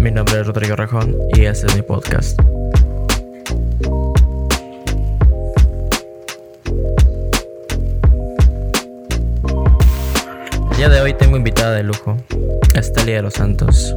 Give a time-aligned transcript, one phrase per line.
[0.00, 2.40] Mi nombre es Rodrigo Rajón y este es mi podcast.
[10.70, 12.16] El día de hoy tengo invitada de lujo,
[12.74, 13.94] Estelia de los Santos,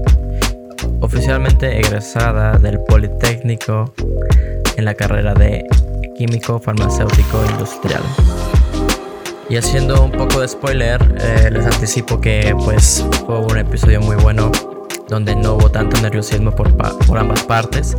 [0.99, 3.93] oficialmente egresada del Politécnico
[4.75, 5.65] en la carrera de
[6.17, 8.03] Químico Farmacéutico Industrial.
[9.49, 14.17] Y haciendo un poco de spoiler, eh, les anticipo que pues fue un episodio muy
[14.17, 14.51] bueno
[15.13, 17.95] donde no hubo tanto nerviosismo por, por ambas partes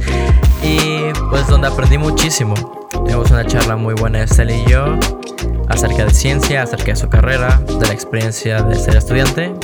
[0.64, 2.54] y pues donde aprendí muchísimo.
[2.90, 4.98] Tuvimos una charla muy buena Estela y yo
[5.68, 9.54] acerca de ciencia, acerca de su carrera, de la experiencia de ser estudiante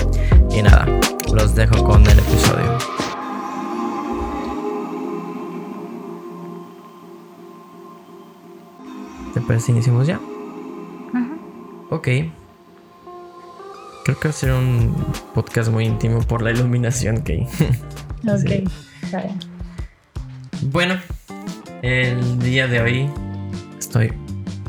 [0.51, 0.87] y nada,
[1.35, 2.79] los dejo con el episodio.
[9.35, 10.21] ¿Te parece iniciamos ya?
[11.91, 12.09] Ok.
[14.11, 14.93] Creo que va a ser un
[15.35, 17.47] podcast muy íntimo por la iluminación que hay.
[18.29, 18.65] Ok, Sí.
[19.03, 19.39] está bien.
[20.63, 20.97] Bueno,
[21.83, 23.11] el día de hoy
[23.79, 24.13] estoy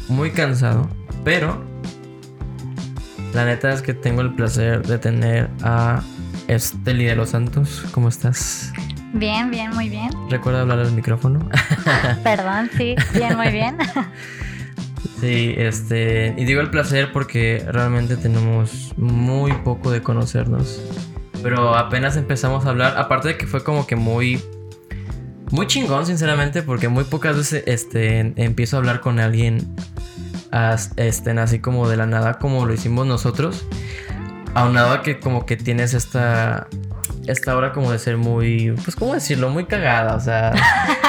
[0.10, 0.88] muy cansado,
[1.26, 1.60] pero
[3.34, 6.04] la neta es que tengo el placer de tener a
[6.48, 7.84] Esteli de los Santos.
[7.94, 8.72] ¿Cómo estás?
[9.14, 10.12] Bien, bien, muy bien.
[10.30, 11.50] ¿Recuerda hablar al micrófono?
[12.24, 13.76] Perdón, sí, bien, muy bien.
[15.22, 16.34] sí, este.
[16.38, 20.82] Y digo el placer porque realmente tenemos muy poco de conocernos.
[21.44, 22.98] Pero apenas empezamos a hablar.
[22.98, 24.42] Aparte de que fue como que muy.
[25.52, 29.76] Muy chingón, sinceramente, porque muy pocas veces este, empiezo a hablar con alguien
[30.52, 33.66] as- este, así como de la nada, como lo hicimos nosotros.
[34.54, 36.68] Aunado a que como que tienes esta.
[37.28, 38.72] Esta hora como de ser muy.
[38.84, 39.50] Pues, ¿cómo decirlo?
[39.50, 40.16] Muy cagada.
[40.16, 40.54] O sea.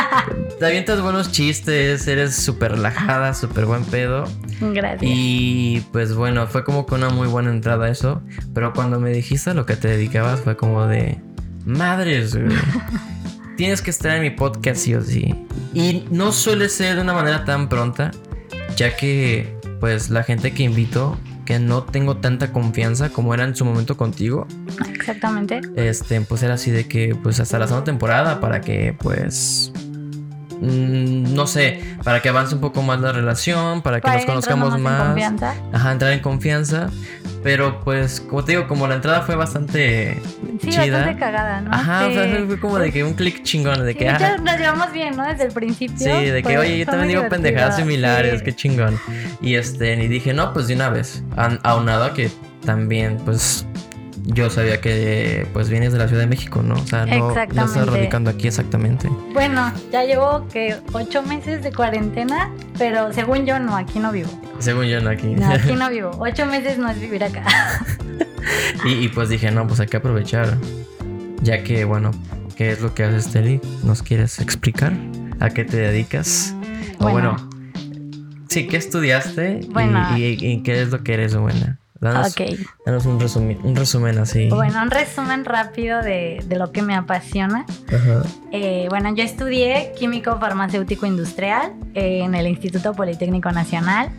[0.58, 2.06] te avientas buenos chistes.
[2.06, 4.24] Eres súper relajada, súper buen pedo.
[4.60, 5.02] Gracias.
[5.02, 8.22] Y pues bueno, fue como que una muy buena entrada eso.
[8.54, 11.20] Pero cuando me dijiste a lo que te dedicabas fue como de...
[11.64, 12.56] Madres, güey.
[13.56, 15.34] Tienes que estar en mi podcast sí o sí.
[15.74, 18.10] Y no suele ser de una manera tan pronta.
[18.76, 23.56] Ya que pues la gente que invito, que no tengo tanta confianza como era en
[23.56, 24.46] su momento contigo.
[24.88, 25.60] Exactamente.
[25.76, 29.72] Este, pues era así de que pues hasta la segunda temporada para que pues...
[30.62, 34.26] mm, No sé, para que avance un poco más la relación, para que Para nos
[34.26, 35.02] conozcamos en más.
[35.08, 35.54] confianza.
[35.72, 36.88] Ajá, entrar en confianza.
[37.42, 40.22] Pero pues, como te digo, como la entrada fue bastante
[40.62, 40.98] Sí, chida.
[40.98, 41.72] bastante cagada, ¿no?
[41.72, 42.10] Ajá, sí.
[42.10, 44.92] o sea, fue como de que un clic chingón, de Sí, que, ah, nos llevamos
[44.92, 45.26] bien, ¿no?
[45.26, 45.96] Desde el principio.
[45.98, 48.96] sí, de que, oye, yo también digo pendejadas similares, qué chingón.
[49.40, 51.24] Y este, y dije, no, pues de una vez.
[51.64, 52.30] Aunado a que
[52.64, 53.66] también, pues,
[54.24, 56.74] yo sabía que, pues, vienes de la Ciudad de México, ¿no?
[56.74, 59.08] O sea, no, no estás radicando aquí exactamente.
[59.32, 64.30] Bueno, ya llevo que ocho meses de cuarentena, pero según yo no, aquí no vivo.
[64.58, 65.28] Según yo, no aquí.
[65.28, 66.10] No, aquí no vivo.
[66.18, 67.44] Ocho meses no es vivir acá.
[68.84, 70.56] y, y pues dije, no, pues hay que aprovechar.
[71.42, 72.12] Ya que, bueno,
[72.56, 73.60] ¿qué es lo que haces, Teli?
[73.82, 74.92] ¿Nos quieres explicar?
[75.40, 76.54] ¿A qué te dedicas?
[77.00, 77.36] O Bueno.
[78.48, 79.60] sí, ¿qué estudiaste?
[80.16, 81.80] Y, y qué es lo que eres buena?
[82.02, 82.40] Danos, ok.
[82.84, 84.48] danos un, resumen, un resumen así.
[84.48, 87.64] Bueno, un resumen rápido de, de lo que me apasiona.
[87.88, 88.22] Ajá.
[88.50, 94.10] Eh, bueno, yo estudié químico farmacéutico industrial eh, en el Instituto Politécnico Nacional.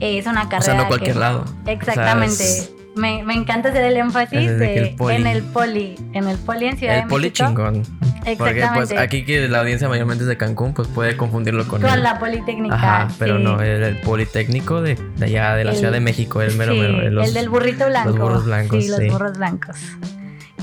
[0.00, 0.58] Eh, es una carrera.
[0.58, 1.44] O sea, no que- cualquier lado.
[1.66, 2.32] Exactamente.
[2.32, 5.14] O sea, es me, me encanta hacer el énfasis de el poli.
[5.16, 7.46] en el poli, en el poli en Ciudad el de poli México.
[7.48, 7.82] chingón.
[7.82, 8.72] Porque Exactamente.
[8.74, 12.02] pues aquí que la audiencia mayormente es de Cancún, pues puede confundirlo con, Con el-
[12.02, 12.74] la Politécnica.
[12.74, 13.44] Ajá, pero sí.
[13.44, 16.72] no, el, el Politécnico de, de allá, de la El- Ciudad de México, el mero
[16.72, 17.10] Sí, mero.
[17.10, 18.12] los- el del burrito blanco.
[18.14, 19.76] burros blancos, Sí, los burros blancos.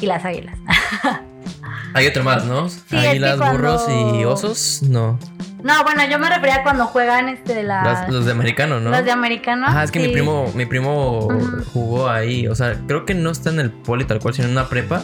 [0.02, 0.58] Y las águilas.
[1.94, 2.68] Hay otro más, ¿no?
[2.92, 5.18] Águilas, cuando- burros y osos, no.
[5.63, 8.06] No, bueno, yo me refería a cuando juegan este de la.
[8.09, 8.90] Los, de americano, ¿no?
[8.90, 9.66] los de americano.
[9.66, 10.12] Ajá, es que mi sí.
[10.12, 11.63] primo, mi primo Ujú.
[11.72, 12.47] jugó ahí.
[12.47, 15.03] O sea, creo que no está en el poli tal cual, sino en una prepa.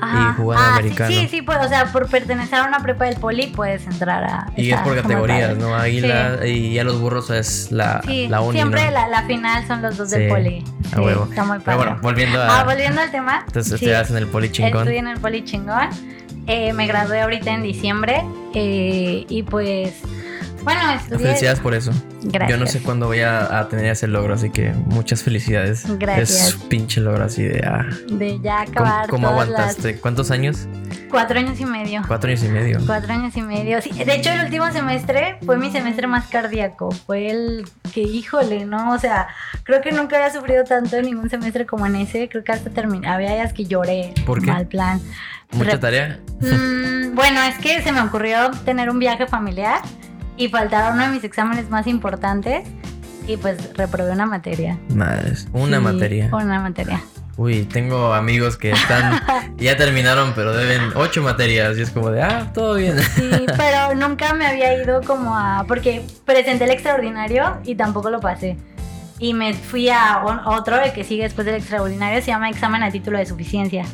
[0.00, 0.30] Ajá.
[0.30, 1.10] y jugaba ah, americano.
[1.10, 4.24] Sí, sí, sí, pues, o sea, por pertenecer a una prepa del poli puedes entrar
[4.24, 4.46] a.
[4.56, 5.56] Y es por categorías.
[5.58, 5.74] ¿no?
[5.74, 8.92] Águila y ya los burros es la, Sí, la uni, siempre ¿no?
[8.92, 10.64] la, la final son los dos Sí, del poli.
[10.92, 11.24] a Sí, huevo.
[11.28, 11.62] Está muy padre.
[11.64, 12.60] Pero bueno, volviendo a.
[12.60, 13.42] Ah, volviendo al tema.
[13.46, 14.78] entonces sí, te das en el poli chingón.
[14.82, 15.88] Estudié en el poli chingón.
[16.48, 18.22] Eh, me gradué ahorita en diciembre.
[18.54, 19.94] eh, y pues,
[20.64, 21.26] bueno, estudié.
[21.26, 21.92] Felicidades por eso.
[22.22, 22.50] Gracias.
[22.50, 25.84] Yo no sé cuándo voy a, a tener ese logro, así que muchas felicidades.
[25.98, 26.48] Gracias.
[26.48, 27.60] Es un pinche logro así de.
[27.64, 29.08] Ah, De ya ¿Cómo, acabar.
[29.08, 30.00] cómo aguantaste?
[30.00, 30.66] ¿Cuántos años?
[31.10, 32.02] Cuatro años y medio.
[32.06, 32.80] Cuatro años y medio.
[32.84, 33.80] Cuatro años y medio.
[33.80, 36.90] Sí, de hecho, el último semestre fue mi semestre más cardíaco.
[36.90, 37.64] Fue el
[37.94, 38.92] que, híjole, ¿no?
[38.92, 39.28] O sea,
[39.62, 42.28] creo que nunca había sufrido tanto en ningún semestre como en ese.
[42.28, 43.08] Creo que hasta terminé.
[43.08, 44.12] Había días que lloré.
[44.26, 44.46] ¿Por qué?
[44.48, 45.00] Mal plan.
[45.52, 46.20] ¿Mucha Re- tarea?
[46.40, 49.80] Mm, bueno, es que se me ocurrió tener un viaje familiar
[50.36, 52.66] y faltaba uno de mis exámenes más importantes.
[53.26, 54.78] Y pues reprobé una materia.
[54.88, 55.48] Madres.
[55.52, 56.30] Una Sí, materia.
[56.32, 57.02] Una materia.
[57.36, 59.20] Uy, tengo amigos que están,
[59.58, 62.98] ya terminaron, pero deben ocho materias y es como de, ah, todo bien.
[62.98, 68.18] Sí, pero nunca me había ido como a, porque presenté el extraordinario y tampoco lo
[68.20, 68.56] pasé.
[69.18, 72.90] Y me fui a otro, el que sigue después del extraordinario, se llama examen a
[72.90, 73.84] título de suficiencia.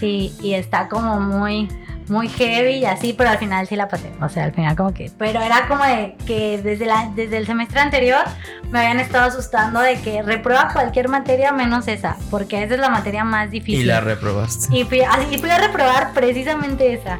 [0.00, 1.68] Sí, y está como muy,
[2.08, 4.10] muy heavy y así, pero al final sí la pasé.
[4.22, 5.10] O sea, al final como que...
[5.18, 8.24] Pero era como de que desde, la, desde el semestre anterior
[8.70, 12.88] me habían estado asustando de que reprueba cualquier materia menos esa, porque esa es la
[12.88, 13.82] materia más difícil.
[13.82, 14.74] Y la reprobaste.
[14.74, 17.18] Y fui, y fui a reprobar precisamente esa.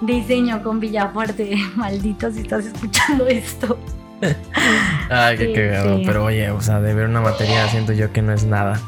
[0.00, 1.56] Diseño con Villafuerte.
[1.74, 3.76] Maldito si estás escuchando esto.
[5.10, 6.00] Ay, qué cagado.
[6.04, 8.80] Pero oye, o sea, de ver una materia siento yo que no es nada.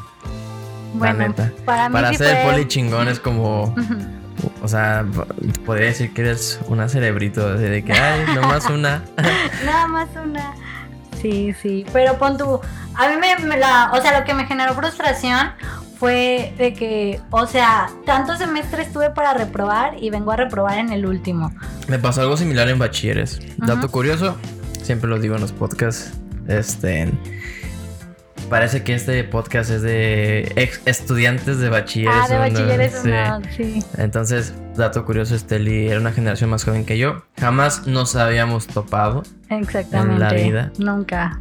[0.93, 1.51] Bueno, la neta.
[1.65, 3.75] Para, mí para hacer poli chingón es como...
[4.61, 5.05] O sea,
[5.65, 9.03] podría decir que eres una cerebrito, de que, ay, nomás una.
[9.65, 10.55] Nada más una.
[11.21, 11.85] Sí, sí.
[11.93, 12.59] Pero pon tú,
[12.95, 15.51] a mí me, la, o sea, lo que me generó frustración
[15.97, 20.91] fue de que, o sea, tantos semestres tuve para reprobar y vengo a reprobar en
[20.91, 21.53] el último.
[21.87, 23.39] Me pasó algo similar en bachilleres.
[23.57, 24.37] Dato curioso,
[24.81, 26.11] siempre lo digo en los podcasts.
[26.47, 27.09] Este,
[28.49, 32.15] parece que este podcast es de ex estudiantes de bachilleres.
[32.23, 33.03] Ah, de bachilleres,
[33.55, 33.83] sí.
[33.97, 37.23] Entonces, dato curioso, Esteli era una generación más joven que yo.
[37.39, 39.23] Jamás nos habíamos topado.
[39.49, 40.13] Exactamente.
[40.13, 40.71] En la vida.
[40.77, 41.39] Nunca.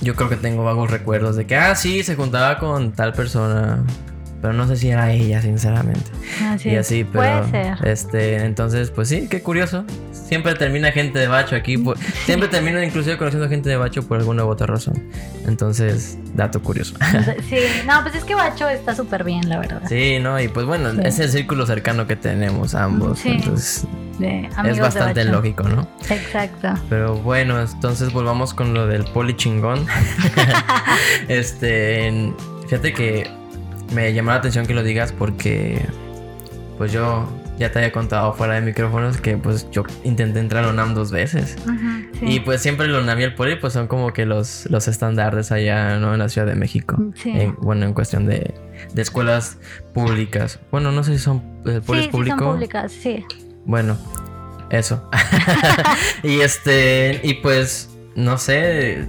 [0.00, 3.82] Yo creo que tengo vagos recuerdos de que, ah, sí, se juntaba con tal persona.
[4.42, 6.10] Pero no sé si era ella, sinceramente.
[6.42, 7.46] Así y así, pero.
[7.46, 7.88] Puede ser.
[7.88, 9.86] Este, entonces, pues sí, qué curioso
[10.24, 11.82] siempre termina gente de bacho aquí.
[12.24, 15.02] siempre termina inclusive conociendo gente de bacho por alguna u otra razón.
[15.46, 16.94] Entonces, dato curioso.
[17.48, 19.82] Sí, no, pues es que bacho está súper bien, la verdad.
[19.88, 23.18] Sí, no, y pues bueno, es el círculo cercano que tenemos ambos.
[23.18, 23.30] Sí.
[23.30, 23.86] Entonces,
[24.20, 25.86] es bastante lógico, ¿no?
[26.08, 26.68] Exacto.
[26.88, 29.86] Pero bueno, entonces volvamos con lo del poli chingón.
[31.28, 32.32] este,
[32.64, 33.30] fíjate que
[33.92, 35.86] me llamó la atención que lo digas porque
[36.78, 37.28] pues yo
[37.58, 41.10] ya te había contado fuera de micrófonos que pues yo intenté entrar a UNAM dos
[41.10, 41.56] veces.
[42.20, 45.52] Y pues siempre el UNAM y el Poli pues son como que los, los estándares
[45.52, 46.12] allá, ¿no?
[46.14, 46.96] En la Ciudad de México.
[47.58, 48.54] bueno, en cuestión de,
[48.92, 49.58] de, escuelas
[49.92, 50.58] públicas.
[50.70, 52.38] Bueno, no sé si son el Poli sí, público.
[52.38, 53.24] son públicas, sí.
[53.64, 53.96] Bueno,
[54.70, 55.08] eso.
[56.22, 59.06] y este, y pues, no sé,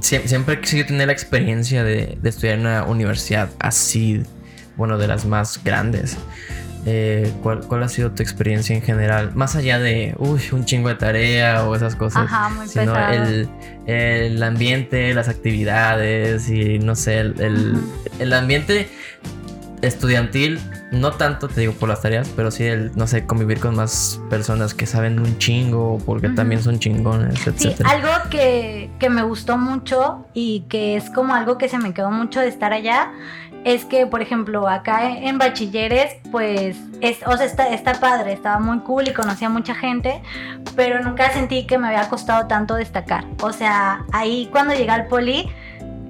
[0.00, 4.22] siempre, he tener la experiencia de, de estudiar en una universidad así,
[4.76, 6.16] bueno, de las más grandes.
[6.86, 9.32] Eh, ¿cuál, ¿cuál, ha sido tu experiencia en general?
[9.34, 12.24] Más allá de, uy, un chingo de tarea o esas cosas.
[12.24, 13.48] Ajá, muy sino el,
[13.86, 17.78] el, ambiente, las actividades y no sé, el,
[18.18, 18.88] el, ambiente
[19.82, 20.58] estudiantil,
[20.90, 24.18] no tanto te digo por las tareas, pero sí el, no sé, convivir con más
[24.30, 27.58] personas que saben un chingo porque también son chingones, etc.
[27.58, 31.92] Sí, algo que, que me gustó mucho y que es como algo que se me
[31.92, 33.12] quedó mucho de estar allá
[33.64, 38.58] es que, por ejemplo, acá en bachilleres, pues, es, o sea, está, está padre, estaba
[38.58, 40.22] muy cool y conocía mucha gente,
[40.76, 43.24] pero nunca sentí que me había costado tanto destacar.
[43.42, 45.50] O sea, ahí cuando llegué al poli,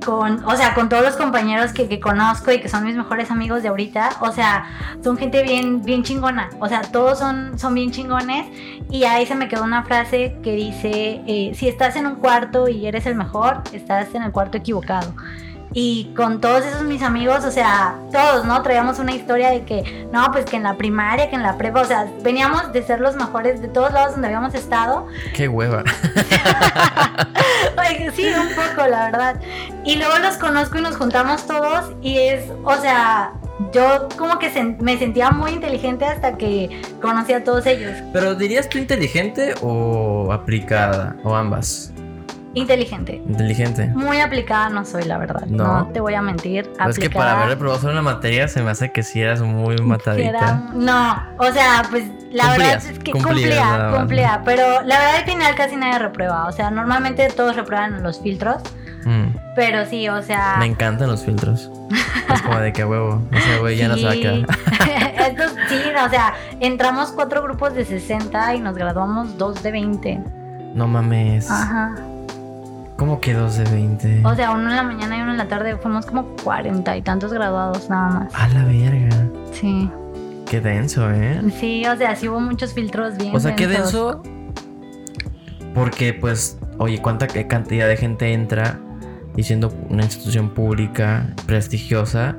[0.05, 3.31] con, o sea, con todos los compañeros que, que, conozco y que son mis mejores
[3.31, 4.65] amigos de ahorita, o sea,
[5.03, 8.47] son gente bien, bien chingona, o sea, todos son, son bien chingones
[8.91, 12.69] y ahí se me quedó una frase que dice, eh, si estás en un cuarto
[12.69, 15.13] y eres el mejor, estás en el cuarto equivocado.
[15.73, 18.61] Y con todos esos mis amigos, o sea, todos, ¿no?
[18.63, 21.83] Traíamos una historia de que, no, pues que en la primaria, que en la prepa,
[21.83, 25.07] o sea, veníamos de ser los mejores de todos lados donde habíamos estado.
[25.35, 25.85] Qué hueva.
[28.15, 29.41] sí, un poco, la verdad.
[29.85, 33.33] Y luego los conozco y nos juntamos todos y es, o sea,
[33.73, 34.51] yo como que
[34.81, 37.93] me sentía muy inteligente hasta que conocí a todos ellos.
[38.13, 41.93] Pero dirías tú inteligente o aplicada o ambas?
[42.55, 43.23] Inteligente.
[43.29, 43.87] Inteligente.
[43.95, 45.47] Muy aplicada no soy, la verdad.
[45.47, 46.71] No, te voy a mentir.
[46.89, 49.77] es que para haber reprobado solo una materia se me hace que si eras muy
[49.79, 50.71] matadita.
[50.75, 54.43] no, o sea, pues la verdad es que cumplía, cumplía.
[54.45, 56.47] Pero la verdad al final casi nadie reprueba.
[56.47, 58.63] O sea, normalmente todos reprueban los filtros.
[59.05, 59.37] Mm.
[59.55, 60.57] Pero sí, o sea.
[60.59, 61.71] Me encantan los filtros.
[62.35, 63.23] es como de que huevo.
[63.33, 64.41] Ese güey ya no se va a quedar.
[65.31, 70.21] Estos, sí, o sea, entramos cuatro grupos de 60 y nos graduamos dos de 20.
[70.75, 71.51] No mames.
[71.51, 71.95] Ajá.
[73.01, 74.21] ¿Cómo que dos de 20?
[74.27, 75.75] O sea, uno en la mañana y uno en la tarde.
[75.79, 78.35] Fuimos como cuarenta y tantos graduados nada más.
[78.35, 79.27] A la verga.
[79.53, 79.89] Sí.
[80.47, 81.41] Qué denso, ¿eh?
[81.59, 83.35] Sí, o sea, sí hubo muchos filtros bien.
[83.35, 84.23] O sea, qué denso.
[85.75, 88.79] Porque, pues, oye, ¿cuánta cantidad de gente entra
[89.35, 92.37] y siendo una institución pública, prestigiosa?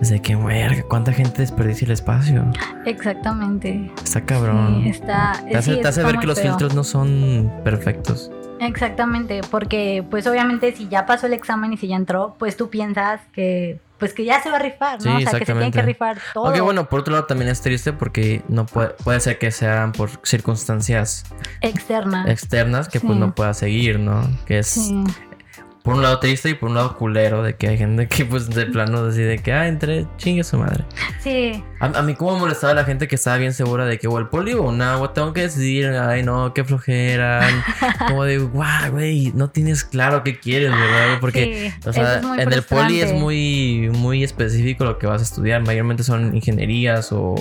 [0.00, 2.44] Es de que, verga, ¿cuánta gente desperdicia el espacio?
[2.86, 3.90] Exactamente.
[4.04, 4.82] Está cabrón.
[4.84, 5.32] Sí, está.
[5.50, 8.30] Te hace, ver que los filtros no son perfectos.
[8.60, 12.70] Exactamente, porque pues obviamente si ya pasó el examen y si ya entró, pues tú
[12.70, 15.18] piensas que pues que ya se va a rifar, ¿no?
[15.18, 16.46] Sí, o sea, que se tiene que rifar todo.
[16.46, 19.92] Aunque bueno, por otro lado también es triste porque no puede, puede ser que sean
[19.92, 21.24] por circunstancias
[21.60, 22.24] Externa.
[22.30, 24.28] externas que pues no pueda seguir, ¿no?
[24.46, 25.04] Que es Sí.
[25.84, 28.48] Por un lado triste y por un lado culero de que hay gente que pues
[28.48, 30.82] de plano decide que, ah, entre chingue su madre.
[31.20, 31.62] Sí.
[31.78, 34.28] A, a mí como molestaba la gente que estaba bien segura de que o el
[34.28, 37.46] poli o o tengo que decidir, ay no, qué flojera.
[38.08, 41.18] como de, guau, güey, no tienes claro qué quieres, ¿verdad?
[41.20, 45.20] Porque, Sí, o sea, es en el poli es muy, muy específico lo que vas
[45.20, 45.60] a estudiar.
[45.60, 47.34] Mayormente son ingenierías o,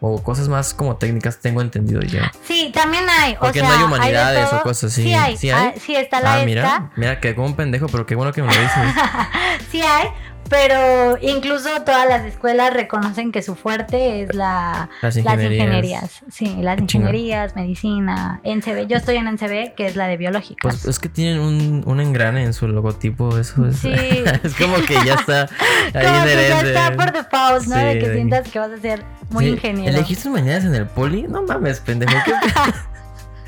[0.00, 2.20] o cosas más como técnicas, tengo entendido yo.
[2.46, 3.34] Sí, también hay.
[3.34, 4.62] O Porque sea, no hay de humanidades o todo.
[4.62, 5.02] cosas así.
[5.02, 5.36] Sí hay.
[5.36, 5.68] ¿Sí hay?
[5.68, 6.46] ah, sí está la ah, esta.
[6.46, 8.76] mira, mira, que como un pendejo, pero qué bueno que me lo dices.
[9.70, 10.08] Sí hay.
[10.48, 16.22] Pero incluso todas las escuelas reconocen que su fuerte es la, Las las ingenierías.
[16.30, 18.86] Sí, las ingenierías, medicina, NCB.
[18.86, 20.60] Yo estoy en NCB, que es la de biológicas.
[20.62, 23.76] Pues es que tienen un, un engrane en su logotipo, eso es.
[23.78, 23.90] Sí.
[24.42, 25.42] es como que ya está
[25.94, 27.76] ahí Como que ya está por default, ¿no?
[27.76, 29.96] Sí, de que de- sientas que vas a ser muy Sí, ingeniero.
[29.96, 31.22] ¿Elegiste mañanas en el poli?
[31.28, 32.12] No mames, pendejo.
[32.24, 32.32] ¿qué-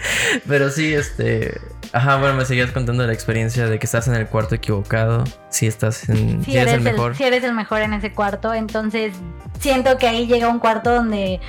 [0.48, 1.60] Pero sí, este.
[1.92, 5.24] Ajá, bueno, me seguías contando la experiencia de que estás en el cuarto equivocado.
[5.48, 6.44] Si estás en.
[6.44, 7.16] si si eres eres, el mejor.
[7.16, 9.12] si eres el mejor en ese cuarto, entonces
[9.58, 11.40] siento que ahí llega un cuarto donde,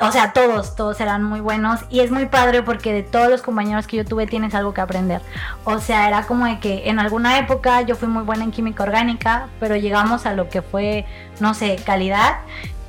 [0.00, 3.42] o sea, todos, todos serán muy buenos y es muy padre porque de todos los
[3.42, 5.22] compañeros que yo tuve tienes algo que aprender.
[5.64, 8.82] O sea, era como de que en alguna época yo fui muy buena en química
[8.82, 11.06] orgánica, pero llegamos a lo que fue,
[11.40, 12.36] no sé, calidad.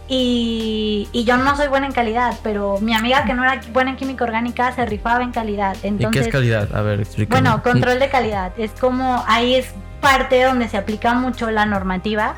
[0.10, 3.92] Y, y yo no soy buena en calidad, pero mi amiga que no era buena
[3.92, 5.76] en química orgánica se rifaba en calidad.
[5.78, 6.74] ¿Y qué Entonces, es calidad?
[6.76, 7.42] A ver, explícame.
[7.42, 8.52] bueno, control de calidad.
[8.58, 9.68] Es como ahí es
[10.02, 12.36] parte donde se aplica mucho la normativa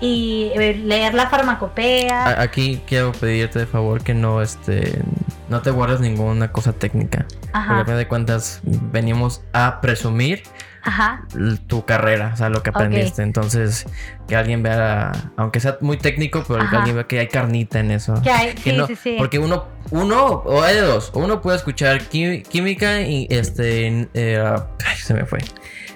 [0.00, 2.24] y eh, leer la farmacopea.
[2.26, 5.02] A- Aquí quiero pedirte de favor que no, este.
[5.48, 7.26] No te guardes ninguna cosa técnica.
[7.28, 10.42] Porque a Ajá, fin de cuentas, venimos a presumir
[10.88, 11.22] ajá.
[11.66, 13.22] tu carrera, o sea, lo que aprendiste.
[13.22, 13.86] Entonces,
[14.26, 17.90] que alguien vea, aunque sea muy técnico, pero que alguien vea que hay carnita en
[17.90, 18.20] eso.
[18.22, 19.14] Que hay, Que sí, no- sí, sí.
[19.18, 24.42] Porque uno, uno, o hay de dos, uno puede escuchar química y este, eh,
[24.86, 25.38] ay, se me fue,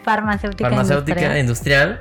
[0.04, 0.68] farmacéutica.
[0.68, 2.00] farmacéutica industrial.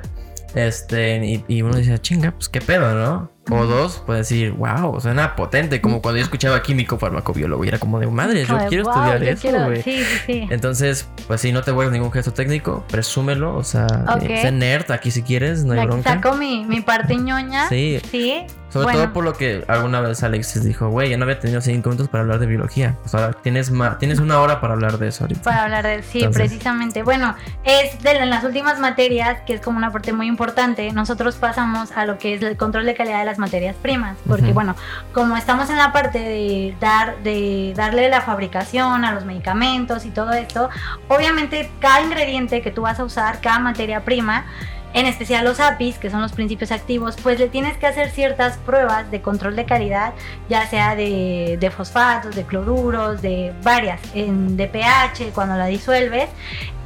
[0.54, 3.31] este, y, y uno dice, chinga, pues qué pedo, ¿no?
[3.50, 7.78] O dos, puede decir, wow, suena potente, como cuando yo escuchaba químico farmacobiólogo y era
[7.78, 9.64] como de madre, yo quiero "Wow, estudiar yo eso, quiero-".
[9.64, 9.82] güey.
[9.82, 10.46] Sí, sí, sí.
[10.50, 13.86] Entonces, pues si no te vuelves ningún gesto técnico, presúmelo, o sea,
[14.22, 16.14] eh, sé nerd aquí si quieres, no hay bronca.
[16.14, 17.68] saco mi, mi parte ñoña.
[17.68, 18.00] Sí.
[18.10, 18.44] Sí.
[18.72, 18.98] Sobre bueno.
[19.00, 22.08] todo por lo que alguna vez Alexis dijo, güey, yo no había tenido cinco minutos
[22.08, 22.96] para hablar de biología.
[23.02, 25.42] Pues ahora tienes ma- tienes una hora para hablar de eso ahorita.
[25.42, 27.02] Para hablar de sí, Entonces- precisamente.
[27.02, 31.92] Bueno, es de las últimas materias, que es como una parte muy importante, nosotros pasamos
[31.92, 34.16] a lo que es el control de calidad de las materias primas.
[34.26, 34.54] Porque, Ujú.
[34.54, 34.76] bueno,
[35.12, 40.10] como estamos en la parte de dar, de darle la fabricación a los medicamentos y
[40.10, 40.70] todo esto,
[41.08, 44.44] obviamente cada ingrediente que tú vas a usar, cada materia prima,
[44.94, 48.58] en especial los APIs, que son los principios activos, pues le tienes que hacer ciertas
[48.58, 50.12] pruebas de control de calidad,
[50.48, 56.28] ya sea de, de fosfatos, de cloruros, de varias, en, de pH, cuando la disuelves.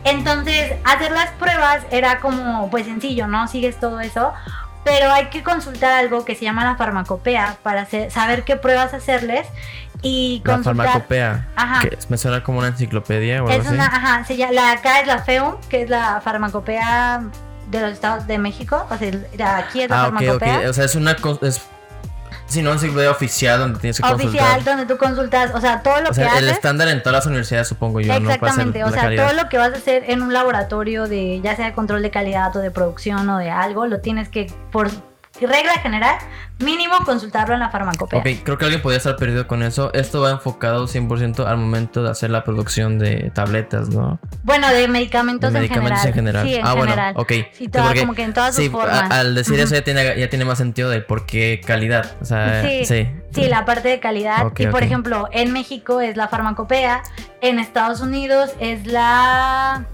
[0.05, 3.49] Entonces, hacer las pruebas era como, pues sencillo, ¿no?
[3.49, 4.33] Sigues todo eso.
[4.85, 8.95] Pero hay que consultar algo que se llama la farmacopea para hacer- saber qué pruebas
[8.95, 9.49] hacerles
[10.01, 10.87] y La consultar.
[10.87, 11.81] farmacopea, Ajá.
[11.81, 13.75] que me suena como una enciclopedia o algo Es así.
[13.75, 17.23] una, ajá, se llama, la acá es la FEUM, que es la farmacopea
[17.71, 18.87] de los estados de México.
[18.91, 20.19] O sea, aquí es la Ah, ok, ok.
[20.21, 20.71] farmacopea.
[20.71, 21.17] O sea, es una...
[21.43, 21.63] Es,
[22.47, 24.65] sí, no, enciclopedia oficial donde tienes que Oficial, consultar.
[24.65, 26.57] donde tú consultas, o sea, todo lo O sea, que el haces.
[26.57, 28.31] estándar en todas las universidades, supongo yo, ¿no?
[28.31, 29.29] Exactamente, o la sea, calidad.
[29.31, 32.11] todo lo que vas a hacer en un laboratorio de ya sea de control de
[32.11, 34.91] calidad o de producción o de algo, lo tienes que, por
[35.45, 36.17] regla general,
[36.59, 38.21] mínimo consultarlo en la farmacopea.
[38.21, 39.93] Ok, creo que alguien podría estar perdido con eso.
[39.93, 44.19] Esto va enfocado 100% al momento de hacer la producción de tabletas, ¿no?
[44.45, 46.47] Bueno, de medicamentos, de medicamentos en general.
[46.47, 47.15] Sí, en ah, general.
[47.15, 47.33] bueno, ok.
[47.53, 49.11] Sí, toda- porque- como que en todas sus sí, formas.
[49.11, 52.13] a- al decir eso ya tiene, ya tiene más sentido de por qué calidad.
[52.23, 53.07] O sea, Sí, sí.
[53.35, 54.47] Sí, la parte de calidad.
[54.57, 57.03] Y por ejemplo, en México es la farmacopea,
[57.43, 59.85] en Estados Unidos es la.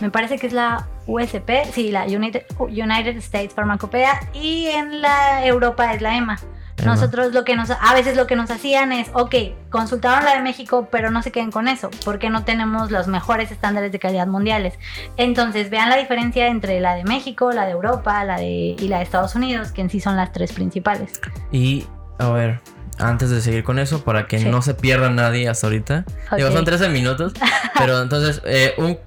[0.00, 5.44] Me parece que es la USP, sí, la United, United States Farmacopea, y en la
[5.44, 6.38] Europa es la EMA.
[6.76, 6.94] EMA.
[6.94, 9.34] Nosotros lo que nos, a veces lo que nos hacían es, ok,
[9.70, 13.50] consultaron la de México, pero no se queden con eso, porque no tenemos los mejores
[13.50, 14.74] estándares de calidad mundiales.
[15.16, 18.98] Entonces vean la diferencia entre la de México, la de Europa, la de y la
[18.98, 21.20] de Estados Unidos, que en sí son las tres principales.
[21.50, 21.84] Y,
[22.18, 22.60] a ver,
[23.00, 24.44] antes de seguir con eso, para que Sí.
[24.48, 26.04] no se pierda nadie hasta ahorita.
[26.36, 26.54] Digo, Ok.
[26.54, 27.32] son 13 minutos.
[27.76, 28.98] pero entonces, eh, un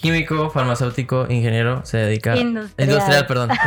[0.00, 2.36] químico, farmacéutico, ingeniero se dedica.
[2.36, 2.88] Industrial.
[2.90, 3.50] Industrial, perdón.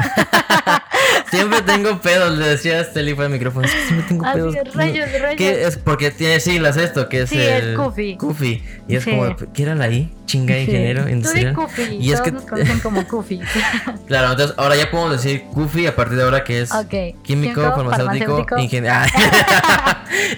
[1.29, 3.65] siempre tengo pedos, le decía a Steli fuera micrófono.
[3.65, 4.55] Es que siempre tengo Así, pedos.
[4.73, 5.35] rayos, rayos.
[5.37, 5.77] ¿Qué es?
[5.77, 7.75] Porque tiene siglas esto, que es Sí, es el.
[7.75, 8.17] Kufi.
[8.17, 8.63] Kufi.
[8.87, 9.11] Y es Sí.
[9.11, 10.11] como, ¿qué era la I?
[10.25, 10.61] Chinga, Sí.
[10.61, 11.53] ingeniero Tú industrial.
[11.55, 11.97] Kufi.
[11.99, 12.31] Y es que.
[12.31, 13.39] nos conocen como Kufi.
[14.07, 16.89] Claro, entonces ahora ya podemos decir Kufi a partir de ahora que es Ok.
[16.89, 18.57] químico, Químico, farmacéutico, farmacéutico.
[18.59, 18.95] ingeniero.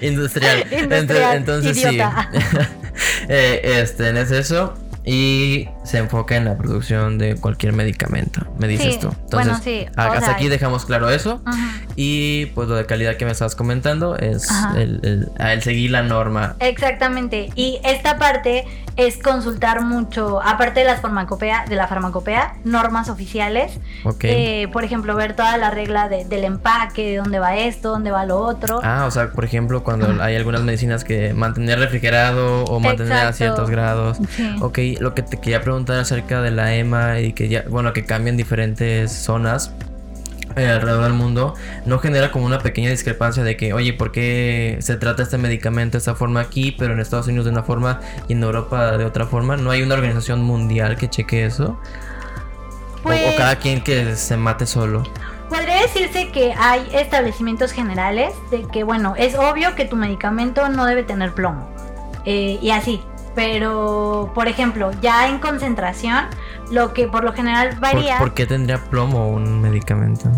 [0.02, 0.66] industrial.
[0.72, 2.30] Industrial, entonces idiota.
[2.32, 2.38] sí.
[3.28, 4.74] Eh, este, es eso.
[5.04, 9.08] Y se enfoca en la producción de cualquier medicamento, me dices Sí, tú.
[9.08, 11.40] Entonces, bueno, sí, a- o hasta sea, aquí dejamos claro eso.
[11.94, 15.90] Y pues lo de calidad que me estabas comentando es el, el- ah, el seguir
[15.92, 16.56] la norma.
[16.60, 17.50] Exactamente.
[17.54, 18.64] Y esta parte
[18.96, 23.78] es consultar mucho, aparte de las farmacopea, de la farmacopea, normas oficiales.
[24.04, 24.24] Ok.
[24.24, 28.10] Eh, por ejemplo, ver toda la regla de- del empaque, de dónde va esto, dónde
[28.10, 28.80] va lo otro.
[28.82, 33.16] Ah, o sea, por ejemplo, cuando hay algunas medicinas que mantener refrigerado o mantener a
[33.16, 33.36] Exacto.
[33.36, 34.18] ciertos grados.
[34.30, 34.56] Sí.
[34.60, 38.04] Ok, lo que te quería preguntar acerca de la EMA y que ya, bueno, que
[38.04, 39.72] cambian diferentes zonas
[40.56, 41.54] eh, alrededor del mundo,
[41.84, 45.92] ¿no genera como una pequeña discrepancia de que, oye, ¿por qué se trata este medicamento
[45.92, 49.04] de esta forma aquí, pero en Estados Unidos de una forma y en Europa de
[49.04, 49.56] otra forma?
[49.56, 51.78] ¿No hay una organización mundial que cheque eso?
[52.98, 55.02] O- Pues- o, cada quien que se mate solo.
[55.48, 60.86] Podría decirse que hay establecimientos generales de que, bueno, es obvio que tu medicamento no
[60.86, 61.68] debe tener plomo.
[62.24, 63.00] eh, y así.
[63.36, 66.24] Pero, por ejemplo, ya en concentración,
[66.72, 68.18] lo que por lo general ¿Por, varía.
[68.18, 70.28] por qué tendría plomo un medicamento?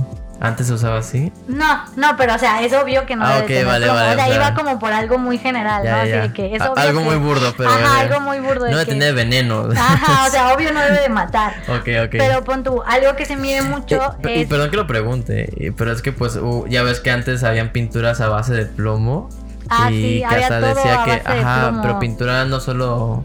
[0.41, 1.33] ¿Antes se usaba así?
[1.49, 3.99] No, no, pero o sea, es obvio que no Ah, debe tener vale, plomo.
[3.99, 5.97] vale, o sea, o sea, iba como por algo muy general, Ya, ¿no?
[6.03, 6.21] Así ya.
[6.23, 7.71] de que es obvio algo que- muy burdo, pero...
[7.71, 8.61] Ajá, algo muy burdo.
[8.67, 9.69] No debe que- tener veneno.
[9.77, 11.55] Ajá, o sea, obvio no debe de matar.
[11.69, 12.11] ok, ok.
[12.13, 15.73] Pero pon tú, algo que se mide mucho Eh, pe- y perdón que lo pregunte,
[15.77, 19.29] pero es que pues uh, ya ves que antes habían pinturas a base de plomo
[19.71, 21.83] Ah, y sí, que había todo decía a que, de ajá, plomo.
[21.83, 23.25] pero pintura no solo,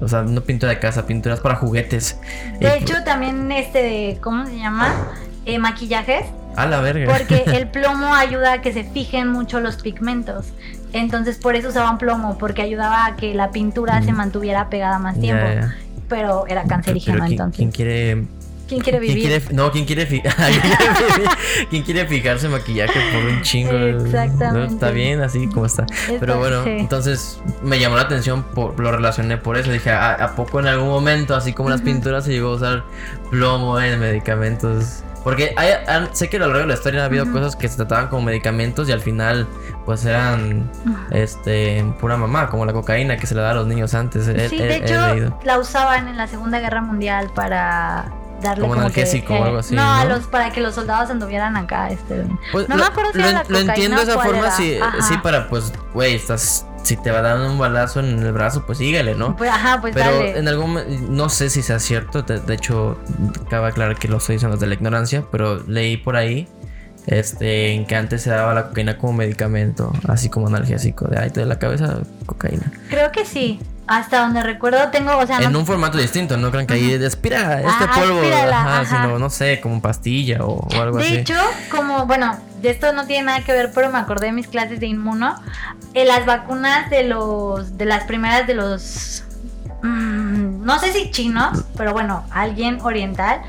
[0.00, 2.18] o sea, no pintura de casa, pinturas para juguetes.
[2.60, 4.92] De hecho, también este, de- ¿cómo se llama?
[5.44, 6.24] Eh, maquillajes.
[6.56, 7.12] a la verga.
[7.16, 10.46] Porque el plomo ayuda a que se fijen mucho los pigmentos.
[10.92, 15.20] Entonces, por eso usaban plomo, porque ayudaba a que la pintura se mantuviera pegada más
[15.20, 15.44] tiempo.
[16.08, 17.56] Pero era Pero cancerígeno, ¿quién, entonces.
[17.58, 18.26] quién quiere
[18.68, 19.54] ¿Quién quiere ¿Quién vivir?
[19.54, 23.72] no, ¿quién quiere, fi- ¿quién quiere fi- ¿quién quiere fijarse maquillaje por un chingo?
[23.72, 24.74] Exactamente.
[24.74, 25.86] Está bien así como está.
[26.18, 26.70] Pero bueno, sí.
[26.70, 29.70] entonces me llamó la atención, por, lo relacioné por eso.
[29.70, 32.84] Dije, ¿a, a poco en algún momento, así como las pinturas, se llegó a usar
[33.30, 35.02] plomo en medicamentos?
[35.22, 35.70] Porque hay,
[36.12, 38.22] sé que a lo largo de la historia ha habido cosas que se trataban como
[38.22, 39.48] medicamentos y al final,
[39.84, 40.70] pues eran
[41.10, 44.24] este pura mamá, como la cocaína que se le da a los niños antes.
[44.26, 48.74] Sí, he- de he hecho, la usaban en la Segunda Guerra Mundial para darle Como
[48.74, 51.56] como, analgésico que, o eh, algo así, no, a los para que los soldados anduvieran
[51.56, 54.20] acá este Pues, no lo, me acuerdo si lo era la lo entiendo de esa
[54.20, 55.02] forma, sí, Ajá.
[55.02, 58.78] sí, para pues, güey, estás, si te va dando un balazo en el brazo, pues
[58.78, 59.36] síguele, ¿no?
[59.36, 60.78] pues ajá pues Pero dale en algún
[61.14, 62.98] no sé si sea cierto, de, de hecho,
[63.48, 66.48] cabe aclarar que lo estoy diciendo desde la ignorancia, pero leí por ahí
[67.06, 71.30] este en que antes se daba la cocaína como medicamento, así como analgésico, de ay,
[71.30, 72.72] te de la cabeza cocaína.
[72.88, 76.50] creo que sí hasta donde recuerdo tengo o sea En no, un formato distinto, no
[76.50, 79.02] crean que ahí aspira este Ah, polvo, aspírala, ajá, ajá.
[79.02, 81.16] sino no sé, como pastilla o, o algo de así.
[81.18, 81.34] hecho
[81.70, 84.80] como bueno de esto no tiene nada que ver pero me acordé de mis clases
[84.80, 85.34] de inmuno
[85.94, 89.24] en las vacunas de los de las primeras de los
[89.82, 93.40] mm, no sé si chinos pero bueno alguien oriental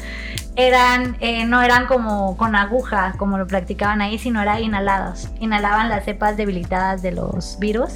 [0.56, 5.89] eran eh, no eran como con aguja como lo practicaban ahí sino eran inhalados inhalaban
[5.89, 7.93] las cepas debilitadas de los virus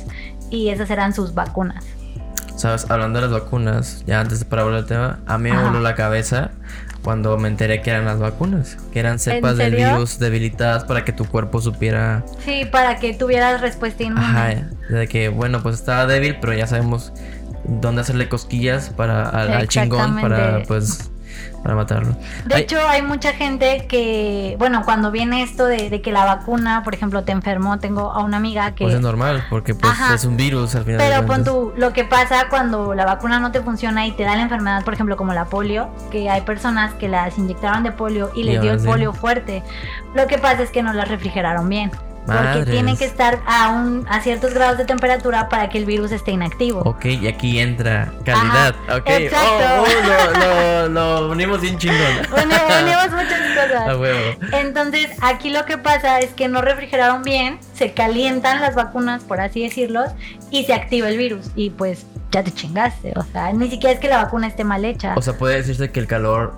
[0.50, 1.84] y esas eran sus vacunas
[2.62, 5.58] Sabes, hablando de las vacunas, ya antes de para volver al tema, a mí me
[5.58, 5.70] Ajá.
[5.70, 6.52] voló la cabeza
[7.02, 11.12] cuando me enteré que eran las vacunas, que eran cepas del virus debilitadas para que
[11.12, 14.24] tu cuerpo supiera, sí para que tuvieras respuesta inmune.
[14.24, 17.12] Ajá, de que bueno, pues estaba débil, pero ya sabemos
[17.64, 21.11] dónde hacerle cosquillas para al, al chingón para pues
[21.62, 22.16] para matarlo.
[22.46, 26.26] De Ay, hecho, hay mucha gente que, bueno, cuando viene esto de, de que la
[26.26, 28.86] vacuna, por ejemplo, te enfermó, tengo a una amiga que...
[28.86, 30.16] pues es normal, porque pues Ajá.
[30.16, 31.00] es un virus al final.
[31.00, 34.36] pero pon tú, lo que pasa cuando la vacuna no te funciona y te da
[34.36, 38.32] la enfermedad, por ejemplo, como la polio, que hay personas que las inyectaron de polio
[38.36, 39.64] y les dio el polio fuerte.
[40.16, 41.92] Lo que pasa es que no las refrigeraron bien.
[42.26, 46.12] Porque tienen que estar a, un, a ciertos grados de temperatura para que el virus
[46.12, 46.82] esté inactivo.
[46.82, 48.76] Ok, y aquí entra calidad.
[48.88, 49.66] Ajá, ok, exacto.
[49.80, 51.98] Oh, oh, lo, lo, lo unimos bien chingón.
[52.32, 53.88] Uni- Unimos muchas cosas.
[53.90, 54.20] A huevo.
[54.54, 59.42] Entonces, aquí lo que pasa es que no refrigeraron bien, se calientan las vacunas, por
[59.42, 60.04] así decirlo,
[60.52, 61.48] y se activa el virus.
[61.56, 63.14] Y pues ya te chingaste.
[63.18, 65.16] O sea, ni siquiera es que la vacuna esté mal hecha.
[65.18, 66.54] O sea, puede decirse que el calor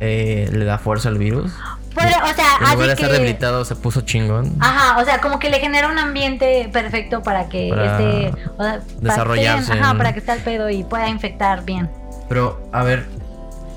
[0.00, 1.50] eh, le da fuerza al virus.
[1.98, 3.12] O sea, En lugar de hace estar que.
[3.14, 4.54] debilitado, se puso chingón.
[4.60, 8.32] Ajá, o sea, como que le genera un ambiente perfecto para que Para esté.
[8.56, 11.90] o sea, para que desarrollarse Ajá, para que esté al pedo y pueda infectar bien.
[12.28, 13.06] Pero, a ver,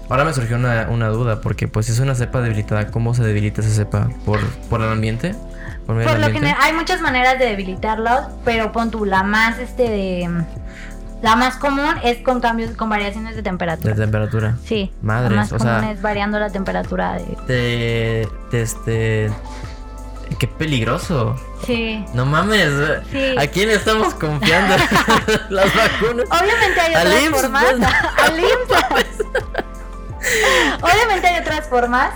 [0.10, 3.24] Ahora me surgió una, una duda, porque pues si es una cepa debilitada, ¿cómo se
[3.24, 4.10] debilita esa cepa?
[4.26, 5.34] ¿Por, por el ambiente?
[5.86, 10.30] Por, lo general, hay muchas maneras de debilitarlos, pero pon tú, la más, este, de-
[11.22, 13.94] la más común es con cambios, con variaciones de temperatura.
[13.94, 14.58] De temperatura.
[14.66, 17.38] Sí, Madres, la más o común sea- es variando la temperatura de...
[17.48, 19.32] De, de este...
[20.40, 21.36] Qué peligroso.
[21.66, 22.04] Sí.
[22.14, 22.70] No mames.
[23.12, 23.36] Sí.
[23.38, 24.76] ¿A quién estamos confiando?
[25.50, 26.26] Las vacunas.
[26.32, 27.66] Obviamente hay otras formas.
[28.90, 29.06] pues.
[30.82, 32.12] Obviamente hay otras formas,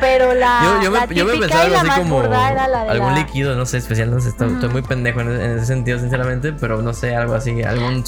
[0.00, 3.54] pero la, Yo, yo, la me, yo me pensaba algo así como algún la- líquido,
[3.56, 6.82] no sé, especial, no sé, estoy, estoy muy pendejo en, en ese sentido, sinceramente, pero
[6.82, 8.04] no sé, algo así, algún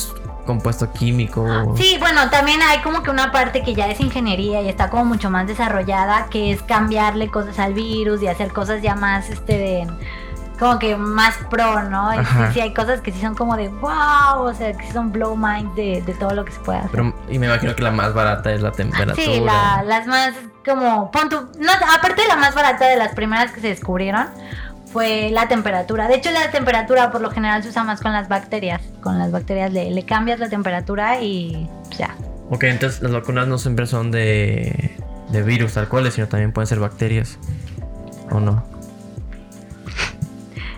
[0.46, 1.74] compuesto químico.
[1.76, 5.04] Sí, bueno, también hay como que una parte que ya es ingeniería y está como
[5.04, 9.59] mucho más desarrollada, que es cambiarle cosas al virus y hacer cosas ya más, este,
[9.59, 9.87] de,
[10.60, 12.14] como que más pro, ¿no?
[12.14, 14.92] Y sí, sí hay cosas que sí son como de wow, o sea, que sí
[14.92, 16.90] son blow mind de, de todo lo que se puede hacer.
[16.92, 19.16] Pero, y me imagino que la más barata es la temperatura.
[19.16, 23.14] Sí, la- las más como, pon tu- no, aparte de la más barata de las
[23.14, 24.26] primeras que se descubrieron,
[24.92, 26.08] fue la temperatura.
[26.08, 28.82] De hecho, la temperatura por lo general se usa más con las bacterias.
[29.02, 32.14] Con las bacterias le, le cambias la temperatura y ya.
[32.50, 34.96] Ok, entonces las vacunas no siempre son de,
[35.30, 37.38] de virus tal cual, sino también pueden ser bacterias.
[38.30, 38.64] ¿O no?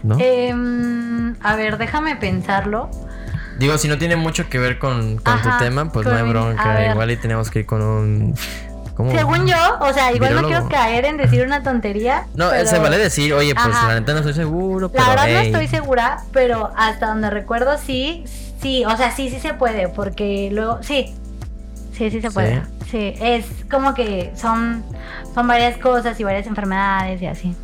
[0.03, 0.17] ¿No?
[0.19, 2.91] Em, a ver, déjame pensarlo.
[3.59, 6.29] Digo, si no tiene mucho que ver con, con Ajá, tu tema, pues no hay
[6.29, 6.91] bronca.
[6.91, 8.35] Igual y tenemos que ir con un...
[8.97, 9.11] ¿Cómo?
[9.13, 12.27] Según yo, o sea, igual no quiero caer en decir una tontería.
[12.35, 13.89] No, pero se vale decir, oye, pues Ajá.
[13.89, 17.79] la neta no estoy seguro, pero La verdad no estoy segura, pero hasta donde recuerdo
[17.79, 18.25] sí,
[18.61, 21.15] sí, o sea, sí, sí se puede, porque luego, sí,
[21.97, 22.63] sí, sí se puede.
[22.91, 24.85] Sí, es como que son,
[25.35, 27.57] son varias cosas y varias enfermedades y así.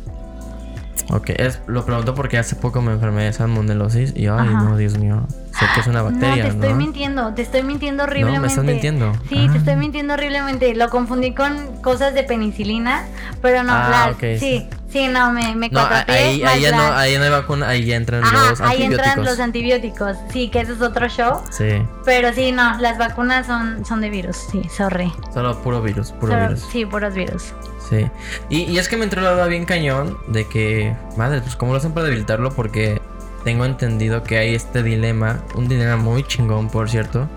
[1.11, 4.63] Ok, es, lo pregunto porque hace poco me enfermé de salmonelosis y ay, Ajá.
[4.63, 5.25] no, Dios mío.
[5.59, 6.63] Sé que es una no, bacteria, te ¿no?
[6.63, 8.35] estoy mintiendo, te estoy mintiendo horriblemente.
[8.37, 9.13] No, me estás mintiendo.
[9.27, 9.51] Sí, Ah.
[9.51, 10.73] te estoy mintiendo horriblemente.
[10.75, 13.03] Lo confundí con cosas de penicilina,
[13.41, 15.07] pero no, Ah, las, ok, sí, sí.
[15.09, 18.23] no, me, me No, ahí, ahí ya no, ahí no hay vacuna, ahí ya entran
[18.23, 19.05] Ajá, los ahí antibióticos.
[19.07, 20.17] entran los antibióticos.
[20.31, 21.41] Sí, que eso es otro show.
[21.49, 21.67] Sí,
[22.05, 25.11] Pero sí, no, las vacunas son, son de virus, sí, sorry.
[25.33, 26.63] solo puro virus, puro Solo- virus.
[26.71, 27.53] Sí, puros virus.
[27.89, 28.07] Sí.
[28.49, 31.71] Y, y es que me entró la duda bien cañón de que, madre, pues cómo
[31.71, 33.01] lo hacen para debilitarlo porque
[33.43, 37.27] tengo entendido que hay este dilema, un dilema muy chingón, por cierto,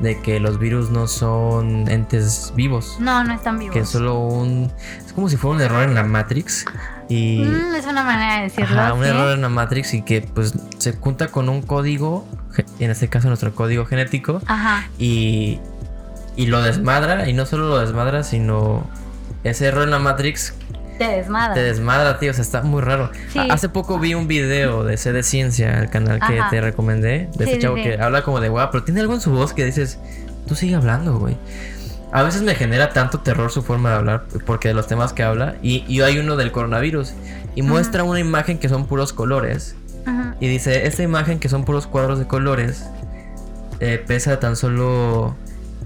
[0.00, 2.96] de que los virus no son entes vivos.
[3.00, 3.74] No, no están vivos.
[3.74, 4.72] Que es solo un...
[5.04, 6.64] Es como si fuera un error en la Matrix.
[7.08, 7.44] Y...
[7.44, 8.80] Mm, es una manera de decirlo.
[8.80, 12.26] Ajá, un error en la Matrix y que pues se junta con un código,
[12.78, 14.88] en este caso nuestro código genético, Ajá.
[14.98, 15.60] y,
[16.36, 18.86] y lo desmadra, y no solo lo desmadra, sino
[19.44, 20.54] ese error en la Matrix
[20.98, 21.54] Te desmadra.
[21.54, 23.10] te desmadra, tío, o sea, está muy raro.
[23.32, 23.38] Sí.
[23.50, 26.50] Hace poco vi un video de C de Ciencia, el canal que Ajá.
[26.50, 27.82] te recomendé, de Sí, este chavo sí.
[27.82, 29.98] que habla como de guau, pero tiene algo en su voz que dices,
[30.46, 31.36] tú sigue hablando, güey.
[32.12, 35.22] A veces me genera tanto terror su forma de hablar, porque de los temas que
[35.22, 37.14] habla, y, y hay uno del coronavirus,
[37.54, 39.74] y muestra una imagen que son puros colores,
[40.06, 40.36] Ajá.
[40.38, 42.84] y dice, esta imagen que son puros cuadros de colores,
[43.80, 45.34] eh, pesa tan solo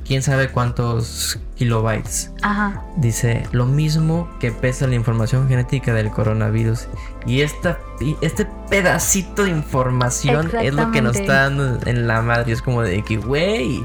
[0.07, 2.31] quién sabe cuántos kilobytes.
[2.43, 2.83] Ajá.
[2.97, 6.87] Dice lo mismo que pesa la información genética del coronavirus.
[7.27, 12.23] Y esta, y este pedacito de información es lo que nos está dando en la
[12.23, 12.53] madre.
[12.53, 13.85] Es como de que, güey.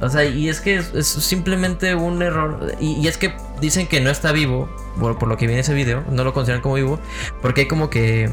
[0.00, 2.72] O sea, y es que es, es simplemente un error.
[2.80, 5.74] Y, y es que dicen que no está vivo, por, por lo que viene ese
[5.74, 6.98] video, no lo consideran como vivo,
[7.42, 8.30] porque hay como que.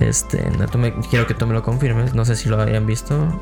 [0.00, 2.14] Este, no, tú me- quiero que tú me lo confirmes.
[2.14, 3.40] No sé si lo hayan visto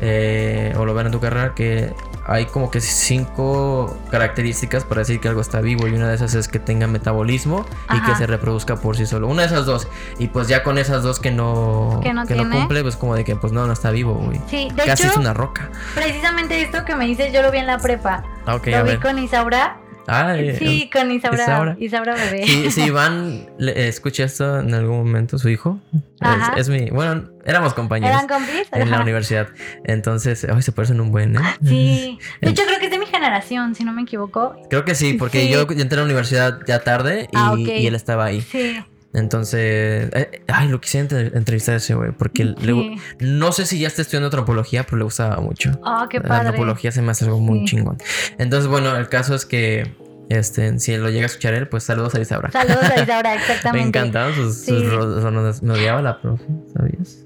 [0.00, 1.54] eh, o lo vean en tu carrera.
[1.54, 1.92] Que
[2.26, 5.86] hay como que cinco características para decir que algo está vivo.
[5.88, 9.28] Y una de esas es que tenga metabolismo y que se reproduzca por sí solo.
[9.28, 9.88] Una de esas dos.
[10.18, 13.36] Y pues ya con esas dos que no, Que no cumple, pues como de que
[13.36, 14.40] pues no, no está vivo, güey.
[14.48, 15.70] Sí, de Casi hecho, es una roca.
[15.94, 18.22] precisamente esto que me dices, yo lo vi en la prepa.
[18.46, 19.00] Ah, ok, lo a vi ver.
[19.00, 19.78] con Isaura.
[20.06, 21.42] Ah, eh, sí, con Isaura.
[21.44, 21.76] Isaura.
[21.80, 22.44] Isaura, bebé.
[22.46, 25.78] Si, si Iván le- escucha esto en algún momento, su hijo,
[26.20, 26.90] es, es mi.
[26.90, 28.68] Bueno, éramos compañeros ¿Eran compis?
[28.72, 29.48] en la universidad.
[29.84, 31.40] Entonces, ay, se parecen un buen, ¿eh?
[31.64, 32.18] Sí.
[32.40, 34.54] De hecho, creo que es de mi generación, si no me equivoco.
[34.70, 35.48] Creo que sí, porque Sí.
[35.52, 38.40] yo entré a la universidad ya tarde y, Ah, y él estaba ahí.
[38.42, 38.76] Sí.
[39.14, 43.78] Entonces, eh, ay, lo quise entre- entrevistar a ese güey, porque le- no sé si
[43.78, 45.70] ya está estudiando antropología, pero le gustaba mucho.
[45.84, 46.48] Oh, qué La padre.
[46.48, 47.76] antropología se me hace algo muy Sí.
[47.76, 47.96] chingón.
[48.38, 49.94] Entonces, bueno, el caso es que,
[50.30, 52.50] este, si lo llega a escuchar él, pues saludos a Isaura.
[52.50, 53.88] Saludos a Isaura, Me exactamente.
[53.98, 55.64] encantaban sus, sus Sí.
[55.64, 56.44] Me odiaba la profe,
[56.76, 57.24] ¿sabías?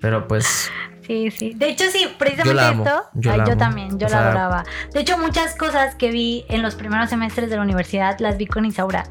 [0.00, 0.70] Pero pues,
[1.06, 1.52] Sí, sí.
[1.54, 3.02] De hecho, sí, precisamente Yo la amo, esto.
[3.14, 4.64] yo ay, la yo también, yo O la sea- adoraba.
[4.94, 8.46] De hecho, muchas cosas que vi en los primeros semestres de la universidad las vi
[8.46, 9.04] con Isaura.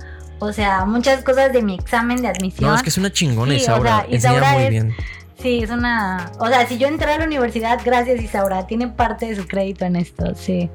[0.44, 2.70] O sea, muchas cosas de mi examen de admisión.
[2.70, 4.06] no, es que es una chingona Sí, o Isaura.
[4.10, 4.96] Enseña Isaura muy es- bien.
[5.42, 6.32] Sí, es una.
[6.40, 8.66] O sea, si yo entré a la universidad, gracias Isaura.
[8.68, 10.70] Tiene parte de su crédito en esto, sí.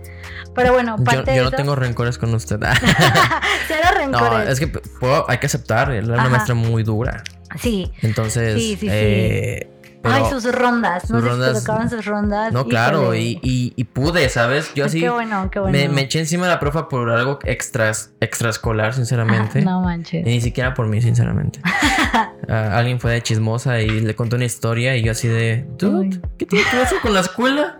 [0.55, 2.59] Pero bueno, Yo, parte yo de no eso- tengo rencores con usted.
[3.69, 4.49] Cero no, rencores.
[4.51, 6.29] es que puedo- hay que aceptar, era una Ajá.
[6.29, 7.23] maestra muy dura.
[7.59, 7.91] Sí.
[8.03, 9.67] Entonces, Sí, sí, sí.
[10.03, 11.11] Pero- Ay, sus rondas.
[11.11, 12.53] No sus sé si rondas- tocaban sus rondas.
[12.53, 14.73] No, claro, y, y, y pude, ¿sabes?
[14.75, 15.77] Yo así Qué bueno, qué bueno.
[15.77, 19.61] me, me eché encima de la profa por algo extras, extraescolar, sinceramente.
[19.61, 20.25] Ah, no Y manches.
[20.25, 21.61] ni siquiera por mí, sinceramente.
[22.49, 25.67] Alguien fue de chismosa y le contó una historia y yo así de...
[25.79, 26.21] Dude.
[26.39, 27.79] ¿qué tiene que ver con la escuela?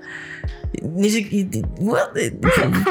[0.83, 1.69] Ni siquiera...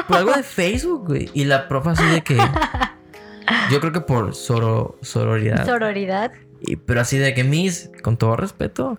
[0.08, 1.30] Por algo de Facebook, güey.
[1.34, 2.36] Y la profa así de que...
[3.70, 5.64] Yo creo que por soro, sororidad.
[5.64, 6.32] Sororidad.
[6.60, 8.98] Y- pero así de que, Miss, con todo respeto...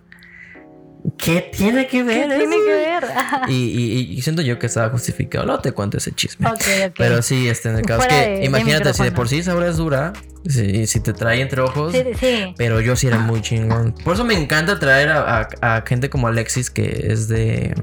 [1.18, 2.66] ¿Qué tiene que ¿Qué ver tiene eso?
[2.66, 3.04] que ver?
[3.48, 5.46] Y, y- y siento yo que estaba justificado.
[5.46, 6.48] No te cuento ese chisme.
[6.48, 6.56] ok,
[6.88, 6.94] ok.
[6.98, 9.40] Pero sí, este, en el caso es que, de- de imagínate, si de por sí
[9.40, 10.14] es dura,
[10.48, 12.54] si, si te trae entre ojos, Sí, sí.
[12.58, 13.94] pero yo sí era muy chingón.
[14.04, 17.74] Por eso me encanta traer a, a- a gente como Alexis, que es de,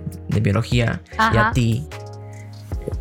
[0.41, 1.01] biología,
[1.33, 1.87] y a ti,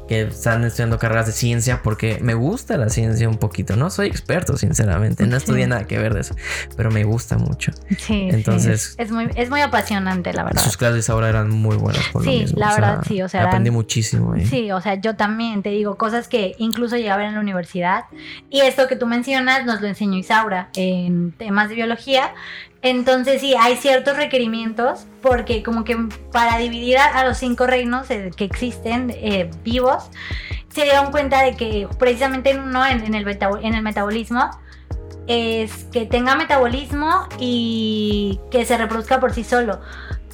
[0.07, 3.75] que están estudiando carreras de ciencia, porque me gusta la ciencia un poquito.
[3.75, 5.69] No soy experto, sinceramente, no estudié Sí.
[5.69, 6.35] nada que ver de eso,
[6.77, 7.71] pero me gusta mucho.
[7.97, 8.95] Sí, Entonces- sí.
[9.03, 10.61] Es muy, es muy apasionante, la verdad.
[10.63, 12.59] Sus clases ahora eran muy buenas por lo Sí, mismo.
[12.59, 14.33] la o sea, verdad, sí, o sea, eran- aprendí muchísimo.
[14.33, 14.45] ahí.
[14.45, 17.39] Sí, o sea, yo también te digo cosas que incluso llegué a ver en la
[17.39, 18.05] universidad.
[18.49, 22.31] Y esto que tú mencionas nos lo enseñó Isaura en temas de biología.
[22.85, 25.97] Entonces sí, hay ciertos requerimientos porque como que
[26.31, 30.11] para dividir a, los cinco reinos eh, que existen eh, vivos,
[30.71, 34.51] se dieron cuenta de que precisamente en uno, en, el, en el metabolismo,
[35.25, 39.81] es que tenga metabolismo y que se reproduzca por sí solo.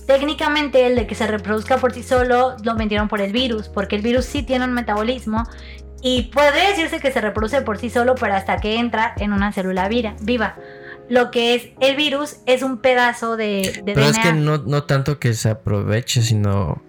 [0.06, 3.96] Técnicamente el de que se reproduzca por sí solo lo metieron por el virus, porque
[3.96, 5.48] el virus sí tiene un metabolismo
[6.02, 9.54] y podría decirse que se reproduce por sí solo, pero hasta que entra en una
[9.54, 10.58] célula vira- viva.
[11.12, 14.84] Lo que es el virus es un pedazo de, de Pero es que no, no
[14.84, 16.82] tanto que se aproveche, sino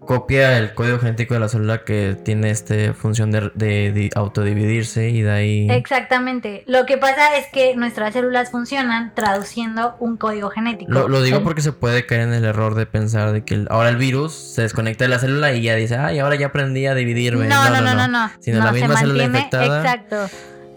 [0.00, 5.08] copia el código genético de la célula que tiene esta función de, de- de autodividirse
[5.10, 5.66] y de ahí...
[5.68, 6.62] Exactamente.
[6.68, 10.92] Lo que pasa es que nuestras células funcionan traduciendo un código genético.
[10.92, 13.54] Lo, lo digo El- porque se puede caer en el error de pensar de que
[13.54, 16.46] el- ahora el virus se desconecta de la célula y ya dice, ay, ahora ya
[16.46, 17.48] aprendí a dividirme.
[17.48, 18.30] No, no, no, no, no.
[18.38, 19.80] Sino No, la se misma célula mantiene- infectada.
[19.80, 20.28] Exacto.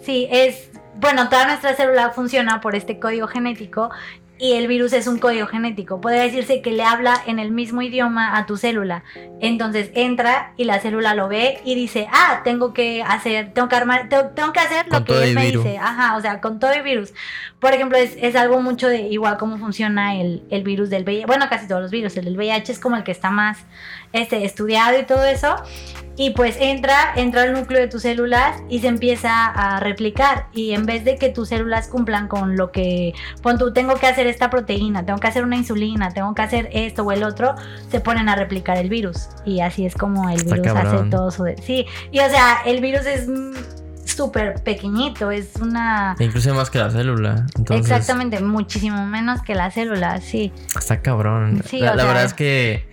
[0.03, 0.68] Sí, es.
[0.99, 3.89] Bueno, toda nuestra célula funciona por este código genético
[4.37, 6.01] y el virus es un código genético.
[6.01, 9.03] Podría decirse que le habla en el mismo idioma a tu célula.
[9.39, 13.75] Entonces entra y la célula lo ve y dice, ah, tengo que hacer, tengo que
[13.77, 15.63] armar, tengo, tengo que hacer lo Con todo que él me virus.
[15.63, 15.77] dice.
[15.77, 17.13] Ajá, o sea, con todo el virus.
[17.59, 21.25] Por ejemplo, es, es algo mucho de igual cómo funciona el, el virus del VIH.
[21.25, 22.15] Bueno, casi todos los virus.
[22.17, 23.59] El del VIH es como el que está más
[24.13, 25.55] este, estudiado y todo eso.
[26.15, 30.47] Y pues entra, entra al núcleo de tus células y se empieza a replicar.
[30.53, 34.05] Y en vez de que tus células cumplan con lo que, pon tú, tengo que
[34.05, 37.55] hacer esta proteína, tengo que hacer una insulina, tengo que hacer esto o el otro,
[37.89, 39.29] se ponen a replicar el virus.
[39.45, 41.45] Y así es como el Está virus hace todo su...
[41.63, 43.25] Sí, y o sea, el virus es
[44.03, 46.17] súper pequeñito, es una...
[46.19, 47.45] E Incluso más que la célula.
[47.57, 50.51] Entonces, Exactamente, muchísimo menos que la célula, sí.
[50.77, 51.61] Está cabrón.
[51.65, 52.88] Sí, la o la sea- verdad es que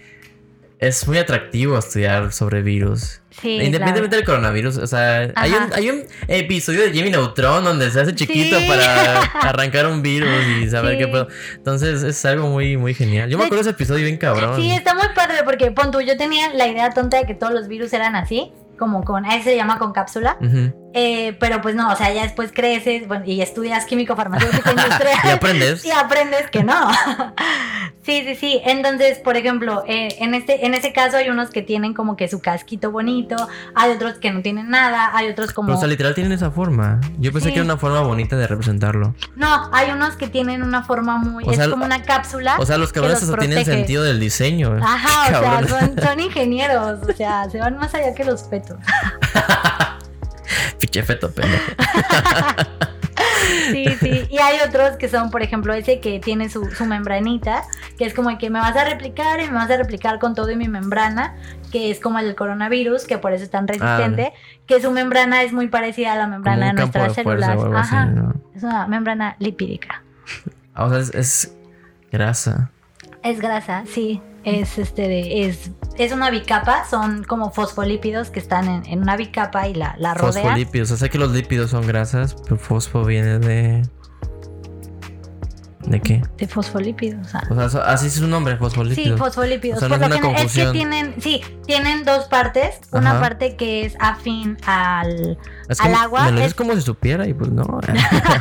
[0.78, 3.22] es muy atractivo estudiar sobre virus.
[3.30, 4.16] Sí, Independientemente claro.
[4.16, 8.14] del coronavirus, o sea, hay un, hay un episodio de Jimmy Neutron donde se hace
[8.14, 8.66] chiquito Sí.
[8.68, 10.28] para arrancar un virus
[10.62, 10.98] y saber Sí.
[10.98, 11.28] qué pedo.
[11.54, 13.28] Entonces es algo muy, muy genial.
[13.30, 14.56] Yo me acuerdo de ese episodio bien cabrón.
[14.60, 17.52] Sí, está muy padre porque, pon tú, yo tenía la idea tonta de que todos
[17.52, 20.85] los virus eran así, como con, a ese se llama con cápsula, Ujú.
[20.96, 25.14] Eh, pero pues no, o sea, ya después creces bueno, y estudias químico farmacéutico industrial.
[25.24, 25.84] Y aprendes.
[25.84, 26.90] y aprendes que no.
[28.02, 28.60] sí, sí, sí.
[28.64, 32.28] Entonces, por ejemplo, eh, en este, en ese caso hay unos que tienen como que
[32.28, 33.36] su casquito bonito,
[33.74, 35.66] hay otros que no tienen nada, hay otros como.
[35.66, 37.00] Pero o sea, literal tienen esa forma.
[37.18, 37.52] Yo pensé Sí.
[37.54, 39.14] que era una forma bonita de representarlo.
[39.36, 41.44] No, hay unos que tienen una forma muy.
[41.44, 42.56] O es sea, como una cápsula.
[42.58, 44.78] O sea, los cabrones los hasta tienen sentido del diseño.
[44.82, 45.70] Ajá, o Cabrones.
[45.70, 48.78] sea, son, son ingenieros, o sea, se van más allá que los fetos.
[50.78, 51.72] Pinche feto, pendejo.
[53.70, 54.26] Sí, sí.
[54.28, 57.64] Y hay otros que son, por ejemplo, ese que tiene su, su membranita,
[57.98, 60.34] que es como el que me vas a replicar y me vas a replicar con
[60.34, 61.34] todo y mi membrana,
[61.72, 64.32] que es como el del coronavirus, que por eso es tan resistente,
[64.66, 67.58] que su membrana es muy parecida a la membrana de nuestras de células.
[67.74, 68.02] Ajá.
[68.02, 68.34] así, ¿no?
[68.54, 70.02] Es una membrana lipídica.
[70.74, 71.52] Ah, O sea, es, es
[72.12, 72.70] grasa.
[73.22, 74.20] Es grasa, sí.
[74.46, 79.16] Es este de, es, es una bicapa, son como fosfolípidos que están en, en una
[79.16, 80.44] bicapa y la, la rodean.
[80.44, 80.92] Fosfolípidos.
[80.92, 83.82] O sea, que los lípidos son grasas, pero fosfo viene de.
[85.86, 86.22] ¿De qué?
[86.36, 87.26] De fosfolípidos.
[87.50, 89.18] O sea, así es su nombre, fosfolípidos.
[89.18, 89.78] Sí, fosfolípidos.
[89.78, 92.80] O sea, no Por es lo que tienen, sí, tienen dos partes.
[92.92, 93.20] Una Ajá.
[93.20, 96.24] parte que es afín al, Es al agua.
[96.26, 97.64] Me lo es- como si supiera y pues no.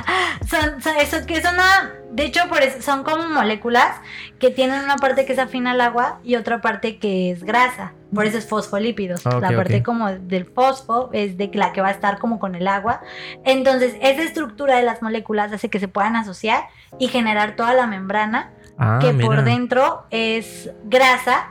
[0.50, 3.96] son, son- eso que es una, de hecho, por eso, son como moléculas
[4.40, 7.94] que tienen una parte que es afín al agua y otra parte que es grasa.
[8.14, 9.26] Por eso es fosfolípidos.
[9.26, 12.68] La parte como del fosfo es de la que va a estar como con el
[12.68, 13.02] agua.
[13.44, 16.66] Entonces, esa estructura de las moléculas hace que se puedan asociar
[17.00, 21.48] y generar toda la membrana Ah, que por dentro es grasa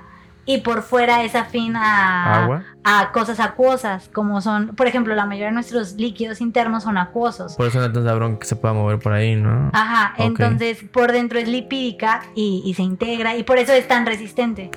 [0.47, 2.63] y por fuera es afín a, Agua.
[2.85, 7.55] a cosas acuosas, como son, por ejemplo, la mayoría de nuestros líquidos internos son acuosos.
[7.57, 9.71] Por eso no es tan cabrón que se pueda mover por ahí, ¿no?
[9.73, 14.05] Ajá, entonces por dentro es lipídica y, y se integra y por eso es tan
[14.07, 14.71] resistente.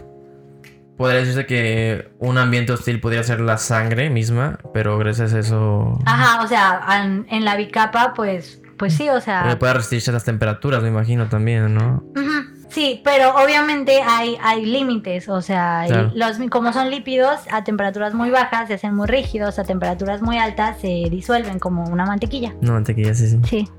[0.98, 6.00] Podría decirse que un ambiente hostil podría ser la sangre misma, pero gracias a eso
[6.06, 6.82] Ajá, o sea,
[7.30, 9.52] en la bicapa, pues, pues sí, o sea.
[9.52, 12.04] eh, puede resistirse a las temperaturas, me imagino también, ¿no?
[12.16, 16.12] Ujú, Sí, pero obviamente hay, hay límites, o sea, Claro.
[16.14, 20.38] los, como son lípidos, a temperaturas muy bajas se hacen muy rígidos, a temperaturas muy
[20.38, 22.54] altas se disuelven como una mantequilla.
[22.62, 23.40] No, mantequilla, sí, sí.
[23.50, 23.70] Sí,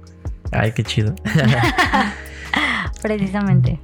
[0.53, 1.14] Ay, qué chido.
[3.03, 3.81] precisamente.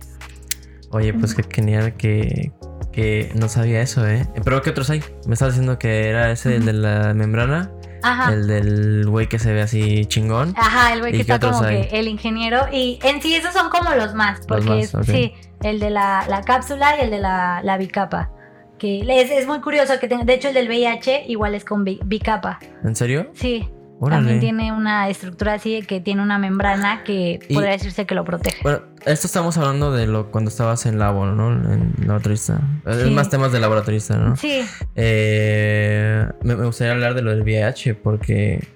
[0.90, 2.52] Oye, pues qué genial que,
[2.92, 4.26] que no sabía eso, ¿eh?
[4.44, 5.02] Pero ¿qué otros hay?
[5.26, 7.70] Me estabas diciendo que era ese, el de la membrana,
[8.04, 8.32] Ajá.
[8.32, 10.54] el del güey que se ve así chingón.
[10.56, 11.88] Ajá, el güey ¿Y que está como hay?
[11.88, 12.66] que el ingeniero.
[12.72, 15.04] Y en sí esos son como los más, porque más, ok.
[15.04, 18.30] sí, el de la, la cápsula y el de la, la bicapa.
[18.78, 21.84] Que es, es muy curioso que tenga, de hecho el del VIH igual es con
[21.84, 22.58] bi- bicapa.
[22.82, 23.30] ¿En serio?
[23.34, 23.68] Sí,
[24.00, 24.20] Órale.
[24.22, 28.14] también tiene una estructura así de que tiene una membrana que Y- podría decirse que
[28.14, 28.58] lo protege.
[28.62, 31.50] Bueno, esto estamos hablando de lo cuando estabas en labo, ¿no?
[31.52, 32.60] En laboratorista.
[32.86, 33.10] Es Sí.
[33.10, 34.36] más temas de laboratorista, ¿no?
[34.36, 34.62] Sí,
[34.96, 38.66] Eh, me, me gustaría hablar de lo del VIH porque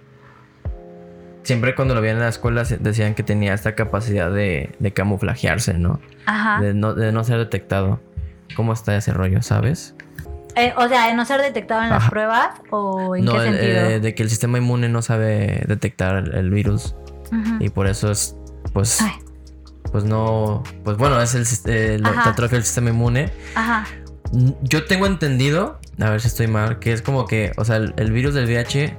[1.43, 5.75] siempre cuando lo veían en la escuela decían que tenía esta capacidad de, de camuflajearse,
[5.75, 6.01] ¿no?
[6.27, 6.61] ajá.
[6.63, 8.01] De no, de no ser detectado.
[8.57, 9.95] ¿Cómo está ese rollo, sabes?
[10.59, 12.11] Eh, o sea, de no ser detectado en las Ajá.
[12.11, 13.77] pruebas o en no, qué el- sentido.
[13.81, 16.95] eh, de que el sistema inmune no sabe detectar el, el virus
[17.61, 18.35] y por eso es,
[18.73, 19.13] pues, Ay.
[19.93, 22.31] pues no, pues bueno, es el, eh, Ajá.
[22.31, 23.31] atrofia el sistema inmune.
[23.55, 23.87] Ajá.
[24.63, 27.95] Yo tengo entendido, a ver si estoy mal, que es como que, o sea, el,
[27.97, 28.97] el virus del VIH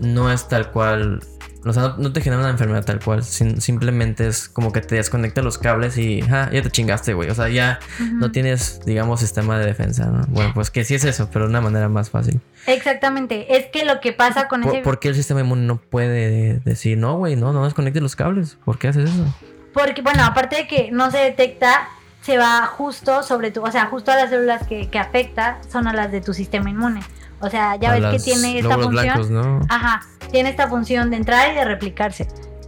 [0.00, 1.20] no es tal cual,
[1.64, 4.96] o sea, no, te genera una enfermedad tal cual, sin- simplemente es como que te
[4.96, 7.78] desconecta los cables y ah, ya te chingaste, güey, o sea, ya
[8.14, 10.24] no tienes, digamos, sistema de defensa, ¿no?
[10.28, 12.40] Bueno, pues que sí es eso, pero de una manera más fácil.
[12.66, 13.56] Exactamente.
[13.56, 16.60] Es que lo que pasa con ¿Por, ese por qué el sistema inmune no puede
[16.64, 18.56] decir, no, güey, no, no desconectes los cables?
[18.64, 19.34] ¿Por qué haces eso?
[19.72, 21.88] Porque, bueno, aparte de que no se detecta,
[22.22, 25.86] se va justo sobre tu, o sea, justo a las células que, que afecta son
[25.88, 27.00] a las de tu sistema inmune.
[27.40, 28.90] O sea, ya A ves que tiene esta función.
[28.92, 29.60] blancos, ¿no?
[29.68, 32.26] Ajá, tiene esta función de entrar y de replicarse.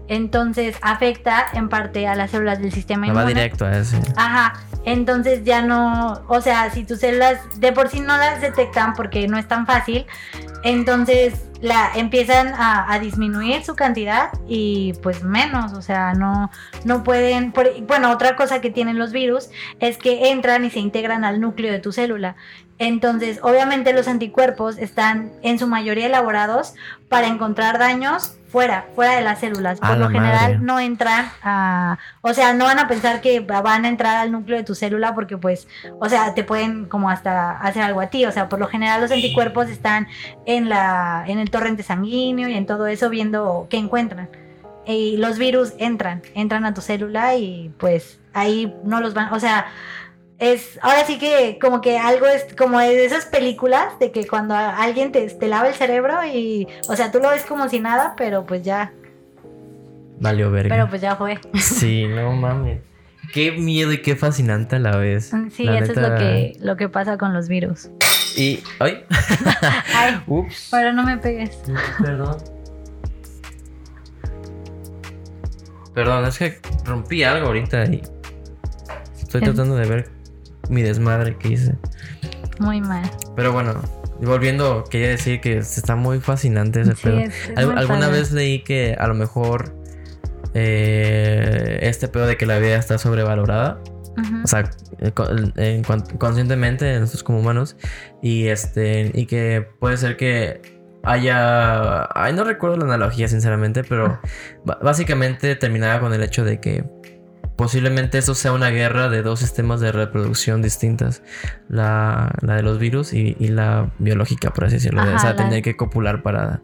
[0.08, 3.22] Entonces afecta en parte a las células del sistema Me inmune.
[3.24, 3.98] va directo a ese.
[4.16, 4.52] Ajá,
[4.84, 9.26] entonces ya no, o sea, si tus células de por sí no las detectan porque
[9.26, 10.06] no es tan fácil,
[10.62, 16.50] entonces la empiezan a, a disminuir su cantidad y pues menos, o sea, no,
[16.84, 19.48] no pueden, por- bueno, otra cosa que tienen los virus
[19.80, 22.36] es que entran y se integran al núcleo de tu célula.
[22.78, 26.74] Entonces, obviamente los anticuerpos están en su mayoría elaborados
[27.08, 29.80] para encontrar daños fuera, fuera de las células.
[29.80, 30.58] Por lo general madre.
[30.58, 34.58] no entran a, o sea, no van a pensar que van a entrar al núcleo
[34.58, 35.68] de tu célula porque pues,
[36.00, 38.26] o sea, te pueden como hasta hacer algo a ti.
[38.26, 40.06] O sea, por lo general los anticuerpos están
[40.44, 44.28] en la, en el torrente sanguíneo y en todo eso viendo qué encuentran.
[44.86, 49.40] Y los virus entran, entran a tu célula y pues ahí no los van, o
[49.40, 49.66] sea,
[50.38, 54.54] es ahora sí que como que algo es como de esas películas de que cuando
[54.54, 58.14] alguien te, te lava el cerebro y, o sea, tú lo ves como si nada,
[58.16, 58.92] pero pues ya,
[60.20, 60.74] Valió verga.
[60.74, 61.38] pero pues ya fue.
[61.54, 62.80] Sí, no mames.
[63.32, 65.32] Qué miedo y qué fascinante a la vez.
[65.52, 67.90] Sí, La eso es lo que, lo que pasa con los virus.
[68.36, 68.62] Y.
[68.78, 69.04] ¡Ay!
[69.94, 70.68] Ay, Ups.
[70.70, 71.58] pero no me pegues.
[72.02, 72.36] Perdón.
[75.94, 78.02] Perdón, es que rompí algo ahorita y.
[79.20, 79.46] Estoy ¿Qué?
[79.46, 80.15] tratando de ver
[80.68, 81.74] mi desmadre que hice.
[82.58, 83.08] Muy mal.
[83.36, 83.74] Pero bueno,
[84.20, 87.18] volviendo, quería decir que está muy fascinante ese Sí, pedo.
[87.18, 88.12] es- es Al- muy alguna padre.
[88.18, 89.74] vez leí que a lo mejor
[90.54, 93.78] eh, este pedo de que la vida está sobrevalorada,
[94.42, 97.76] o sea, eh, con- conscientemente nosotros como humanos,
[98.22, 104.18] y este, y que puede ser que haya, ay, no recuerdo la analogía sinceramente, pero
[104.64, 106.84] ba- básicamente terminaba con el hecho de que
[107.56, 111.22] posiblemente eso sea una guerra de dos sistemas de reproducción distintas,
[111.68, 115.30] la, la de los virus y, y la biológica, por así decirlo, Ajá, o sea,
[115.30, 116.60] la- tener que copular para,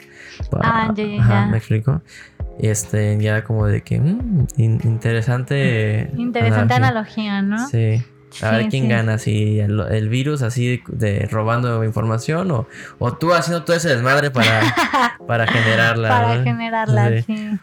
[0.51, 1.47] para- Ah, ya, ya, ajá, ya.
[1.47, 2.03] me explico.
[2.59, 6.11] Este, ya como de que, mm, in- interesante.
[6.17, 7.67] Interesante analogía, ¿no?
[7.69, 8.05] Sí.
[8.43, 8.89] A ver quién sí.
[8.89, 12.67] gana, si el, el virus así de robando información o,
[12.99, 14.75] o tú haciendo todo ese desmadre para,
[15.27, 16.09] para generarla.
[16.09, 16.45] Para ¿no?
[16.45, 17.23] generarla, Sí.
[17.27, 17.59] sí.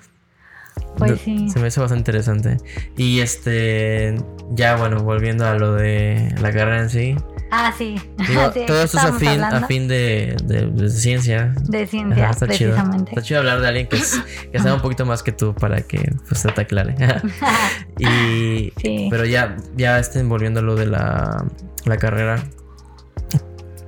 [0.99, 1.49] No, Pues sí.
[1.49, 2.57] Se me hizo bastante interesante.
[2.97, 4.15] Y este,
[4.51, 7.15] ya bueno, volviendo a lo de la carrera en sí.
[7.51, 7.95] Ah, sí.
[8.27, 11.53] digo, Sí, todo esto es a fin, a fin de, de- de ciencia.
[11.67, 12.71] De ciencia, Ajá, está chido.
[12.71, 13.11] precisamente.
[13.11, 14.21] Está chido hablar de alguien que, es-
[14.51, 16.95] que sabe un poquito más que tú para que pues, se te aclare.
[17.97, 19.07] y, Sí.
[19.09, 21.43] Pero ya, ya estén volviendo a lo de la,
[21.85, 22.43] la carrera.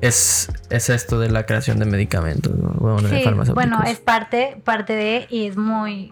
[0.02, 2.70] Es, es esto de la creación de medicamentos, ¿no?
[2.80, 3.54] Bueno, de Sí, farmacéuticos.
[3.54, 6.12] bueno, es parte, parte de, y es muy.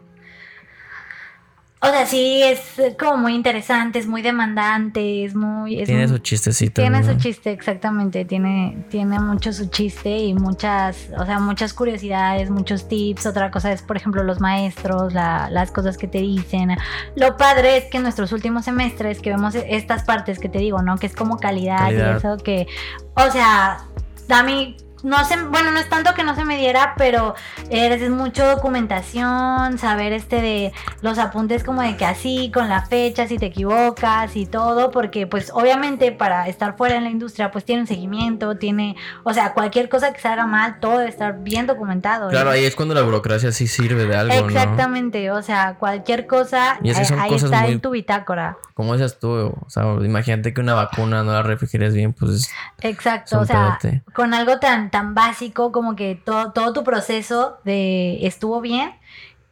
[1.82, 2.60] O sea, sí, es
[3.00, 5.80] como muy interesante, es muy demandante, es muy.
[5.80, 6.82] Es Tiene muy- su chistecito.
[6.82, 7.06] Tiene ¿no?
[7.14, 8.26] su chiste, exactamente.
[8.26, 13.28] Tiene, tiene mucho su chiste y muchas, o sea, muchas curiosidades, muchos tips.
[13.28, 16.76] Otra cosa es, por ejemplo, los maestros, la- las cosas que te dicen.
[17.16, 20.82] Lo padre es que en nuestros últimos semestres que vemos estas partes que te digo,
[20.82, 20.98] ¿no?
[20.98, 22.14] Que es como calidad, Calidad.
[22.16, 22.68] y eso que,
[23.16, 23.86] o sea,
[24.30, 27.36] a mí no sé, bueno, no es tanto que no se me diera, pero
[27.70, 33.28] es mucho documentación, saber este de los apuntes como de que así, con la fecha,
[33.28, 37.66] si te equivocas y todo, porque pues obviamente para estar fuera en la industria pues
[37.66, 41.40] tiene un seguimiento, tiene, o sea, cualquier cosa que se haga mal, todo debe estar
[41.40, 42.30] bien documentado.
[42.30, 42.56] Claro, ¿eh?
[42.60, 44.48] ahí es cuando la burocracia sí sirve de algo, ¿no?
[44.48, 47.82] Exactamente, o sea, cualquier cosa, Y es que ahí, son ahí cosas está muy- en
[47.82, 48.58] tu bitácora.
[48.74, 52.50] Como dices tú, o sea, imagínate que una vacuna no la refrigeres bien, pues
[52.82, 53.78] Exacto, Son o sea,
[54.14, 58.92] con algo tan, tan básico como que todo, todo tu proceso de estuvo bien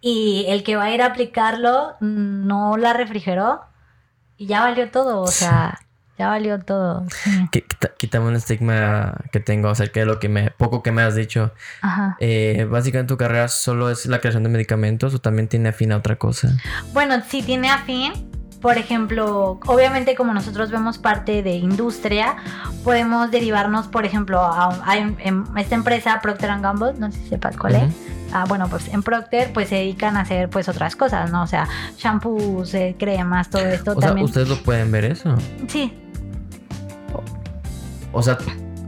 [0.02, 3.62] y el que va a ir a aplicarlo mm, no la refrigeró
[4.38, 5.80] y ya valió todo, o sea,
[6.18, 7.06] ya valió todo.
[7.24, 7.48] sí.
[7.98, 11.52] quítame un estigma que tengo acerca de lo que me, poco que me has dicho.
[11.82, 12.18] Ajá.
[12.20, 15.98] Eh, básicamente tu carrera solo es la creación de medicamentos o también tiene afín a
[15.98, 16.50] otra cosa.
[16.94, 18.14] Bueno, si tiene afín,
[18.62, 22.38] por ejemplo, obviamente como nosotros vemos parte de industria,
[22.84, 24.95] podemos derivarnos, por ejemplo, a,
[25.58, 27.93] esta empresa Procter Gamble, no sé si sepas cuál es.
[28.34, 31.43] Ah, bueno, pues en Procter pues se dedican a hacer pues otras cosas, ¿no?
[31.43, 34.26] O sea, shampoos, eh, cremas, todo esto O sea, también.
[34.26, 35.36] ustedes lo pueden ver eso.
[35.68, 35.93] Sí,
[38.12, 38.38] O sea,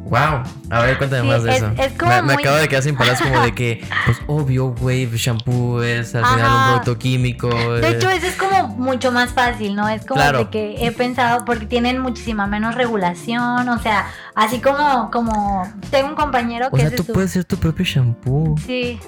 [0.09, 0.43] wow.
[0.71, 1.71] A ver, cuéntame Sí, más de es- eso.
[1.77, 5.81] es como me, acabo de quedar sin palabras como de que, pues obvio, güey, shampoo
[5.83, 7.49] es al final un producto químico.
[7.49, 9.87] de hecho eso es como mucho más fácil, ¿no?
[9.89, 10.39] Es como Claro.
[10.39, 16.09] de que he pensado porque tienen muchísima menos regulación, o sea, así como, como tengo
[16.09, 17.13] un compañero o que sea, es de tú su...
[17.13, 18.55] puedes ser tu propio shampoo.
[18.65, 18.99] Sí.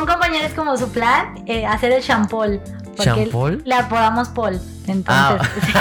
[0.00, 2.44] Un compañero es como su plan, eh, hacer el shampoo.
[2.96, 3.48] Porque ¿Shampoo?
[3.64, 4.60] le apodamos Paul.
[4.86, 5.38] Entonces, Ah.
[5.66, 5.72] sí,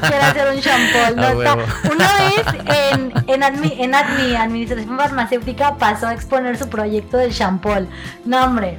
[0.00, 1.16] quiere hacer un shampoo.
[1.16, 1.42] ¿no?
[1.42, 1.56] Está-
[1.92, 7.32] una vez en, en, admi, en admi, Administración Farmacéutica, pasó a exponer su proyecto del
[7.32, 7.86] shampoo.
[8.24, 8.78] No, hombre.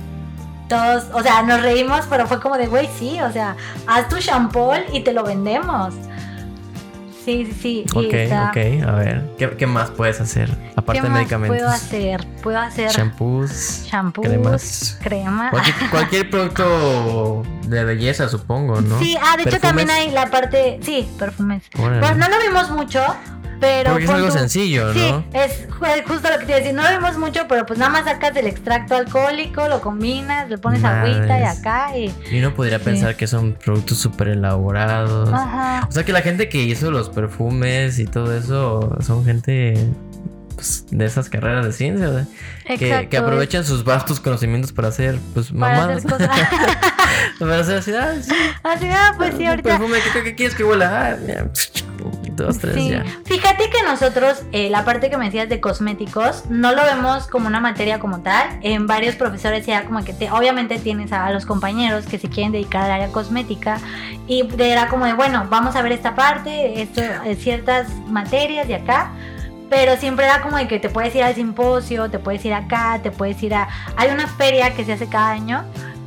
[0.70, 4.16] Todos, o sea, nos reímos, pero fue como de, güey, sí, o sea, haz tu
[4.18, 5.94] shampoo y te lo vendemos.
[7.24, 7.86] Sí, sí, sí.
[7.96, 8.58] Ok, está- ok,
[8.88, 9.24] a ver.
[9.38, 10.50] ¿Qué, qué más puedes hacer?
[10.76, 11.58] Aparte ¿Qué de medicamentos.
[11.58, 12.28] puedo hacer?
[12.42, 13.86] Puedo hacer Shampoos.
[13.90, 14.98] shampoos, cremas.
[15.02, 15.50] crema.
[15.50, 19.00] Cualquier, cualquier producto de belleza, supongo, ¿no?
[19.00, 21.64] Sí, ah, de hecho también hay la parte, sí, perfumes.
[21.76, 23.02] Pues no lo vimos mucho,
[23.64, 25.24] pero Porque es algo tú- sencillo, Sí, ¿no?
[25.32, 27.80] es ju- justo lo que te iba a decir, no lo vimos mucho, pero pues
[27.80, 32.40] nada más sacas el extracto alcohólico, lo combinas, le pones agüita y acá y Y
[32.40, 32.86] uno podría Sí.
[32.86, 35.30] pensar que son productos súper elaborados.
[35.32, 35.88] ajá.
[35.88, 39.76] O sea que la gente que hizo los perfumes y todo eso son gente
[40.56, 42.28] pues, de esas carreras de ciencia, ¿verdad?
[42.68, 43.10] que, Exacto.
[43.10, 46.06] que aprovechan sus vastos conocimientos para hacer pues para mamadas.
[46.06, 46.30] hacer cosas.
[47.40, 48.32] para hacer así, ah, sí,
[48.64, 49.70] Así, ah, pues sí, ahorita.
[49.78, 51.12] perfume, ¿qué, qué- qué quieres que huela?
[51.14, 51.48] Ah, mira,
[52.32, 52.90] dos, tres, Sí.
[52.90, 53.04] ya.
[53.26, 57.48] Fíjate que nosotros, eh, la parte que me decías de cosméticos, no lo vemos como
[57.48, 58.60] una materia como tal.
[58.62, 62.52] En varios profesores ya como que te, obviamente tienes a, los compañeros que se quieren
[62.52, 63.80] dedicar al área cosmética
[64.28, 68.76] y era como de, bueno, vamos a ver esta parte, esto, eh, ciertas materias de
[68.76, 69.12] acá.
[69.70, 73.00] Pero siempre era como de que te puedes ir al simposio, te puedes ir acá,
[73.02, 73.68] te puedes ir a...
[73.96, 75.64] Hay una feria que se hace cada año,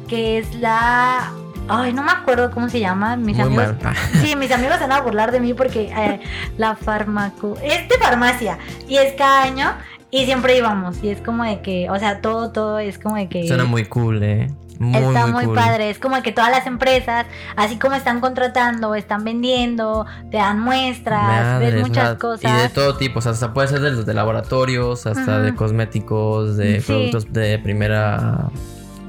[0.09, 1.33] que es la...
[1.69, 3.17] Ay, no me acuerdo cómo se llama.
[3.17, 3.97] Mis Muy amigos, mal.
[4.23, 6.21] Sí, mis amigos se van a burlar de mí porque eh,
[6.59, 7.57] la farmaco...
[7.63, 8.59] Es de farmacia
[8.89, 9.73] y es cada año
[10.11, 13.29] y siempre íbamos y es como de que, o sea, todo, todo es como de
[13.29, 13.47] que...
[13.49, 14.49] Suena muy cool, eh.
[14.79, 15.55] Muy, Está muy, muy, cool.
[15.55, 17.25] padre, es como que todas las empresas,
[17.57, 22.53] así como están contratando, están vendiendo, te dan muestras, ves muchas nada, cosas.
[22.53, 26.59] Y de todo tipo, o sea, hasta puede ser de, de laboratorios, hasta de cosméticos,
[26.59, 26.87] de Sí.
[26.87, 28.51] productos de primera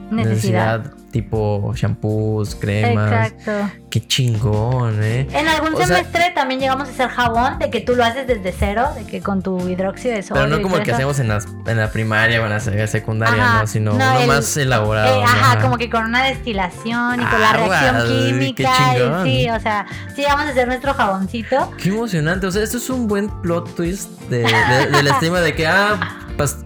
[0.09, 0.93] Necesidad.
[1.11, 3.31] Tipo shampoos, cremas.
[3.31, 3.71] Exacto.
[3.89, 5.27] Qué chingón, ¿eh?
[5.31, 8.27] En algún O sea- semestre también llegamos a hacer jabón, de que tú lo haces
[8.27, 10.41] desde cero, de que con tu hidróxido de sodio.
[10.43, 12.85] Pero no como el que hacemos en, las, en la primaria o en la se-
[12.87, 13.67] secundaria, Ajá, ¿no?
[13.67, 15.21] Sino no, uno el- más elaborado.
[15.21, 15.61] Eh, ajá, ¿no?
[15.61, 18.71] como que con una destilación y con la reacción qué química.
[18.77, 19.27] chingón.
[19.27, 19.85] Y, sí, o sea,
[20.15, 21.71] sí vamos a hacer nuestro jaboncito.
[21.81, 22.45] Qué emocionante.
[22.47, 25.97] O sea, esto es un buen plot twist de, de- del estima de que, ah,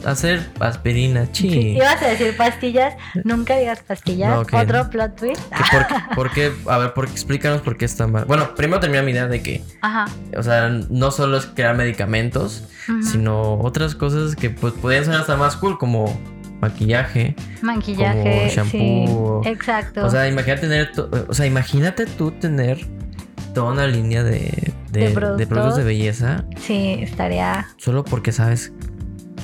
[0.05, 1.49] hacer aspirina, Sí, chi.
[1.77, 4.30] ibas a decir pastillas, nunca digas pastillas.
[4.35, 4.59] No.
[4.59, 5.41] Otro plot twist.
[5.49, 6.51] ¿Que por, qué- por qué?
[6.67, 8.25] A ver, por, explícanos por qué está mal.
[8.25, 10.05] Bueno, primero termina mi idea de que, Ajá.
[10.37, 12.63] o sea, no solo es crear medicamentos,
[13.11, 16.19] sino otras cosas que pues podrían ser hasta más cool, como
[16.61, 17.35] maquillaje.
[17.61, 19.41] Maquillaje, como shampoo.
[19.43, 19.49] sí.
[19.49, 20.05] Exacto.
[20.05, 20.91] O sea, imagínate tener,
[21.27, 22.85] o sea, imagínate tú tener
[23.53, 25.47] toda una línea de, de, De de productos.
[25.47, 27.67] productos de belleza sí, estaría.
[27.77, 28.71] solo porque sabes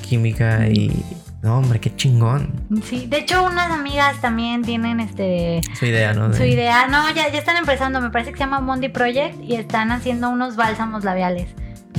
[0.02, 1.04] química y...
[1.42, 2.52] No, hombre, qué chingón.
[2.82, 5.60] Sí, de hecho, unas amigas también tienen este.
[5.78, 6.32] Su idea, ¿no?
[6.32, 9.36] Su De- idea, no, ya, ya están empezando, me parece que se llama Mondi Project
[9.42, 11.48] y están haciendo unos bálsamos labiales.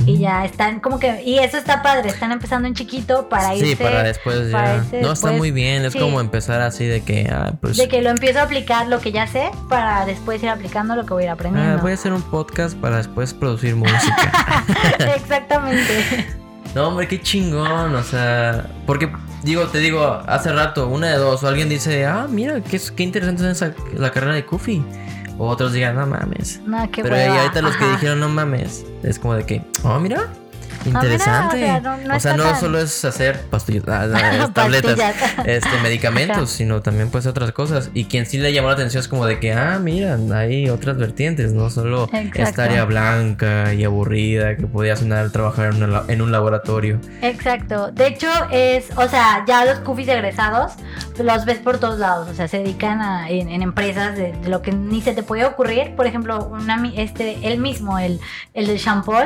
[0.06, 3.70] Y ya están como que, y eso está padre, están empezando en chiquito para irse,
[3.70, 4.82] Sí, para después para ya.
[4.82, 5.84] irse no, está muy bien.
[5.84, 5.98] Es sí.
[5.98, 7.76] como empezar así de que, ah, pues.
[7.76, 11.04] de que lo empiezo a aplicar lo que ya sé para después ir aplicando lo
[11.04, 11.78] que voy a ir ah, aprendiendo.
[11.82, 14.32] voy a hacer un podcast para después producir música.
[15.16, 16.26] Exactamente.
[16.74, 17.94] no, hombre, qué chingón.
[17.94, 19.10] O sea, porque,
[19.42, 23.02] digo, te digo, hace rato, una de dos, o alguien dice, ah, mira, qué, qué
[23.02, 24.82] interesante es esa, la carrera de Kufi.
[25.38, 26.60] O otros digan, no mames.
[26.66, 27.40] No, qué Pero hueva.
[27.42, 30.28] ahorita los que dijeron, no mames, es como de que, oh, mira.
[30.84, 31.56] Mira, Interesante.
[31.56, 34.06] o sea, no- no o sea, está no tan- solo es hacer pastillas, ah,
[34.44, 34.98] es tabletas,
[35.44, 36.46] este, medicamentos, Ajá.
[36.46, 37.90] sino también pues otras cosas.
[37.94, 40.96] Y quien sí le llamó la atención es como de que, ah, mira, hay otras
[40.96, 42.42] vertientes, no solo Exacto.
[42.42, 47.00] esta área blanca y aburrida que podía sonar trabajar en, una- en un laboratorio.
[47.22, 47.90] Exacto.
[47.92, 50.72] De hecho, es, o sea, ya los cufis egresados
[51.18, 52.28] los ves por todos lados.
[52.30, 55.22] O sea, se dedican a, en, en empresas de, de lo que ni se te
[55.22, 55.94] puede ocurrir.
[55.94, 58.20] Por ejemplo, una, este, él mismo, el,
[58.54, 59.18] el del shampoo.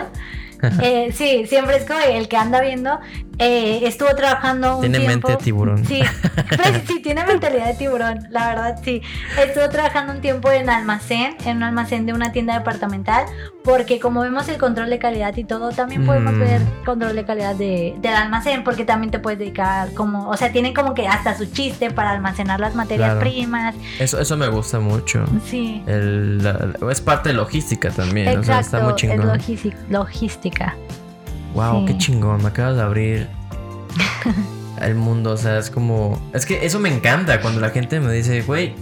[0.83, 2.99] Eh, sí, siempre es como el que anda viendo.
[3.39, 5.29] Eh, estuvo trabajando un Tiene tiempo.
[5.29, 5.85] mente de tiburón.
[5.85, 6.01] Sí,
[6.57, 9.03] pues, sí, tiene mentalidad de tiburón, la verdad sí.
[9.39, 13.25] Estuvo trabajando un tiempo en almacén, en un almacén de una tienda departamental,
[13.65, 16.39] porque como vemos el control de calidad y todo, también podemos Mm.
[16.41, 20.53] ver control de calidad de, del almacén, porque también te puedes dedicar como, o sea,
[20.53, 23.21] tienen como que hasta su chiste para almacenar las materias Claro.
[23.21, 23.75] primas.
[23.99, 25.25] Eso, eso me gusta mucho.
[25.47, 25.83] Sí.
[25.87, 29.27] El, la- es parte de logística también, o sea, está Exacto, muy es chingón.
[29.29, 30.75] logística- logística.
[31.55, 31.93] Wow, Sí.
[31.93, 33.29] qué chingón, me acabas de abrir
[34.81, 36.21] el mundo, o sea, es como...
[36.33, 38.75] Es que eso me encanta cuando la gente me dice, güey,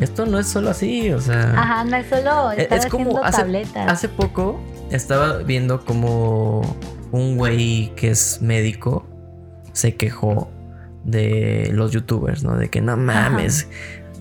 [0.00, 1.54] esto no es solo así, o sea...
[1.58, 3.90] Ajá, no es solo Es- estar es como hace- tabletas.
[3.90, 4.60] Hace poco
[4.90, 6.60] estaba viendo como
[7.12, 9.06] un güey que es médico
[9.72, 10.50] se quejó
[11.04, 12.56] de los youtubers, ¿no?
[12.56, 13.68] De que no mames.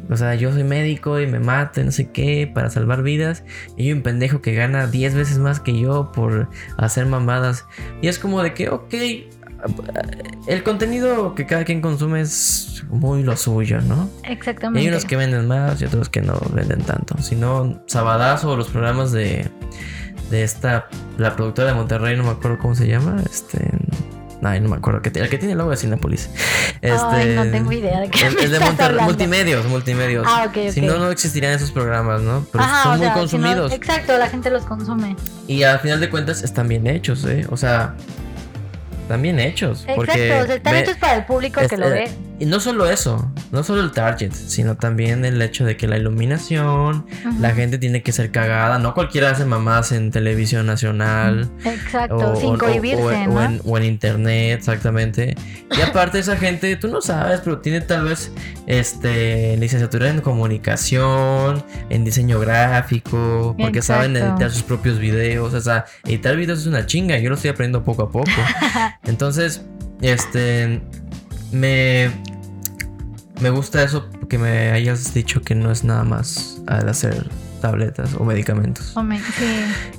[0.09, 3.43] O sea, yo soy médico y me mato, y no sé qué, para salvar vidas.
[3.75, 7.65] Y hay un pendejo que gana 10 veces más que yo por hacer mamadas.
[8.01, 8.93] Y es como de que, ok,
[10.47, 14.09] el contenido que cada quien consume es muy lo suyo, ¿no?
[14.27, 14.81] Y Exactamente.
[14.81, 17.17] hay unos que venden más y otros que no venden tanto.
[17.21, 19.49] Si no, Sabadazo o los programas de,
[20.29, 20.87] de esta,
[21.17, 23.21] la productora de Monterrey, no me acuerdo cómo se llama.
[23.25, 23.71] Este.
[24.43, 25.01] Ay, no me acuerdo.
[25.01, 26.29] Que, el que tiene el logo de Cinepolis.
[26.81, 29.03] Este, Ay, no tengo idea de qué el- me el de estás Monterrey, hablando.
[29.11, 30.27] multimedios, multimedios.
[30.29, 32.45] Ah, ok, Si no, no existirían esos programas, ¿no?
[32.51, 33.71] Pero Ajá, son o muy sea, si no- consumidos.
[33.73, 35.15] exacto, la gente los consume.
[35.47, 37.47] y al final de cuentas están bien hechos, ¿eh?
[37.49, 37.95] O sea,
[39.01, 39.85] están bien hechos.
[39.95, 42.11] porque Exacto, o sea, están ve- hechos para el público es- que lo eh, ve.
[42.39, 45.97] Y no solo eso, no solo el target, sino también el hecho de que la
[45.97, 47.05] iluminación,
[47.39, 48.77] la gente tiene que ser cagada.
[48.77, 51.49] No cualquiera hace mamás en televisión nacional.
[51.65, 53.39] Exacto, sin o- cohibirse, o en- ¿no?
[53.39, 55.35] o en, o en internet, exactamente.
[55.75, 58.31] Y aparte esa gente, tú no sabes, pero tiene tal vez
[58.67, 65.53] este licenciatura en comunicación, en diseño gráfico, porque saben editar sus propios videos.
[65.55, 68.29] O sea, editar videos es una chinga, yo lo estoy aprendiendo poco a poco.
[69.05, 69.63] Entonces,
[70.01, 70.81] este
[71.51, 72.11] me
[73.39, 77.29] me gusta eso que me hayas dicho que no es nada más al hacer
[77.67, 78.95] tabletas o medicamentos.
[79.37, 79.45] Sí.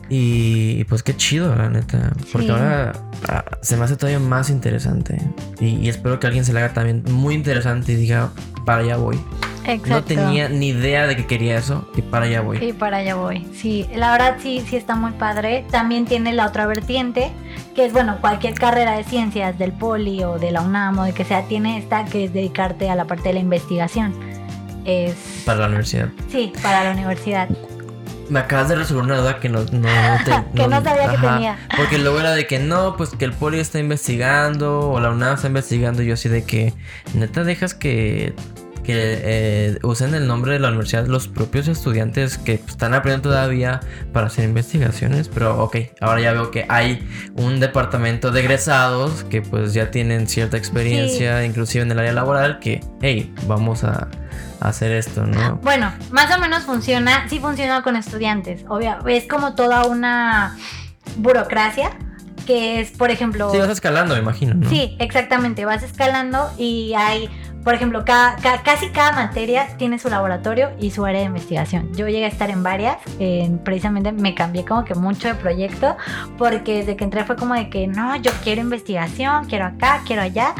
[0.08, 2.12] Y, y pues qué chido, la neta.
[2.32, 2.52] Porque Sí.
[2.52, 2.92] ahora
[3.28, 5.20] ah, se me hace todavía más interesante.
[5.60, 8.30] Y, y espero que alguien se le haga también muy interesante y diga,
[8.64, 9.18] para allá voy.
[9.64, 9.90] Exacto.
[9.90, 12.56] No tenía ni idea de que quería eso y para allá voy.
[12.64, 13.46] Y para allá voy.
[13.54, 15.66] Sí, la verdad sí, sí está muy padre.
[15.70, 17.30] También tiene la otra vertiente,
[17.74, 21.12] que es, bueno, cualquier carrera de ciencias del Poli o de la UNAM o de
[21.12, 24.14] que sea, tiene esta que es dedicarte a la parte de la investigación.
[24.88, 25.14] Es...
[25.44, 26.08] Para la universidad.
[26.32, 27.48] Sí, para la universidad.
[28.30, 31.18] Me acabas de resolver una duda que no, no, no te- Que no sabía que
[31.18, 31.58] tenía.
[31.76, 35.34] Porque luego era de que no, pues que el poli está investigando o la UNAM
[35.34, 36.02] está investigando.
[36.02, 36.72] Y yo así de que
[37.14, 38.34] neta dejas que,
[38.88, 43.80] que eh, usen el nombre de la universidad los propios estudiantes que están aprendiendo todavía
[44.14, 45.28] para hacer investigaciones.
[45.28, 50.26] Pero ok, ahora ya veo que hay un departamento de egresados que pues ya tienen
[50.26, 54.08] cierta experiencia, inclusive en el área laboral, que, hey, vamos a
[54.60, 55.56] hacer esto, ¿no?
[55.56, 60.56] Bueno, más o menos funciona, sí funciona con estudiantes, obvio, es como toda una
[61.18, 61.90] burocracia
[62.48, 63.50] que es, por ejemplo...
[63.52, 64.70] Sí, vas escalando, me imagino, ¿no?
[64.70, 67.28] Sí, exactamente, vas escalando y hay,
[67.64, 71.92] por ejemplo, casi cada materia tiene su laboratorio y su área de investigación.
[71.94, 72.96] Yo llegué a estar en varias,
[73.64, 75.96] precisamente me cambié como que mucho de proyecto,
[76.38, 80.22] porque desde que entré fue como de que, no, yo quiero investigación, quiero acá, quiero
[80.22, 80.54] allá.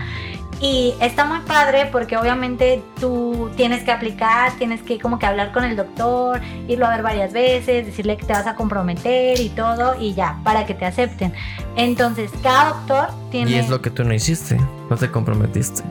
[0.60, 5.52] Y está muy padre porque obviamente tú tienes que aplicar, tienes que como que hablar
[5.52, 9.50] con el doctor, irlo a ver varias veces, decirle que te vas a comprometer y
[9.50, 11.32] todo y ya, para que te acepten.
[11.76, 13.52] Entonces, cada doctor tiene...
[13.52, 14.58] Y es lo que tú no hiciste,
[14.90, 15.84] no te comprometiste.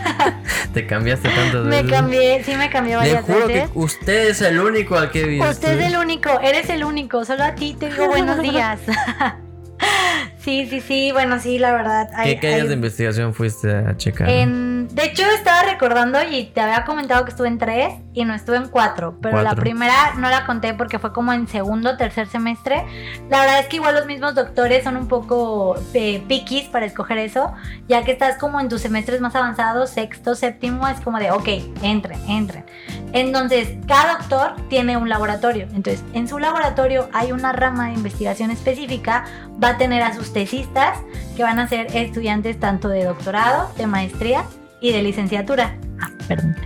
[0.72, 1.84] te cambiaste tantas veces.
[1.84, 3.70] Me cambié, sí me cambié varias Le juro veces.
[3.70, 7.26] que usted es el único al que he Usted es el único, eres el único,
[7.26, 8.80] solo a ti te digo buenos días.
[10.42, 12.08] Sí, sí, sí, bueno, sí, la verdad.
[12.24, 14.28] ¿Qué, ¿qué años de investigación fuiste a checar?
[14.28, 18.56] de hecho, estaba recordando y te había comentado que estuve en tres y no estuve
[18.56, 22.84] en cuatro, pero la primera no la conté porque fue como en segundo, tercer semestre.
[23.28, 27.18] La verdad es que igual los mismos doctores son un poco eh, piquis para escoger
[27.18, 27.52] eso,
[27.88, 31.48] ya que estás como en tus semestres más avanzados, sexto, séptimo, es como de, ok,
[31.82, 32.64] entren, entren.
[33.12, 35.68] Entonces, cada doctor tiene un laboratorio.
[35.72, 39.24] Entonces, en su laboratorio hay una rama de investigación específica,
[39.62, 40.98] va a tener a sus tesistas,
[41.36, 44.44] que van a ser estudiantes tanto de doctorado, de maestría
[44.80, 45.76] y de licenciatura.
[46.00, 46.56] Ah, perdón.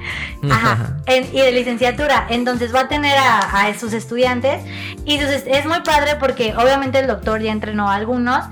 [0.51, 0.97] Ajá.
[1.09, 2.27] y de licenciatura.
[2.31, 4.63] Entonces va a tener a, a sus estudiantes.
[5.05, 8.45] Y es muy padre porque obviamente el doctor ya entrenó a algunos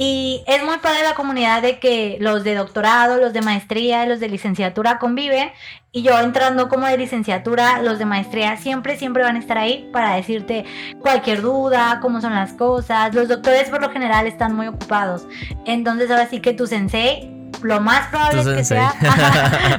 [0.00, 4.20] y es muy padre la comunidad de que los de doctorado, los de maestría, los
[4.20, 5.50] de licenciatura conviven.
[5.90, 9.90] Y yo entrando como de licenciatura, los de maestría siempre, siempre van a estar ahí
[9.92, 10.64] para decirte
[11.00, 13.12] cualquier duda, cómo son las cosas.
[13.12, 15.26] Los doctores por lo general están muy ocupados.
[15.64, 18.92] Entonces ahora sí que tu sensei lo más probable es que sea.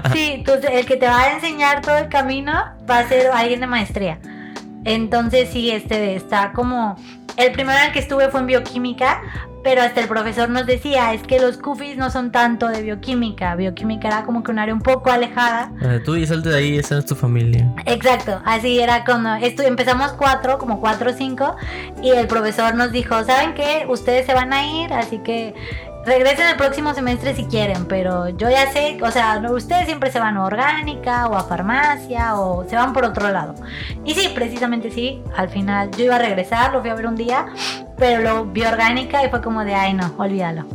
[0.14, 2.54] sí, el que te va a enseñar todo el camino
[2.90, 4.20] va a ser alguien de maestría.
[4.86, 6.96] Entonces sí, este está como.
[7.38, 9.22] El primero en el que estuve fue en bioquímica,
[9.64, 13.56] pero hasta el profesor nos decía, es que los CUFIs no son tanto de bioquímica,
[13.56, 15.72] bioquímica era como que un área un poco alejada.
[15.82, 17.72] Eh, tú y salte de ahí, esa es tu familia.
[17.86, 21.56] Exacto, así era cuando empezamos cuatro, como cuatro o cinco,
[22.02, 23.86] y el profesor nos dijo, ¿saben qué?
[23.88, 25.54] Ustedes se van a ir, así que
[26.06, 30.20] regresen el próximo semestre si quieren, pero yo ya sé, o sea, ustedes siempre se
[30.20, 33.56] van a orgánica o a farmacia o se van por otro lado.
[34.06, 37.16] Y sí, precisamente sí, al final yo iba a regresar, lo fui a ver un
[37.16, 37.48] día,
[37.98, 40.66] pero lo vi orgánica y fue como de, ay no, olvídalo.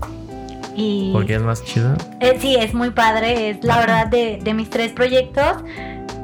[0.77, 1.95] Y, ¿Porque es más chido?
[2.19, 5.63] Eh, sí, es muy padre, es la verdad de, de mis tres proyectos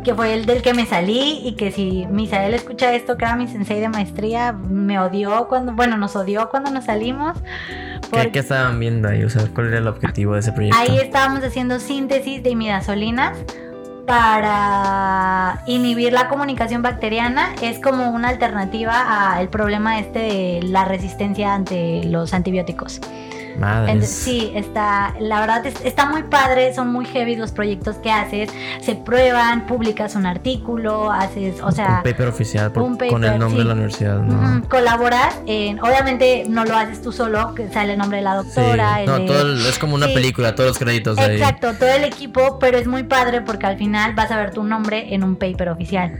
[0.02, 3.36] que fue el del que me salí y que si Misael escucha esto, que era
[3.36, 7.36] mi sensei de maestría, me odió cuando, bueno, nos odió cuando nos salimos.
[8.10, 9.22] ¿Qué, estaban viendo ahí?
[9.24, 10.78] O sea, ¿cuál era el objetivo de ese proyecto?
[10.78, 13.38] Ahí estábamos haciendo síntesis de imidazolinas
[14.06, 17.54] para inhibir la comunicación bacteriana.
[17.62, 23.00] Es como una alternativa al problema este de la resistencia ante los antibióticos
[24.02, 28.50] sí, está, la verdad está muy padre, son muy heavy los proyectos que haces,
[28.80, 31.96] se prueban, publicas un artículo, haces, o sea...
[31.98, 34.68] Un paper oficial con el nombre de la universidad, ¿no?
[34.68, 39.04] colaboras, en, obviamente no lo haces tú solo, que sale el nombre de la doctora.
[39.04, 42.86] no, todo es como una película, todos los créditos Exacto, todo el equipo, pero es
[42.86, 46.18] muy padre porque al final vas a ver tu nombre en un paper oficial.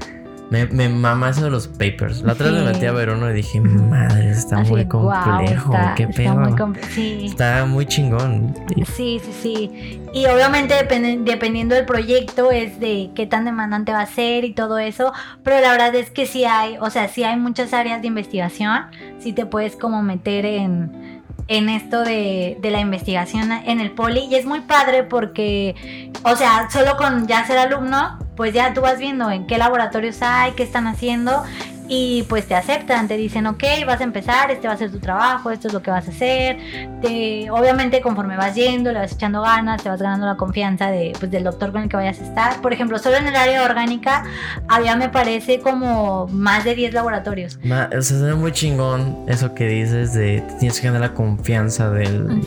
[0.51, 2.23] Me, me mama eso de los papers.
[2.23, 5.73] La otra vez me metí a ver uno y dije, madre, está muy complejo.
[5.97, 7.27] qué está Muy sí.
[7.27, 8.55] Está muy chingón.
[8.97, 10.01] Sí, sí, sí.
[10.13, 14.79] Y obviamente dependiendo del proyecto es de qué tan demandante va a ser y todo
[14.79, 15.13] eso.
[15.45, 18.87] Pero la verdad es que sí hay, o sea, sí hay muchas áreas de investigación.
[19.21, 21.21] Sí te puedes como meter en
[21.51, 25.75] en esto de, de, la investigación en el poli y es muy padre porque,
[26.23, 30.23] o sea, solo con ya ser alumno, pues ya tú vas viendo en qué laboratorios
[30.23, 31.45] hay, qué están haciendo
[31.89, 35.01] y pues te aceptan, te dicen, ok, vas a empezar, este va a ser tu
[35.01, 36.57] trabajo, esto es lo que vas a hacer.
[37.03, 41.13] Te, obviamente conforme vas yendo, le vas echando ganas, te vas ganando la confianza de,
[41.19, 42.63] pues, del doctor con el que vayas a estar.
[42.63, 44.25] Por ejemplo, solo en el área orgánica
[44.69, 47.59] había, me parece, como más de 10 laboratorios.
[47.59, 52.41] o sea, es muy chingón eso que dices de tienes que ganar la confianza del,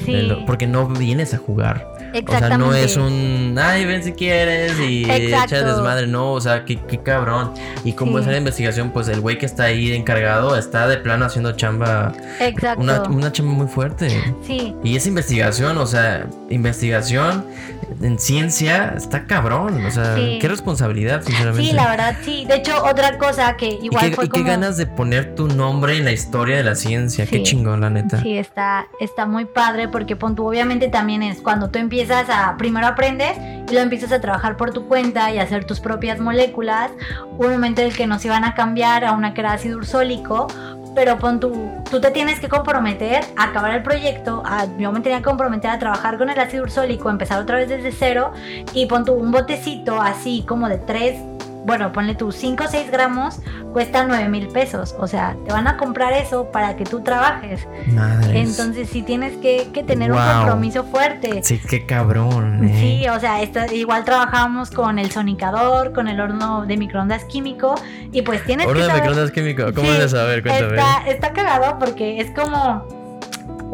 [0.47, 1.92] porque no vienes a jugar.
[2.28, 5.55] O sea, no es un, ay, ven si quieres y Exacto.
[5.55, 6.07] echa desmadre.
[6.07, 7.53] No, o sea, qué, qué cabrón.
[7.84, 8.26] Y como Sí.
[8.26, 12.14] es la investigación, pues el güey que está ahí encargado está de plano haciendo chamba,
[12.39, 12.82] Exacto.
[12.82, 14.09] una, una chamba muy fuerte.
[14.45, 17.45] Sí, Y es investigación, o sea, investigación
[18.01, 19.86] en ciencia está cabrón.
[19.86, 20.38] O sea, Sí.
[20.41, 21.68] qué responsabilidad, sinceramente.
[21.70, 22.45] sí, la verdad, sí.
[22.47, 25.47] De hecho, otra cosa que y igual qué, fue y qué ganas de poner tu
[25.47, 27.26] nombre en la historia de la ciencia.
[27.26, 27.43] Qué Sí.
[27.43, 28.22] chingón, la neta.
[28.22, 32.56] Sí, está, está muy padre porque pon tú, obviamente también es cuando tú empiezas a,
[32.58, 36.91] primero aprendes y luego empiezas a trabajar por tu cuenta y hacer tus propias moléculas.
[37.38, 39.78] Hubo un momento en el que nos iban a cambiar a una que era ácido
[39.78, 40.47] ursólico,
[40.95, 44.43] pero pon tú, tú te tienes que comprometer a acabar el proyecto.
[44.45, 47.68] a- yo me tenía que comprometer a trabajar con el ácido ursólico, empezar otra vez
[47.70, 48.32] desde cero
[48.74, 51.20] y pon tú un botecito así como de 3,
[51.66, 53.39] bueno, ponle tú 5 o 6 gramos,
[53.72, 54.95] cuesta 9 mil pesos.
[54.99, 57.68] O sea, te van a comprar eso para que tú trabajes.
[57.93, 58.49] Madres.
[58.49, 61.41] Entonces sí tienes que, que tener un compromiso fuerte.
[61.43, 62.68] Sí, qué cabrón.
[62.68, 62.78] eh.
[62.80, 67.76] Sí, o sea, esta- igual trabajábamos con el sonicador, con el horno de microondas químico
[68.11, 69.01] y pues tienes Horno que de saber...
[69.03, 69.64] microondas químico.
[69.74, 70.41] ¿Cómo Sí, es de saber?
[70.43, 70.76] Cuéntame.
[70.78, 73.03] Está, está cagado porque es como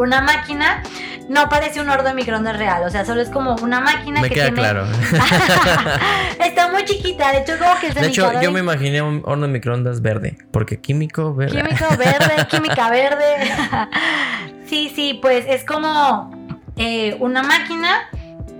[0.01, 0.81] una máquina,
[1.27, 4.29] no parece un horno de microondas real, o sea, solo es como una máquina Me
[4.29, 4.59] que queda tiene...
[4.61, 4.85] claro.
[6.43, 9.01] está muy chiquita, de hecho como que el De hecho, sonicador yo es me imaginé
[9.01, 10.37] un horno de microondas verde.
[10.51, 11.61] Porque químico verde.
[11.61, 13.51] Químico verde, química verde.
[14.65, 16.31] sí, sí, pues es como
[16.77, 18.09] eh, una máquina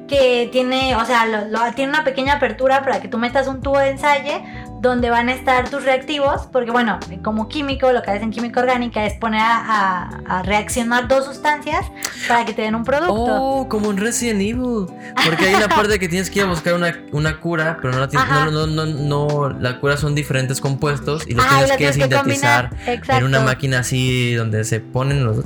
[0.07, 3.61] que tiene, o sea, lo- lo- tiene una pequeña apertura para que tú metas un
[3.61, 4.41] tubo de ensayo
[4.81, 8.61] donde van a estar tus reactivos, porque bueno, como químico, lo que haces en química
[8.61, 11.85] orgánica es poner a, a- a reaccionar dos sustancias
[12.27, 13.13] para que te den un producto.
[13.13, 14.85] Oh, como en Resident Evil.
[15.25, 17.99] Porque hay una parte que tienes que ir a buscar una, una cura, pero no
[17.99, 18.27] la tienes.
[18.29, 19.49] No, no, no, no.
[19.59, 22.69] La cura son diferentes compuestos y los tienes que tienes que sintetizar.
[22.87, 23.13] Exacto.
[23.17, 25.43] en una máquina así donde se ponen los.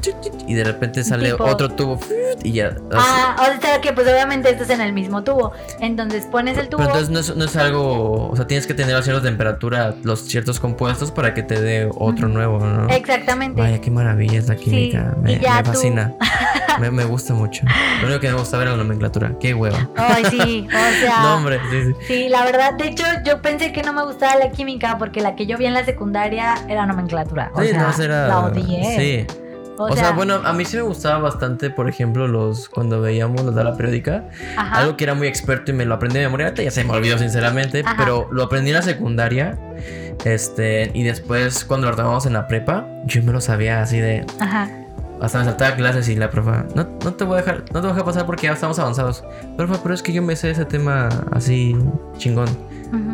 [0.47, 1.99] Y de repente sale Tipo- otro tubo.
[2.43, 2.67] Y ya.
[2.67, 2.79] así.
[2.93, 5.53] Ah, o sea que pues obviamente esto es en el mismo tubo.
[5.79, 6.83] Entonces pones el tubo.
[6.83, 8.29] Pero entonces no es, no es algo.
[8.29, 11.89] O sea, tienes que tener a cierta temperatura los ciertos compuestos para que te dé
[11.97, 12.87] otro nuevo, ¿no?
[12.89, 13.59] Exactamente.
[13.61, 15.15] Vaya, qué maravilla es la química.
[15.21, 16.13] me, fascina.
[16.79, 17.63] me, me gusta mucho.
[18.01, 19.31] Lo único que me gusta ver es la nomenclatura.
[19.39, 19.89] Qué hueva.
[19.97, 21.19] Ay, sí, o sea.
[21.23, 21.93] No, hombre, sí, sí.
[22.07, 25.35] Sí, la verdad, de hecho, yo pensé que no me gustaba la química porque la
[25.35, 27.51] que yo vi en la secundaria era nomenclatura.
[27.55, 28.27] O Sí, sea, no, era.
[28.27, 29.25] la odié.
[29.27, 29.37] Sí.
[29.77, 33.43] O, O, sea, bueno, a mí sí me gustaba bastante, por ejemplo, los cuando veíamos
[33.43, 34.25] los de la periódica.
[34.55, 34.79] ajá.
[34.79, 36.47] Algo que era muy experto y me lo aprendí de memoria.
[36.47, 37.81] Ahorita ya se me olvidó, sinceramente.
[37.85, 37.95] Ajá.
[37.97, 39.57] Pero lo aprendí en la secundaria.
[40.25, 44.25] Este, y después, cuando lo tomamos en la prepa, yo me lo sabía así de.
[44.39, 44.69] Ajá.
[45.23, 47.79] Hasta me saltaba clases y la profa, no, no te voy a dejar, no te
[47.79, 49.23] voy a dejar pasar porque ya estamos avanzados.
[49.57, 51.75] Profa, pero es que yo me sé ese tema así
[52.17, 52.49] chingón.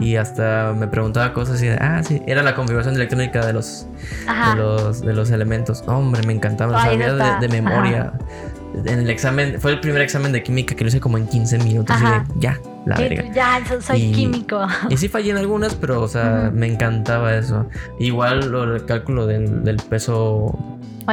[0.01, 3.87] Y hasta me preguntaba cosas y de, ah, sí, era la configuración electrónica de los,
[4.27, 5.83] de los, de los elementos.
[5.87, 8.11] Hombre, me encantaba, lo Ay, sabía de, de memoria.
[8.85, 11.59] En el examen, fue el primer examen de química que lo hice como en 15
[11.59, 12.25] minutos Ajá.
[12.29, 13.23] y de, ya, la verga.
[13.33, 14.59] ya, so- soy Y- químico.
[14.89, 17.65] Y sí fallé en algunas, pero, o sea, me encantaba eso.
[17.99, 20.57] Igual lo, el cálculo del, del peso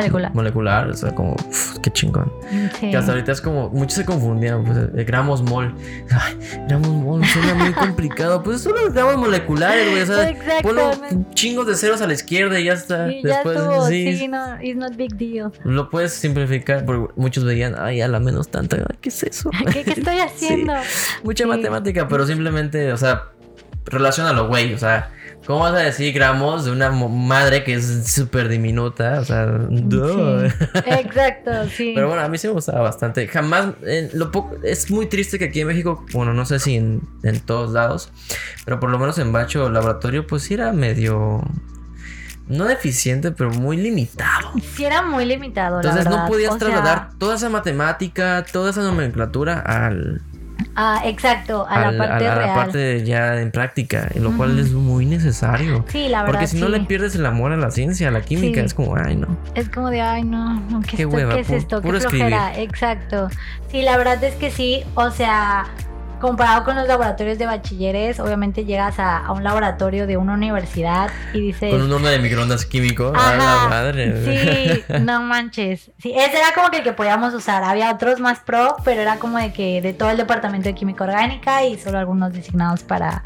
[0.01, 0.35] Molecular.
[0.35, 2.33] molecular, o sea, como, uf, qué chingón.
[2.81, 2.91] Sí.
[2.91, 5.75] Que hasta ahorita es como, muchos se confundían, pues, eh, gramos mol.
[6.11, 6.37] Ay,
[6.69, 8.43] gramos mol, suena muy complicado.
[8.43, 10.03] Pues son los gramos moleculares, güey.
[10.03, 11.35] O sea, Exactamente.
[11.35, 13.09] chingos de ceros a la izquierda y ya está.
[13.09, 13.87] Ya Después, estuvo.
[13.89, 15.51] sí, Sí, no, it's not big deal.
[15.65, 19.51] lo puedes simplificar, porque muchos veían, ay, a la menos tanta, ay, ¿qué es eso?
[19.73, 20.73] ¿Qué, qué estoy haciendo?
[21.25, 21.49] Mucha Sí.
[21.51, 23.25] matemática, pero simplemente, o sea,
[23.87, 24.75] relacionalo, güey.
[24.75, 25.11] O sea,
[25.47, 29.21] ¿cómo vas a decir gramos de una madre que es súper diminuta?
[29.21, 30.49] O sea, duh.
[30.49, 30.81] Sí.
[30.87, 31.93] Exacto, sí.
[31.95, 33.29] Pero bueno, a mí sí me gustaba bastante.
[33.29, 36.75] Jamás, eh, lo poco, es muy triste que aquí en México, bueno, no sé si
[36.75, 38.11] en, en todos lados,
[38.65, 41.41] pero por lo menos en Bacho Laboratorio, pues sí era medio,
[42.49, 44.53] no deficiente, pero muy limitado.
[44.75, 46.25] Sí, era muy limitado, Entonces la verdad.
[46.25, 50.23] no podías O sea, trasladar toda esa matemática, toda esa nomenclatura al,
[50.75, 52.55] Ah, exacto, a la parte a la real.
[52.55, 55.85] parte ya en práctica, lo cual es muy necesario.
[55.89, 56.33] Sí, la verdad.
[56.33, 58.67] Porque si no le pierdes el amor a la ciencia, a la química, Sí.
[58.67, 59.37] es como, ay, no.
[59.55, 61.81] Es como de, ay, no, no ¿qué, Qué esto- hueva, ¿qué es esto?
[61.83, 62.59] ¿Qué flojera?
[62.59, 63.29] Exacto.
[63.71, 65.67] Sí, la verdad es que sí, o sea,
[66.21, 71.11] comparado con los laboratorios de bachilleres, obviamente llegas a, a un laboratorio de una universidad
[71.35, 71.71] y dices...
[71.73, 74.75] Con un horno de microondas químico, a la Ajá, madre.
[74.85, 75.91] Sí, no manches.
[75.99, 77.63] Sí, ese era como que el que podíamos usar.
[77.65, 81.05] Había otros más pro, pero era como de que de todo el departamento de química
[81.05, 83.23] orgánica y solo algunos designados para,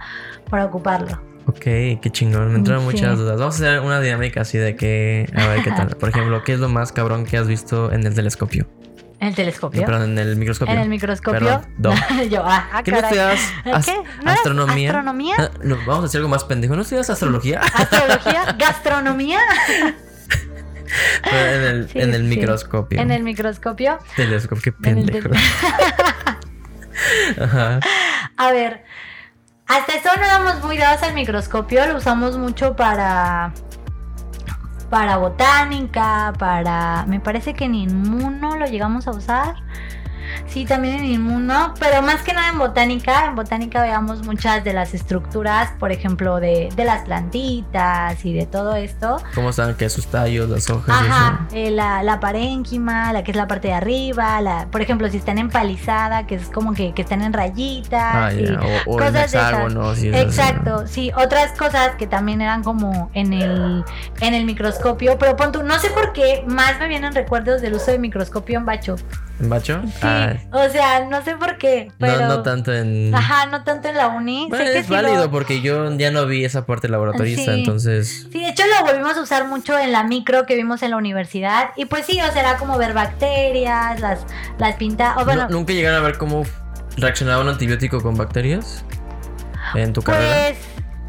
[0.48, 1.20] para ocuparlo.
[1.46, 2.48] Ok, qué chingón.
[2.52, 2.92] Me entraron Sí.
[2.92, 3.38] muchas dudas.
[3.38, 5.26] Vamos a hacer una dinámica así de que.
[5.34, 5.88] A ver qué tal.
[5.96, 8.66] Por ejemplo, ¿qué es lo más cabrón que has visto en el telescopio?
[9.20, 9.84] ¿En el telescopio?
[9.84, 10.72] Perdón, en el microscopio.
[10.74, 11.40] En el microscopio.
[11.40, 12.22] Perdón, no.
[12.30, 13.18] Yo, ah, ah, ¿Qué no caray.
[13.18, 13.52] estudias?
[13.76, 13.96] As- ¿Qué?
[14.24, 14.88] ¿No ¿Astronomía?
[14.90, 15.34] ¿Astronomía?
[15.38, 16.74] Ah, no, vamos a hacer algo más pendejo.
[16.74, 17.60] ¿No estudias astrología?
[17.74, 18.56] ¿Astrología?
[18.58, 19.38] ¿Gastronomía?
[21.22, 22.28] Pero en el, Sí, en el sí.
[22.28, 23.00] microscopio.
[23.00, 23.98] En el microscopio.
[24.16, 24.62] telescopio.
[24.62, 25.28] Qué pendejo.
[27.40, 27.80] Ajá.
[28.36, 28.84] A ver,
[29.66, 33.52] hasta eso no éramos muy dados al microscopio, lo usamos mucho para
[34.90, 39.56] para botánica, para me parece que en inmuno lo llegamos a usar.
[40.46, 43.26] Sí, también en inmuno, pero más que nada en botánica.
[43.26, 48.46] En botánica veamos muchas de las estructuras, por ejemplo, de, de las plantitas y de
[48.46, 49.22] todo esto.
[49.34, 49.74] ¿Cómo están?
[49.74, 50.96] ¿Qué sus tallos, las hojas?
[51.00, 55.08] Ajá, eh, la, la parénquima, la que es la parte de arriba, la, por ejemplo,
[55.08, 58.14] si están empalizada, que es como que, que están en rayitas.
[58.14, 58.60] Ah, y ya.
[58.86, 63.32] O, o en cosas de esas, Exacto, sí, otras cosas que también eran como en
[63.32, 63.84] el,
[64.20, 67.74] en el microscopio, pero pon tú, no sé por qué más me vienen recuerdos del
[67.74, 68.96] uso de microscopio en bacho.
[69.40, 69.80] ¿En bacho?
[69.86, 72.20] Sí, Ah, o sea, no sé por qué, pero...
[72.20, 73.14] no, no tanto en.
[73.14, 74.46] Ajá, no tanto en la uni.
[74.50, 77.54] Bueno, sé que es sí lo- válido porque yo ya no vi esa parte laboratorista,
[77.54, 77.60] Sí.
[77.60, 78.26] entonces.
[78.30, 80.98] Sí, de hecho lo volvimos a usar mucho en la micro que vimos en la
[80.98, 81.70] universidad.
[81.76, 84.26] Y pues sí, o sea, era como ver bacterias, las,
[84.58, 85.16] las pintas.
[85.16, 86.44] O bueno, ¿Nu- ¿Nunca llegaron a ver cómo
[86.98, 88.84] reaccionaba un antibiótico con bacterias?
[89.74, 90.48] ¿En tu carrera?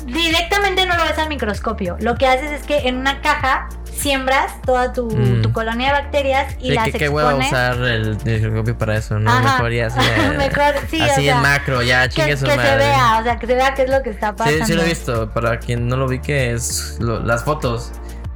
[0.06, 1.98] Directamente no lo ves al microscopio.
[2.00, 5.42] Lo que haces es que en una caja siembras toda tu, Mm.
[5.44, 7.52] tu colonia de bacterias y Sí, las que qué hueva expones.
[7.52, 9.32] usar el microscopio para eso, ¿no?
[9.32, 9.42] Ajá.
[9.54, 12.58] Mejor ya eh, Mejor, sí, o así sea, en macro, ya chingue su que se
[12.58, 12.78] madre.
[12.78, 14.66] vea, o sea, que se vea qué es lo que está pasando.
[14.66, 15.30] Sí, sí lo he visto.
[15.32, 17.92] Para quien no lo vi, que es lo- las fotos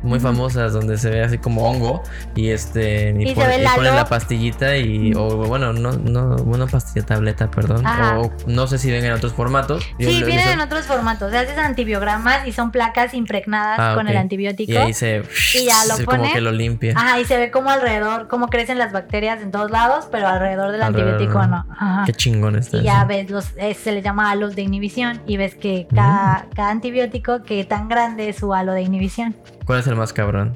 [0.06, 2.02] muy famosas donde se ve así como hongo
[2.36, 3.96] y este y, Y se pon- y ponen halo.
[3.96, 8.20] la pastillita y o bueno no no una pastilla tableta perdón Ajá.
[8.20, 11.34] o no sé si ven en otros formatos Yo Sí, vienen en otros formatos.
[11.34, 14.12] O haces antibiogramas y son placas impregnadas Ah, con ok.
[14.12, 14.72] el antibiótico.
[14.72, 16.34] y ahí se Y ya lo se- como pone.
[16.34, 19.72] que lo limpia Ajá, y se ve como alrededor, cómo crecen las bacterias en todos
[19.72, 21.14] lados, pero alrededor del Alrededor.
[21.14, 21.66] antibiótico no.
[21.78, 22.04] Ajá.
[22.06, 23.08] qué chingón está Y ya eso.
[23.08, 27.44] ves, los, eh, se le llama halos de inhibición y ves que cada, cada antibiótico,
[27.44, 29.36] que tan grande es su halo de inhibición.
[29.66, 30.56] ¿Cuál es el más cabrón?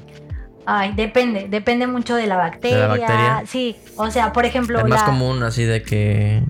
[0.66, 2.86] Ay, depende, depende mucho de la bacteria.
[2.86, 3.42] bacteria?
[3.46, 6.42] Sí, o sea, por ejemplo, el más la- común así de que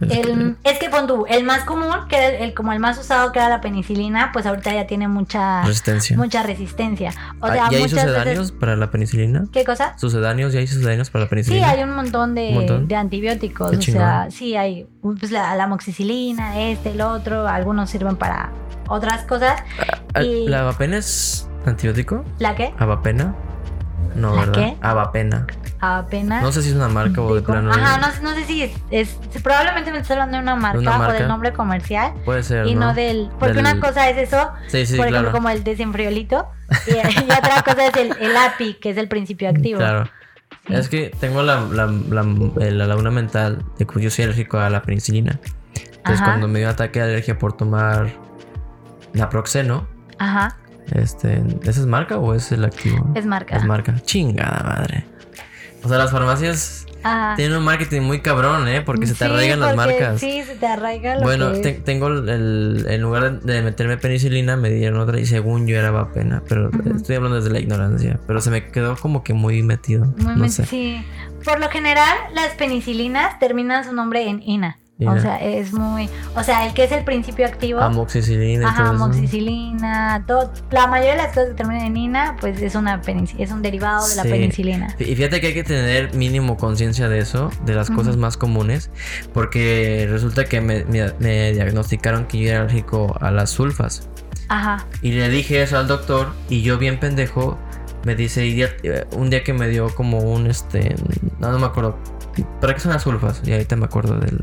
[0.00, 2.78] es que- el, es que pon tú, el más común, que era el, como el
[2.78, 7.10] más usado, que era la penicilina, pues ahorita ya tiene mucha, resistencia mucha resistencia.
[7.40, 8.52] O Ah, sea, ¿y hay muchas sucedáneos veces...
[8.52, 9.44] para la penicilina?
[9.52, 9.94] ¿Qué cosa?
[9.98, 10.54] ¿Sucedáneos?
[10.54, 11.70] ¿Y hay sucedáneos para la Sí, penicilina?
[11.70, 12.88] hay un montón de, ¿Un montón?
[12.88, 13.76] de antibióticos.
[13.76, 17.48] O sea, sí, hay pues, la, la amoxicilina, este, el otro.
[17.48, 18.50] Algunos sirven para
[18.88, 19.60] otras cosas.
[20.14, 22.24] Ah, y- ¿La avapena es antibiótico?
[22.38, 22.72] ¿La qué?
[22.78, 23.34] ¿Avapena?
[24.14, 24.54] No, ¿La ¿verdad?
[24.54, 24.76] qué?
[24.80, 25.46] Avapena.
[25.80, 26.42] Apenas.
[26.42, 27.70] No sé si es una marca o de plano.
[27.70, 31.12] Ajá, no, no sé si es, Probablemente me estás hablando de una marca, una o
[31.12, 32.14] del nombre comercial.
[32.24, 32.66] Puede ser.
[32.66, 32.94] y no, ¿no?
[32.94, 33.30] del.
[33.38, 35.32] Porque Del- una cosa es eso, Sí, sí, por ejemplo, claro.
[35.32, 36.46] como el desenfriolito.
[36.86, 39.78] Y, y otra cosa es el, el API, que es el principio activo.
[39.78, 40.06] Claro.
[40.66, 40.74] Sí.
[40.74, 42.22] Es que tengo la, la, la,
[42.60, 45.38] eh, la laguna mental de que yo soy alérgico a la penicilina.
[45.76, 46.24] Entonces, Ajá.
[46.24, 48.08] cuando me dio ataque de alergia por tomar
[49.12, 49.86] naproxeno,
[50.18, 50.56] Ajá,
[50.92, 53.12] este, ¿esa es marca o es el activo?
[53.14, 53.56] es marca.
[53.56, 53.94] Es marca.
[54.04, 55.04] Chingada madre.
[55.84, 57.36] O sea, las farmacias Ajá.
[57.36, 58.80] tienen un marketing muy cabrón, ¿eh?
[58.82, 60.18] Porque se te Sí, arraigan las marcas.
[60.20, 64.70] Sí, se te arraiga lo Bueno, te- tengo el, en lugar de meterme penicilina, me
[64.70, 68.50] dieron otra y según yo era vapena, pero estoy hablando desde la ignorancia, pero se
[68.50, 70.66] me quedó como que muy metido, Muy no sé.
[70.66, 71.04] Sí.
[71.44, 74.78] Por lo general, las penicilinas terminan su nombre en ina.
[75.06, 76.08] O sea, es muy.
[76.34, 77.80] O sea, el que es el principio activo.
[77.80, 82.74] Amoxicilina Ajá, amoxicilina, todo, la mayoría de las cosas que terminan en ina, pues es
[82.74, 83.00] una
[83.38, 84.94] es un derivado de la penicilina.
[84.98, 88.90] Y fíjate que hay que tener mínimo conciencia de eso, de las cosas más comunes,
[89.32, 94.08] porque resulta que me, me- me diagnosticaron que yo era alérgico a las sulfas.
[94.48, 94.84] Ajá.
[95.02, 97.56] Y le dije eso al doctor y yo bien pendejo
[98.04, 100.94] me dice, y ya- eh, un día que me dio como un, este,
[101.38, 101.98] no, no me acuerdo,
[102.60, 103.40] ¿para qué son las sulfas?
[103.44, 104.38] Y ahorita me acuerdo del...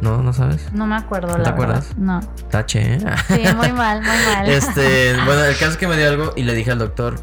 [0.00, 0.70] No, no sabes.
[0.72, 1.78] No me acuerdo, ¿No la te verdad.
[1.78, 1.96] acuerdas?
[1.96, 2.20] No.
[2.50, 2.98] Tache, ¿eh?
[3.28, 4.46] Sí, muy mal, muy mal.
[4.48, 7.16] Este, bueno, el caso es que me dio algo y le dije al doctor,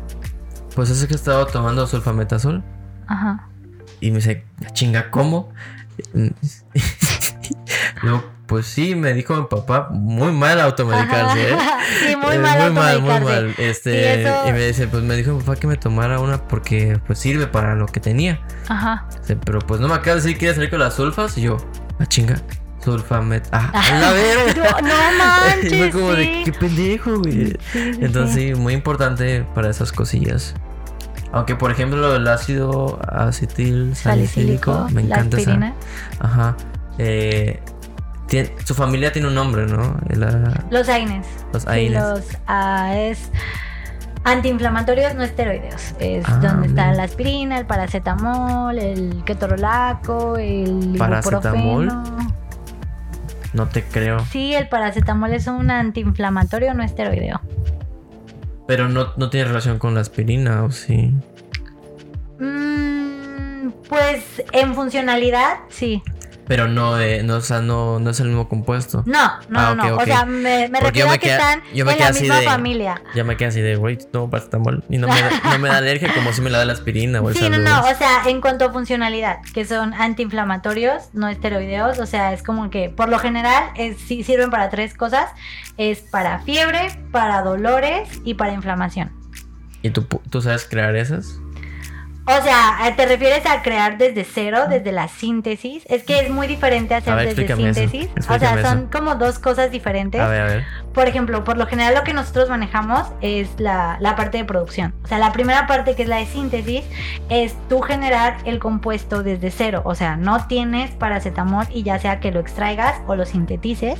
[0.75, 2.63] pues es que he estado tomando sulfametazol.
[3.07, 3.47] Ajá.
[3.99, 5.53] Y me dice, chinga, ¿cómo?
[8.01, 11.57] Luego, pues sí, me dijo mi papá, muy mal automedicarse, ¿eh?
[12.07, 13.55] Sí, muy Eh, mal muy mal, muy mal.
[13.57, 16.99] Este, eso- y me dice, pues me dijo mi papá que me tomara una porque
[17.07, 18.41] pues sirve para lo que tenía.
[18.67, 19.05] Ajá.
[19.21, 21.37] Dice, pero pues no me acaba de decir que quieres salir con las sulfas.
[21.37, 21.57] Y yo,
[21.99, 22.35] ah, chinga,
[22.83, 23.47] sulfamet.
[23.51, 24.71] Ah, a la verga.
[24.81, 25.71] No, no manches.
[25.73, 26.41] Y fue como de, sí.
[26.45, 27.57] qué pendejo, güey.
[27.71, 28.61] Sí, Entonces sí.
[28.61, 30.53] muy importante para esas cosillas.
[31.31, 35.73] Aunque por ejemplo el ácido acetil salicílico, me la encanta esa.
[36.19, 36.55] Ajá.
[36.99, 37.59] Eh,
[38.65, 39.97] su familia tiene un nombre, ¿no?
[40.09, 41.25] La- Los AINES.
[41.53, 42.01] los AINES.
[42.01, 43.29] los ah, es
[44.23, 45.93] antiinflamatorios no esteroideos.
[45.99, 51.85] Es Ah, donde está la aspirina, el paracetamol, el ketorolaco, el ¿Paracetamol?
[51.85, 52.33] ibuprofeno.
[53.53, 54.19] No te creo.
[54.25, 57.39] Sí, el paracetamol es un antiinflamatorio no esteroideo.
[58.67, 61.13] Pero no, no tiene relación con la aspirina, ¿o sí?
[62.39, 66.01] Mm, pues en funcionalidad, sí.
[66.47, 69.03] Pero no, eh, no, o sea, no, no es el mismo compuesto.
[69.05, 69.95] No, no, Ah, no.
[69.95, 72.39] O sea, me, me Porque refiero yo me a que queda- están en la misma
[72.39, 73.01] de- familia.
[73.15, 74.83] Ya me quedé así de, güey, no paracetamol.
[74.89, 77.21] Y no me, da, no me da alergia como si me la da la aspirina
[77.21, 81.27] o el Sí, no, no, o sea, en cuanto a funcionalidad, que son antiinflamatorios, no
[81.29, 85.29] esteroideos, o sea, es como que por lo general es, sí sirven para tres cosas,
[85.77, 89.11] es para fiebre, para dolores y para inflamación.
[89.81, 91.39] ¿Y tú, tú sabes crear esas?
[92.25, 95.83] O sea, ¿te refieres a crear desde cero, desde la síntesis?
[95.89, 98.09] Es que es muy diferente hacer ver, desde explícame eso, síntesis.
[98.29, 98.89] O sea, son eso.
[98.91, 100.21] como dos cosas diferentes.
[100.21, 100.63] A ver, a ver.
[100.93, 104.93] Por ejemplo, por lo general lo que nosotros manejamos es la, la parte de producción.
[105.03, 106.85] O sea, la primera parte que es la de síntesis
[107.27, 109.81] es tú generar el compuesto desde cero.
[109.83, 113.99] O sea, no tienes paracetamol y ya sea que lo extraigas o lo sintetices.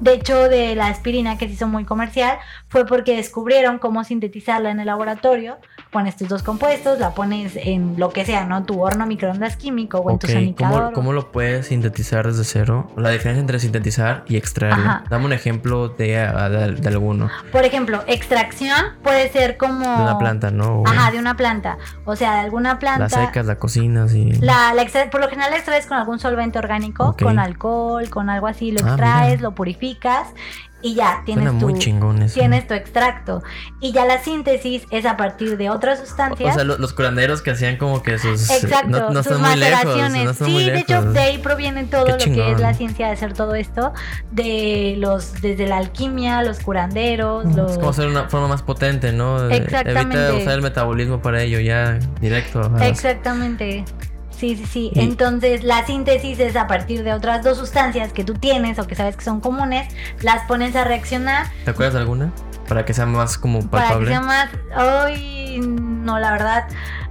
[0.00, 4.70] De hecho, de la aspirina que se hizo muy comercial fue porque descubrieron cómo sintetizarla
[4.70, 5.58] en el laboratorio.
[5.92, 8.64] Pones tus dos compuestos, la pones en lo que sea, ¿no?
[8.64, 10.84] Tu horno microondas químico o en tu Ok, sanitador.
[10.84, 12.90] ¿Cómo, ¿Cómo lo puedes sintetizar desde cero?
[12.96, 14.82] La diferencia entre sintetizar y extraerlo.
[14.84, 15.04] Ajá.
[15.10, 17.28] Dame un ejemplo de, de, de alguno.
[17.52, 18.72] Por ejemplo, extracción
[19.02, 19.80] puede ser como...
[19.84, 20.80] De una planta, ¿no?
[20.80, 21.76] O Ajá, de una planta.
[22.06, 23.02] O sea, de alguna planta.
[23.02, 24.32] La secas, la cocinas y...
[24.40, 28.30] La, la extra- por lo general la extraes con algún solvente orgánico, con alcohol, con
[28.30, 30.28] algo así, lo Ah, extraes, lo purificas
[30.82, 32.34] y ya tienes Suena tu, muy chingón eso.
[32.34, 33.42] tienes tu extracto.
[33.80, 36.54] Y ya la síntesis es a partir de otras O sustancias.
[36.54, 38.50] sea, lo- los curanderos que hacían como que sus...
[38.50, 39.84] Exacto, no, no sus muy lejos.
[39.84, 40.24] maceraciones.
[40.24, 42.60] No sí, muy de hecho, de ahí proviene todo Qué lo que es chingón.
[42.60, 43.92] la ciencia de hacer todo esto,
[44.30, 49.12] de los, desde la alquimia, los curanderos, los Es como hacer una forma más potente,
[49.12, 49.48] ¿no?
[49.48, 50.18] Exactamente.
[50.18, 52.60] Evita usar el metabolismo para ello, ya directo.
[52.60, 53.84] las- Exactamente.
[54.42, 54.90] Sí, sí, sí.
[54.96, 58.96] Entonces la síntesis es a partir de otras dos sustancias que tú tienes o que
[58.96, 59.86] sabes que son comunes,
[60.20, 62.32] las pones a reaccionar ¿Te acuerdas de alguna?
[62.68, 64.08] Para que sea más como para que palpable.
[64.10, 64.48] sea más...
[64.74, 66.66] Ay, no, la verdad,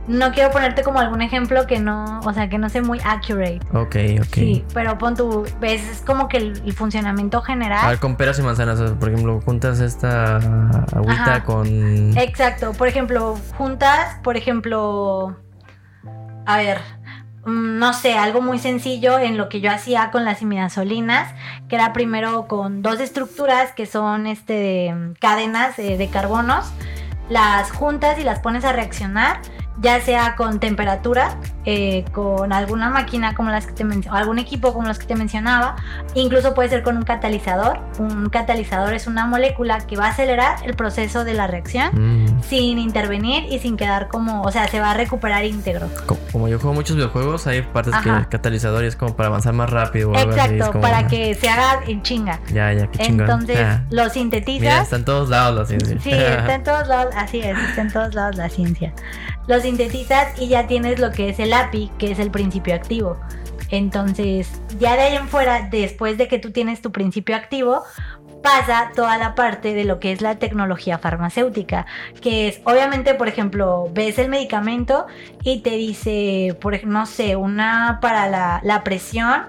[0.09, 3.61] no quiero ponerte como algún ejemplo que no, o sea, que no sea muy accurate.
[3.71, 4.33] Ok, ok.
[4.33, 7.91] Sí, pero pon tu, ves, es como que el, el funcionamiento A general.
[7.91, 11.43] ver, con peras y manzanas, o sea, por ejemplo, juntas esta agüita Ajá.
[11.45, 12.17] con...
[12.17, 15.37] Exacto, por ejemplo, juntas, por ejemplo,
[16.45, 16.81] a ver,
[17.45, 21.33] no sé, algo muy sencillo en lo que yo hacía con las imidazolinas,
[21.67, 26.71] que era primero con dos estructuras que son este de, mm, cadenas eh, de carbonos,
[27.29, 29.41] las juntas y las pones a reaccionar,
[29.81, 34.73] ya sea con temperatura, eh, con alguna máquina como las que te mencionaba, algún equipo
[34.73, 35.75] como los que te mencionaba,
[36.13, 37.79] incluso puede ser con un catalizador.
[37.99, 42.43] Un catalizador es una molécula que va a acelerar el proceso de la reacción Mm,
[42.43, 45.87] sin intervenir y sin quedar como, o sea, se va a recuperar íntegro.
[46.05, 48.03] co- como yo juego muchos videojuegos, hay partes Ajá.
[48.03, 50.39] que el catalizador es como para avanzar más rápido o algo así.
[50.55, 52.39] Exacto, como- para que se haga en chinga.
[52.53, 53.21] Ya, ya, qué chingón.
[53.29, 54.83] Entonces Ah, lo Mira, sintetizas.
[54.83, 55.97] está en todos lados la ciencia.
[56.01, 58.93] Sí, está en todos lados, así es, está en todos lados la ciencia.
[59.47, 63.17] Lo sintetizas y ya tienes lo que es el API, que es el principio activo.
[63.69, 67.83] Entonces, ya de ahí en fuera, después de que tú tienes tu principio activo,
[68.43, 71.85] pasa toda la parte de lo que es la tecnología farmacéutica,
[72.21, 75.05] que es, obviamente, por ejemplo, ves el medicamento
[75.43, 79.43] y te dice, por no sé, una para la, la presión,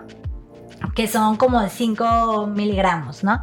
[0.94, 3.42] que son como de 5 miligramos, ¿no?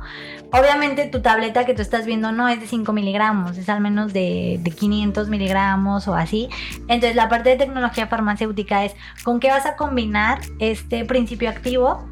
[0.51, 4.13] Obviamente tu tableta que tú estás viendo no es de 5 miligramos, es al menos
[4.13, 6.49] de, de 500 miligramos o así.
[6.87, 12.03] Entonces la parte de tecnología farmacéutica es con qué vas a combinar este principio activo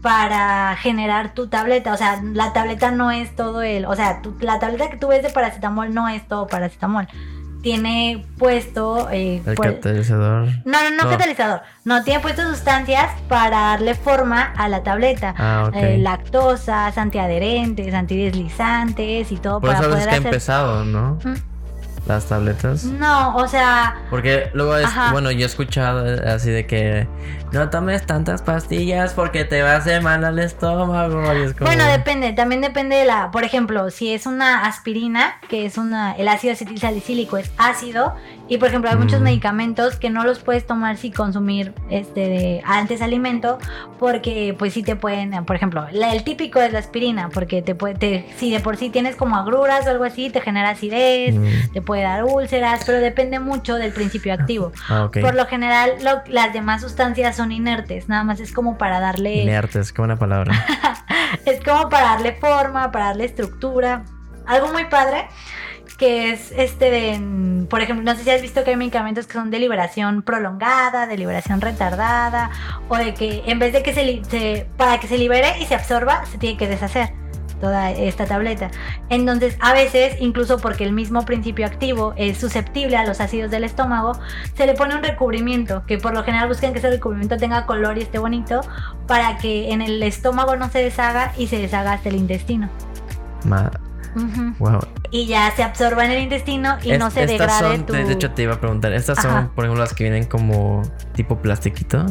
[0.00, 1.92] para generar tu tableta.
[1.92, 3.84] O sea, la tableta no es todo el...
[3.84, 7.06] O sea, tu- la tableta que tú ves de paracetamol no es todo paracetamol.
[7.62, 9.08] Tiene puesto...
[9.10, 10.46] eh, El pues- catalizador.
[10.64, 11.10] no, no, no, No.
[11.10, 11.60] catalizador.
[11.84, 15.34] No, tiene puesto sustancias para darle forma a la tableta.
[15.38, 15.76] Ah, ok.
[15.76, 20.30] Eh, lactosas, antiadherentes, antideslizantes y todo Por para eso poder caen hacer.
[20.32, 21.18] pesado, ¿no?
[21.24, 21.51] Mm.
[22.06, 22.82] Las tabletas.
[22.84, 25.12] No, o sea, Porque luego es, Ajá.
[25.12, 27.06] bueno, yo he escuchado así de que
[27.52, 31.22] no tomes tantas pastillas porque te va a hacer mal al estómago.
[31.34, 35.34] y es como- bueno, depende, también depende de la, por ejemplo, si es una aspirina,
[35.48, 38.14] que es una, el ácido acetilsalicílico es ácido,
[38.48, 39.24] y por ejemplo hay muchos Mm.
[39.24, 43.58] medicamentos que no los puedes tomar si consumir este de antes alimento,
[43.98, 47.74] porque pues sí te pueden, por ejemplo, la- el típico es la aspirina, porque te
[47.74, 51.34] puede, te- si de por sí tienes como agruras o algo así, te genera acidez,
[51.34, 54.72] Mm, te puede dar úlceras, pero depende mucho del principio activo.
[54.88, 55.10] Ah.
[55.12, 59.42] Por lo general, lo- las demás sustancias son inertes, nada más es como para darle,
[59.42, 60.54] Inertes, qué buena palabra.
[61.44, 64.04] es como para darle forma, para darle estructura.
[64.46, 65.26] Algo muy padre
[65.98, 69.34] que es este de, por ejemplo, no sé si has visto que hay medicamentos que
[69.34, 72.50] son de liberación prolongada, de liberación retardada,
[72.88, 75.76] o de que en vez de que se, se- para que se libere y se
[75.76, 77.12] absorba, se tiene que deshacer.
[77.62, 78.72] Toda esta tableta.
[79.08, 83.62] Entonces, a veces, incluso porque el mismo principio activo es susceptible a los ácidos del
[83.62, 84.18] estómago,
[84.56, 87.98] se le pone un recubrimiento, que por lo general buscan que ese recubrimiento tenga color
[87.98, 88.62] y esté bonito,
[89.06, 92.68] para que en el estómago no se deshaga y se deshaga hasta el intestino.
[94.14, 94.54] Ujú.
[94.58, 94.80] wow.
[95.10, 97.92] Y ya se absorba en el intestino y Es- no se estas degrade son, tu...
[97.92, 99.50] de hecho te iba a preguntar, estas son, Ajá.
[99.54, 100.82] por ejemplo, las que vienen como
[101.14, 102.06] tipo plastiquito.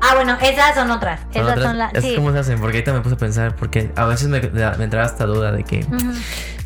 [0.00, 1.20] Ah, bueno, esas son otras.
[1.20, 1.64] ¿Son esas otras?
[1.64, 1.94] son las...
[1.94, 2.14] ¿Es Sí.
[2.16, 2.58] cómo se hacen?
[2.60, 5.62] Porque ahorita me puse a pensar, porque a veces me, me entraba esta duda de
[5.64, 6.12] que, Ujú.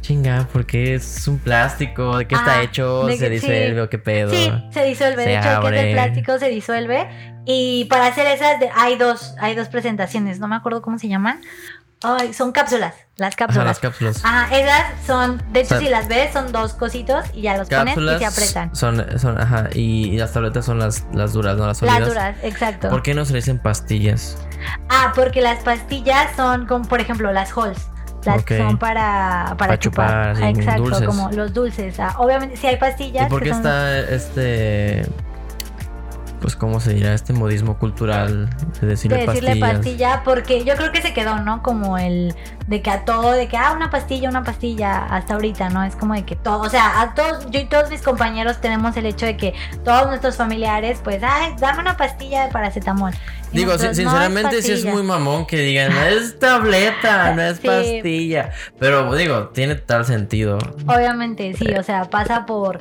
[0.00, 2.16] chinga, porque es un plástico?
[2.18, 3.06] ¿De qué está hecho?
[3.06, 3.46] de ¿Se que- sí.
[3.46, 4.30] disuelve o qué pedo?
[4.30, 5.22] Sí, se disuelve.
[5.24, 5.82] Se de hecho, el que es abre.
[5.84, 7.08] de plástico se disuelve.
[7.44, 10.40] Y para hacer esas, de- hay dos, hay dos presentaciones.
[10.40, 11.40] No me acuerdo cómo se llaman.
[12.02, 12.94] Ay, son cápsulas.
[13.16, 13.66] Las Ajá, cápsulas.
[13.66, 14.24] las cápsulas.
[14.24, 17.56] Ajá, esas son, de hecho, O sea, si las ves, son dos cositos y ya
[17.56, 18.76] los pones y se apretan.
[18.76, 22.00] Son, son, ajá, y, y las tabletas son las, las duras, no las sólidas.
[22.00, 22.90] Las duras, exacto.
[22.90, 24.36] ¿Por qué no se le dicen pastillas?
[24.90, 27.80] Ah, porque las pastillas son como, por ejemplo, las Halls.
[28.24, 28.52] Las Ok.
[28.58, 31.06] son para, para Para chupar, Exacto, dulces.
[31.06, 31.98] como los dulces.
[32.00, 33.28] Ah, obviamente, si hay pastillas.
[33.28, 35.06] ¿Y por que qué son- está este,
[36.40, 38.48] pues cómo se dirá, este modismo cultural
[38.80, 41.62] de decirle, de decirle pastilla, porque yo creo que se quedó, ¿no?
[41.62, 42.34] Como el
[42.66, 45.82] de que a todo, de que, ah, una pastilla, una pastilla, hasta ahorita, ¿no?
[45.84, 48.96] Es como de que todo, o sea, a todos, yo y todos mis compañeros tenemos
[48.96, 53.12] el hecho de que todos nuestros familiares, pues, ay, dame una pastilla de paracetamol.
[53.52, 54.92] Y Digo, nosotros, sin- "No, sinceramente sí es pastilla".
[54.92, 57.66] muy mamón que digan, es tableta, no es Sí.
[57.66, 58.50] pastilla.
[58.78, 60.58] Pero digo, tiene tal sentido.
[60.86, 62.80] Obviamente, sí, o sea, pasa por...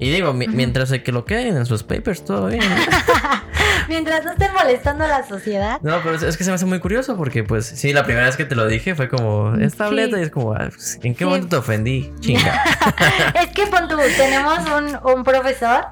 [0.00, 2.62] Y digo, mi- mientras el que lo queden en sus papers, todo bien.
[3.88, 5.80] Mientras no estén molestando a la sociedad.
[5.82, 8.36] No, pero es, que se me hace muy curioso porque, pues, sí, la primera vez
[8.36, 10.22] que te lo dije fue como, es tableta Sí.
[10.22, 11.24] y es como, ah, pues, ¿en qué Sí.
[11.24, 12.12] momento te ofendí?
[12.20, 12.62] Chinga.
[13.42, 15.86] es que pon tú, tenemos un, un profesor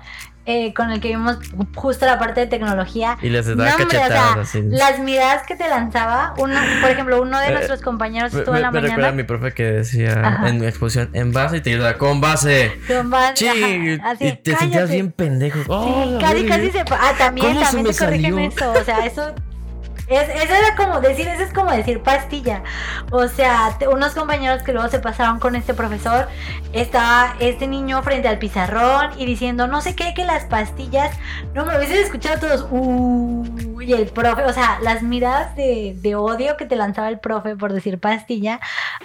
[0.46, 1.38] eh, con el que vimos
[1.74, 3.18] justo la parte de tecnología.
[3.20, 4.62] Y les da No, hombre, o sea, así.
[4.62, 8.58] Las miradas que te lanzaba, uno, por ejemplo, uno de Eh, nuestros compañeros estuvo me-
[8.58, 10.48] en la me recuerda a mañana mi profe que decía Ajá.
[10.48, 12.72] en mi exposición, en base y te ayuda con base.
[12.86, 13.46] con más- Sí,
[14.04, 15.58] así, y te sentías bien pendejo.
[15.58, 16.80] Sí, Oh, casi, casi se.
[16.90, 18.72] Ah, también, ¿Cómo se también te corrigen eso.
[18.72, 19.34] O sea, eso.
[20.08, 22.62] Es, eso era como decir, eso es como decir pastilla.
[23.10, 26.28] O sea, unos compañeros que luego se pasaron con este profesor,
[26.72, 31.16] estaba este niño frente al pizarrón y diciendo, no sé qué, que las pastillas,
[31.54, 33.44] no me hubiesen escuchado todos, uh,
[33.86, 37.56] y el profe, o sea, las miradas de, de odio que te lanzaba el profe
[37.56, 38.60] por decir pastilla,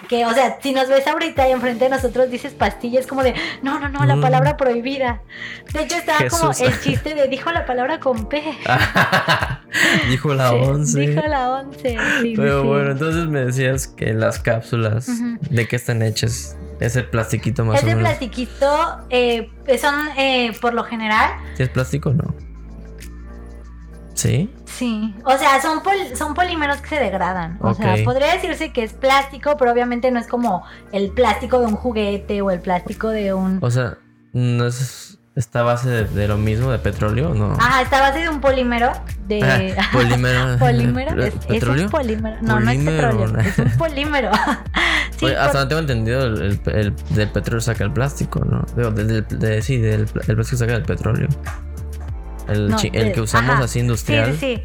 [0.08, 3.22] que, o sea, si nos ves ahorita y enfrente de nosotros dices pastilla, es como
[3.22, 4.20] de, no, no, no, la Mm.
[4.20, 5.22] palabra prohibida.
[5.72, 8.42] De hecho, estaba como el chiste de dijo la palabra con P.
[10.08, 11.00] Dijo la Sí, 11.
[11.00, 11.96] Dijo la 11.
[12.20, 12.66] sí, Pero sí.
[12.68, 15.08] bueno, entonces me decías que las cápsulas.
[15.50, 16.56] ¿de qué están hechas?
[16.80, 18.02] Ese plastiquito más o Ese menos.
[18.02, 22.34] plastiquito eh, son eh, por lo general, ¿Sí es plástico o no?
[24.14, 24.50] ¿Sí?
[24.66, 25.14] sí.
[25.24, 27.58] O sea, son, pol- son polímeros que se degradan.
[27.60, 31.66] O sea, podría decirse que es plástico, pero obviamente no es como el plástico de
[31.66, 33.58] un juguete o el plástico de un.
[33.62, 33.98] O sea,
[34.32, 37.52] ¿no es esta base de, de lo mismo, de petróleo no?
[37.52, 38.92] Ajá, está base de un polímero.
[39.26, 39.74] De.
[39.78, 40.58] Ah, polímero.
[40.58, 41.22] polímero.
[41.22, 41.84] Es, es ¿Petróleo?
[41.86, 42.36] un polímero.
[42.42, 43.38] No, no es petróleo.
[43.38, 44.30] Es un polímero.
[45.16, 48.64] sí, Oye, hasta no tengo entendido, el, el- el- del petróleo saca el plástico, ¿no?
[48.76, 51.28] Digo, del- del- de- sí, del el plástico saca el petróleo.
[52.48, 53.64] El, no, que usamos ajá.
[53.64, 54.32] así industrial.
[54.32, 54.62] Sí, sí.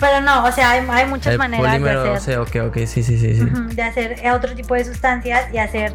[0.00, 2.34] Pero no, o sea, hay, hay muchas el maneras polímero, de o hacer.
[2.34, 3.40] sea, ok, ok, sí, sí, sí.
[3.74, 5.94] de hacer otro tipo de sustancias y hacer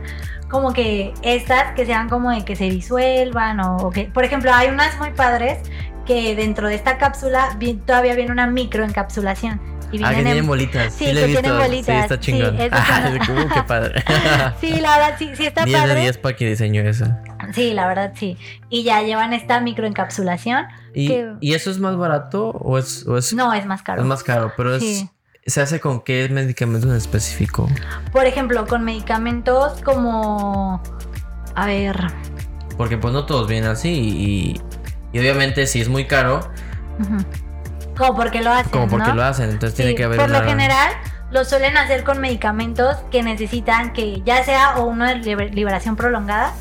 [0.49, 4.51] como que estas que sean como de que se disuelvan o, o que, por ejemplo,
[4.53, 5.59] hay unas muy padres
[6.05, 9.59] que dentro de esta cápsula vi- todavía viene una microencapsulación
[9.91, 10.93] y Ah, que tienen en- bolitas.
[10.93, 12.57] Sí, Sí, que tienen bolitas, Sí, está sí, chingón.
[12.71, 14.03] Ah, una- como qué padre.
[14.61, 16.01] Sí, la verdad sí, sí está 10 de padre.
[16.01, 17.05] 10 para que diseño eso.
[17.53, 18.37] Sí, la verdad sí.
[18.69, 20.65] Y ya llevan esta microencapsulación.
[20.93, 24.01] ¿Y, Que- ¿Y eso es más barato o es, o es, No, es más caro.
[24.01, 24.53] es más caro?
[24.55, 25.09] Pero es, Sí.
[25.47, 27.67] ¿se hace con qué medicamentos en específico?
[28.11, 30.81] Por ejemplo, con medicamentos como
[31.55, 31.97] a ver,
[32.77, 34.61] Porque pues no todos vienen así y,
[35.11, 36.39] y obviamente si es muy caro,
[36.99, 37.17] ujú.
[37.99, 39.15] Como porque lo hacen, como porque ¿no?
[39.15, 40.39] lo hacen, entonces Sí, tiene que haber por una...
[40.39, 40.91] lo general
[41.31, 45.95] lo suelen hacer con medicamentos que necesitan que ya sea o uno de liber- liberación
[45.95, 46.53] prolongada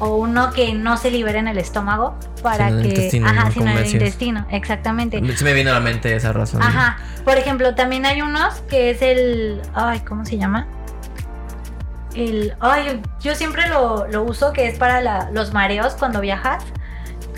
[0.00, 3.28] o uno que no se libere en el estómago para Sino en el que intestino,
[3.28, 3.50] ajá, ¿no?
[3.52, 5.36] sino en el intestino, exactamente.
[5.36, 6.62] Se me viene a la mente esa razón.
[6.62, 6.96] Ajá.
[7.24, 10.66] Por ejemplo, también hay unos que es el ay, ¿cómo se llama?
[12.14, 16.64] El ay, yo siempre lo, lo uso que es para la- los mareos cuando viajas.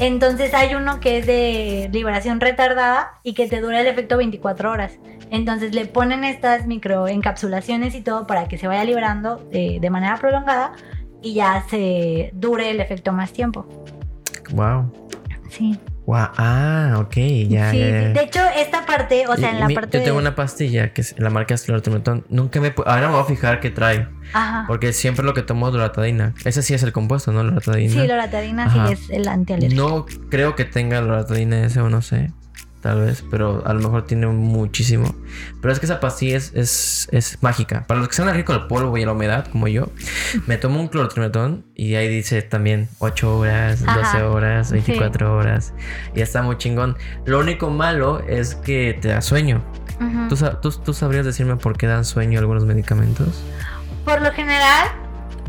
[0.03, 4.73] Entonces hay uno que es de liberación retardada y que te dura el efecto 24
[4.73, 4.99] horas.
[5.31, 10.17] Entonces le ponen estas microencapsulaciones y todo para que se vaya liberando eh, de manera
[10.17, 10.73] prolongada
[11.23, 13.65] y ya se dure el efecto más tiempo.
[14.53, 14.93] Wow.
[15.49, 15.79] Sí.
[16.09, 17.79] Ah, ok, ya, sí, ya, sí.
[17.79, 20.23] De hecho, esta parte, o sea, en la mi- parte Yo tengo de...
[20.23, 22.25] una pastilla que es la marca Esclerotimetón.
[22.29, 22.75] Nunca me...
[22.85, 24.09] Ahora me voy a fijar qué trae.
[24.33, 24.65] Ajá.
[24.67, 26.35] Porque siempre lo que tomo es loratadina.
[26.45, 27.43] Ese sí es el compuesto, ¿no?
[27.45, 28.03] Loratadina.
[28.03, 28.87] Sí, loratadina Ajá.
[28.89, 29.81] sí es el antialérgico.
[29.89, 32.31] No creo que tenga loratadina ese o no sé.
[32.83, 35.15] Tal vez, pero a lo mejor tiene muchísimo.
[35.61, 37.85] Pero es que esa pastilla es, es, es mágica.
[37.87, 39.93] Para los que sean alérgicos al polvo y a la humedad, como yo,
[40.49, 44.19] me tomo un clorotrimetón y ahí dice también 8 horas, Ajá.
[44.19, 44.75] 12 horas, Sí.
[44.75, 45.75] 24 horas.
[46.17, 46.97] Y está muy chingón.
[47.25, 49.63] Lo único malo es que te da sueño.
[50.29, 53.45] ¿Tú, tú, tú sabrías decirme por qué dan sueño algunos medicamentos?
[54.05, 54.89] Por lo general,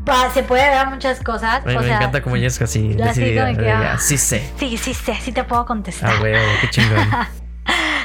[0.06, 1.62] pa- se puede dar muchas cosas.
[1.66, 3.54] Ay, o me sea, encanta como ella es así decidida.
[3.56, 3.98] que, ah.
[4.00, 4.50] Sí sé.
[4.58, 6.14] Sí, sí, sí, sí te puedo contestar.
[6.18, 7.08] Ah, huevo, qué chingón.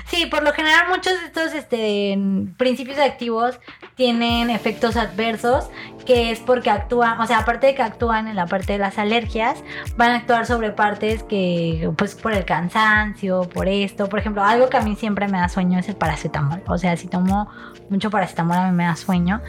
[0.06, 2.18] Sí, por lo general muchos de estos este,
[2.56, 3.60] principios activos
[3.94, 5.68] tienen efectos adversos,
[6.06, 8.96] que es porque actúan, o sea, aparte de que actúan en la parte de las
[8.96, 9.62] alergias,
[9.98, 14.08] van a actuar sobre partes que, pues, por el cansancio, por esto.
[14.08, 16.62] Por ejemplo, algo que a mí siempre me da sueño es el paracetamol.
[16.68, 17.50] O sea, si tomo
[17.90, 19.42] mucho paracetamol a mí me da sueño.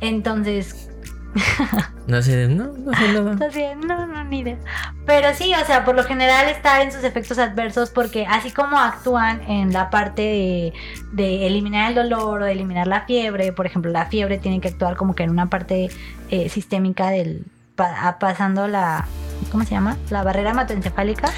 [0.00, 0.90] Entonces,
[2.06, 3.34] No sé, no, no sé nada.
[3.76, 4.58] no, no, ni idea.
[5.06, 8.78] Pero sí, o sea, por lo general está en sus efectos adversos porque así como
[8.78, 10.72] actúan en la parte de,
[11.12, 14.68] de eliminar el dolor o de eliminar la fiebre, por ejemplo, la fiebre tiene que
[14.68, 15.88] actuar como que en una parte
[16.30, 17.46] eh, sistémica del...
[17.74, 19.06] pa- pasando la...
[19.50, 19.96] ¿Cómo se llama?
[20.10, 21.30] La barrera hematoencefálica.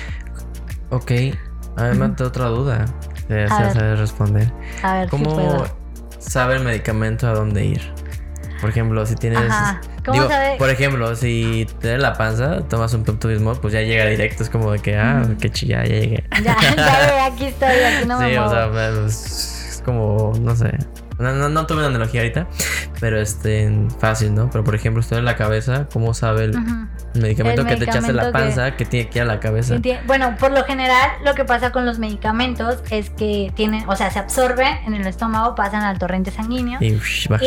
[0.90, 1.12] Ok,
[1.77, 2.14] a mí me Ujú.
[2.16, 2.86] da otra duda.
[3.28, 4.52] Ya A se sabe responder.
[4.82, 5.66] A ver si ¿Cómo puedo.
[6.18, 7.82] sabe el medicamento a dónde ir?
[8.61, 9.39] Por ejemplo, si tienes.
[9.51, 9.81] Ajá.
[10.05, 10.57] ¿Cómo digo, sabe?
[10.57, 14.43] Por ejemplo, si da la panza, tomas un Pepto Bismol, pues ya llega directo.
[14.43, 15.37] Es como de que, ah, Ujú.
[15.39, 16.24] qué chilla, ya llegué.
[16.43, 18.55] Ya, ya, aquí estoy, aquí no me sí, o muevo.
[18.55, 20.70] sea, pues, es como, no sé.
[21.18, 22.47] No, no, no tuve una analogía ahorita,
[23.01, 24.51] pero este, fácil, ¿no?
[24.51, 26.59] Pero por ejemplo, estoy en la cabeza, ¿cómo sabe el,
[27.14, 28.84] medicamento El que te echaste en la que- panza que...
[28.84, 29.76] tiene que ir a la cabeza?
[30.06, 34.10] Bueno, por lo general lo que pasa con los medicamentos es que tienen, o sea,
[34.10, 36.98] se absorben en el estómago, pasan al torrente sanguíneo Y,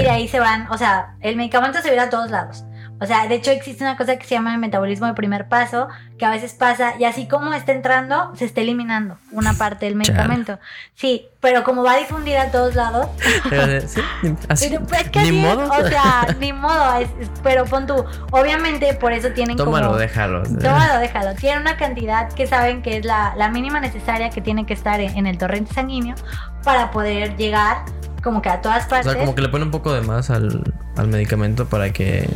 [0.02, 2.64] de ahí se van, o sea, el medicamento se va a todos lados.
[3.02, 5.88] O sea, de hecho existe una cosa que se llama el metabolismo de primer paso,
[6.18, 9.96] que a veces pasa y así como está entrando, se está eliminando una parte del
[9.96, 10.60] medicamento.
[10.96, 13.08] Sí, pero como va a difundir a todos lados,
[13.50, 14.02] Pero, sí,
[14.50, 15.70] así, pero, pues, es que ni así modo.
[15.72, 19.98] o sea, ni modo, es- es- pero pon tú, obviamente por eso tienen Tómalo, como...
[20.00, 20.44] déjalo.
[20.44, 21.36] Tómalo, déjalo.
[21.36, 25.00] Tiene una cantidad que saben que es la, la mínima necesaria que tiene que estar
[25.00, 26.16] en, en el torrente sanguíneo
[26.64, 27.78] para poder llegar
[28.24, 29.12] como que a todas O partes.
[29.14, 30.62] sea, como que le pone un poco de más al,
[30.98, 32.28] al medicamento para que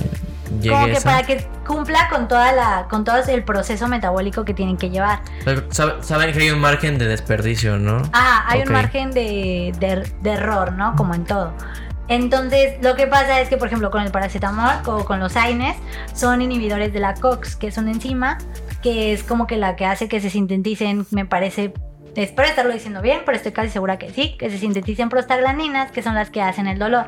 [0.70, 4.54] como que esa- para que cumpla con toda la con todo el proceso metabólico que
[4.54, 5.20] tienen que llevar.
[5.72, 8.02] Saben que hay un margen de desperdicio, ¿no?
[8.14, 10.96] Ah, hay un margen de, de- de error, ¿no?
[10.96, 11.54] Como en todo.
[12.10, 15.78] Entonces, lo que pasa es que, por ejemplo, con el paracetamol o con los AINES,
[16.14, 18.38] son inhibidores de la COX, que es una enzima
[18.82, 21.74] que es como que la que hace que se sinteticen, me parece,
[22.18, 26.04] espero estarlo diciendo bien, pero estoy casi segura que sí, que se sinteticen prostaglandinas, que
[26.04, 27.08] son las que hacen el dolor.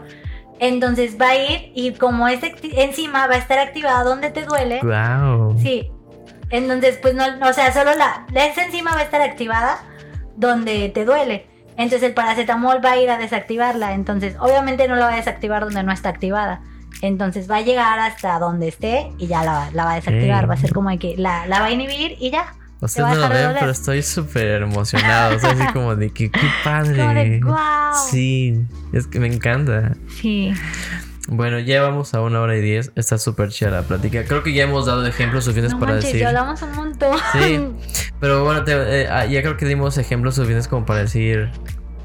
[0.59, 4.79] Entonces va a ir y como esta enzima va a estar activada donde te duele,
[4.81, 5.59] Wow.
[5.59, 5.91] Sí.
[6.49, 9.79] Entonces, pues no, o sea, solo la, esa enzima va a estar activada
[10.37, 11.47] donde te duele.
[11.77, 13.93] Entonces el paracetamol va a ir a desactivarla.
[13.93, 16.61] Entonces, obviamente no la va a desactivar donde no está activada.
[17.01, 20.49] Entonces va a llegar hasta donde esté y ya la, la va a desactivar.
[20.49, 22.53] Va a ser como que la, la va a inhibir y ya.
[22.81, 25.35] Ustedes no lo dejar de ven, pero estoy súper emocionado.
[25.37, 26.97] Así como de que qué padre.
[27.01, 27.57] Como de wow.
[28.11, 28.61] Sí,
[28.93, 29.95] es que me encanta.
[30.21, 30.53] Sí.
[31.27, 32.91] Bueno, ya vamos a una hora y diez.
[32.95, 34.23] Está súper chida la plática.
[34.25, 36.21] Creo que ya hemos dado ejemplos suficientes No para manches, decir.
[36.21, 37.17] ya hablamos un montón.
[37.33, 37.67] Sí.
[38.19, 41.49] Pero bueno, te- eh, ah, ya creo que dimos ejemplos suficientes como para decir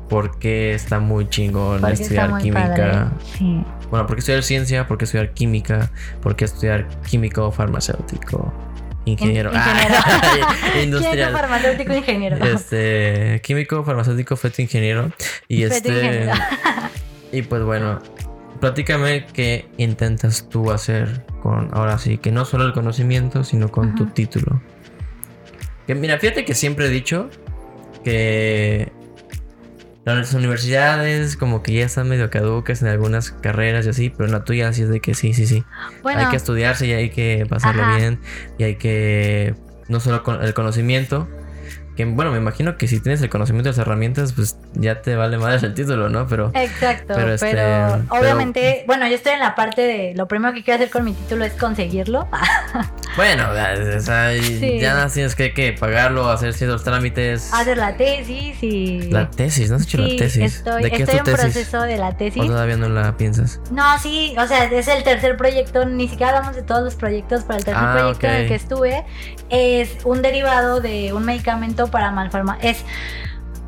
[0.09, 3.13] por qué está muy chingón Porque estudiar química.
[3.37, 3.63] Sí.
[3.91, 5.91] Bueno, por qué estudiar ciencia, por qué estudiar química,
[6.23, 8.53] por qué estudiar químico, farmacéutico,
[9.05, 9.97] ingeniero, In- ingeniero.
[9.97, 10.21] Ah,
[10.73, 11.33] Químico, industrial.
[11.33, 12.37] farmacéutico, ingeniero.
[12.45, 15.11] Este, químico, farmacéutico, feto ingeniero.
[15.49, 15.89] Y Feto este.
[15.91, 16.33] ingeniero.
[17.33, 18.01] Y pues bueno,
[18.61, 23.95] platícame qué intentas tú hacer con, ahora sí, que no solo el conocimiento, sino con
[23.95, 24.61] tu título.
[25.87, 27.31] Que mira, fíjate que siempre he dicho
[28.05, 28.93] que
[30.15, 34.33] las universidades como que ya están medio caducas en algunas carreras y así, pero en
[34.33, 35.65] la tuya sí es de que sí, sí, sí.
[36.03, 37.97] Bueno, Hay que estudiarse y hay que pasarlo Ajá.
[37.97, 38.21] bien
[38.59, 39.55] y hay que
[39.89, 41.29] no solo con el conocimiento,
[41.97, 45.17] que bueno, me imagino que si tienes el conocimiento de las herramientas, pues ya te
[45.17, 46.27] vale más el título, ¿no?
[46.27, 50.55] Pero Exacto, Pero, este, pero- obviamente, bueno, yo estoy en la parte de lo primero
[50.55, 52.29] que quiero hacer con mi título es conseguirlo.
[53.17, 57.53] Bueno, o sea, ya nada tienes que, que, pagarlo, hacer ciertos trámites.
[57.53, 59.11] Hacer la tesis y.
[59.11, 60.57] La tesis, ¿no has hecho la tesis?
[60.57, 62.41] Estoy, ¿De qué estoy en proceso de la tesis.
[62.41, 63.61] ¿O todavía no la piensas?
[63.73, 67.43] No, sí, o sea, es el tercer proyecto, ni siquiera hablamos de todos los proyectos,
[67.47, 69.05] pero el tercer ah, proyecto en el que estuve
[69.51, 72.59] es un derivado de un medicamento para malforma.
[72.63, 72.85] Es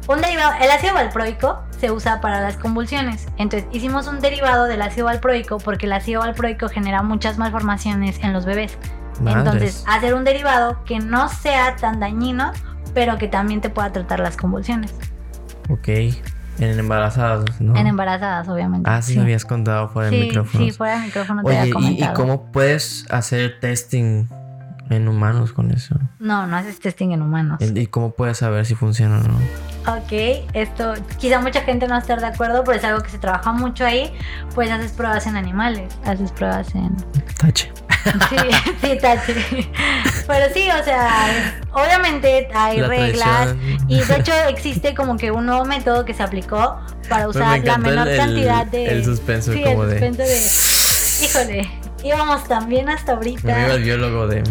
[0.08, 3.26] un derivado, el ácido valproico se usa para las convulsiones.
[3.38, 8.32] Entonces hicimos un derivado del ácido valproico porque el ácido valproico genera muchas malformaciones en
[8.32, 8.78] los bebés.
[9.24, 12.52] Entonces, hacer un derivado que no sea tan dañino,
[12.94, 14.92] pero que también te pueda tratar las convulsiones.
[15.68, 15.88] Ok.
[16.58, 17.76] En embarazadas, ¿no?
[17.76, 18.88] En embarazadas, obviamente.
[18.90, 20.64] Ah, sí, me habías contado fuera del micrófono.
[20.64, 22.10] Sí, fuera del micrófono te había comentado.
[22.10, 24.26] ¿y, ¿y cómo puedes hacer testing
[24.92, 25.96] en humanos con eso?
[26.18, 27.58] No, no haces testing en humanos.
[27.60, 29.38] ¿Y cómo puedes saber si funciona o no?
[29.96, 33.52] Ok, esto quizá mucha gente no esté de acuerdo, pero es algo que se trabaja
[33.52, 34.12] mucho ahí.
[34.54, 36.94] Pues haces pruebas en animales, haces pruebas en...
[37.38, 37.72] Tache.
[38.30, 38.36] Sí,
[38.80, 39.34] sí, tache.
[40.26, 43.54] Pero sí, o sea, obviamente hay reglas
[43.86, 47.78] y de hecho existe como que un nuevo método que se aplicó para usar la
[47.78, 48.86] menor cantidad de...
[48.86, 51.24] El suspenso como el suspenso de...
[51.24, 51.70] Híjole,
[52.02, 53.46] íbamos también hasta ahorita.
[53.46, 54.42] Me el biólogo de...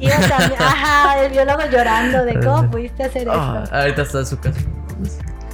[0.00, 0.12] También,
[0.58, 3.74] ajá, el biólogo llorando de cómo pudiste hacer ah, eso.
[3.74, 4.60] Ahorita está en su casa.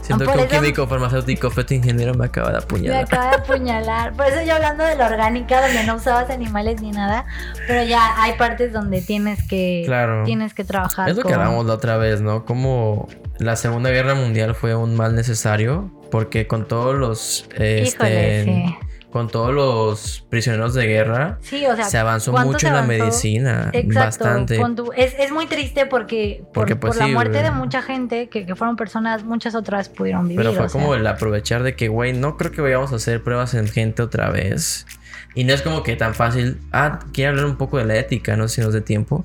[0.03, 2.97] Siento que un químico farmacéutico fue ingeniero me acaba de apuñalar.
[2.97, 4.13] Me acaba de apuñalar.
[4.15, 7.27] Por eso yo hablando de la orgánica, donde no usabas animales ni nada,
[7.69, 9.87] pero ya hay partes donde tienes que,
[10.25, 11.09] tienes que trabajar.
[11.09, 12.45] Es lo que hablamos la otra vez, ¿no?
[12.45, 13.09] Como
[13.39, 17.47] la Segunda Guerra Mundial fue un mal necesario, porque con todos los...
[17.57, 18.77] Este, sí
[19.11, 23.73] con todos los prisioneros de guerra, se avanzó mucho en la medicina.
[23.87, 24.61] Bastante.
[24.97, 29.25] Es, es, muy triste porque, por, pues la muerte de mucha gente, que, fueron personas,
[29.25, 30.45] muchas otras pudieron vivir.
[30.45, 33.55] Pero fue como el aprovechar de que, güey, no creo que vayamos a hacer pruebas
[33.55, 34.87] en gente otra vez.
[35.35, 36.59] Y no es como que tan fácil.
[36.73, 39.25] Ah, quiero hablar un poco de la ética, no sé si nos dé tiempo.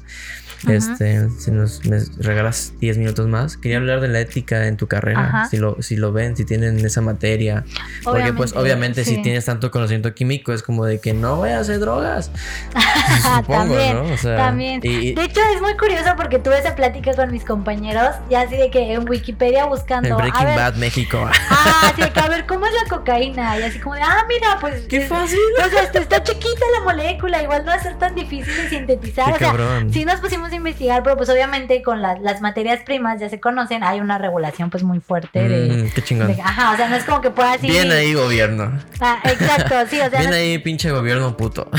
[0.68, 4.88] Este, si nos me regalas 10 minutos más, quería hablar de la ética en tu
[4.88, 7.64] carrera, si lo, si lo ven, si tienen esa materia.
[8.04, 11.60] Porque pues obviamente si tienes tanto conocimiento químico es como de que no voy a
[11.60, 12.32] hacer drogas.
[13.22, 14.36] Supongo, también, ¿no?
[14.36, 14.80] también.
[14.82, 18.70] de hecho es muy curioso porque tuve esa plática con mis compañeros y así de
[18.70, 20.10] que en Wikipedia buscando...
[20.10, 21.30] En Breaking Bad México.
[21.50, 23.60] Ah, sí, que a ver, ¿cómo es la cocaína?
[23.60, 24.86] Y así como de, ah, mira, pues...
[24.88, 25.40] Qué fácil.
[25.64, 29.34] O sea, está chiquita la molécula, igual no va a ser tan difícil de sintetizar.
[29.34, 29.54] o sea,
[29.92, 34.00] si nos pusimos investigar, pero pues obviamente con las materias primas ya se conocen, hay
[34.00, 35.84] una regulación pues muy fuerte de...
[35.84, 36.32] Mm, qué chingón.
[36.44, 37.72] ajá, o sea, no es como que puedas ir...
[37.72, 38.80] Bien ahí gobierno.
[39.00, 40.20] Ah, exacto, sí, o sea...
[40.20, 41.70] Bien ahí pinche gobierno puto.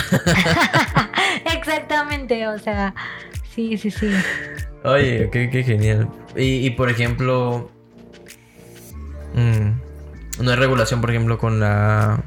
[1.57, 2.95] Exactamente, o sea,
[3.55, 4.11] sí, sí, sí.
[4.85, 6.09] Oye, qué, qué genial.
[6.37, 7.71] Y, y, por ejemplo...
[9.35, 12.23] Mm, no hay regulación, por ejemplo, con la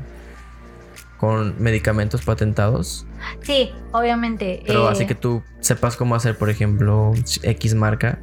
[1.19, 3.05] con medicamentos patentados.
[3.41, 4.63] Sí, obviamente.
[4.65, 7.11] Pero así eh, que tú sepas cómo hacer, por ejemplo,
[7.43, 8.19] X marca.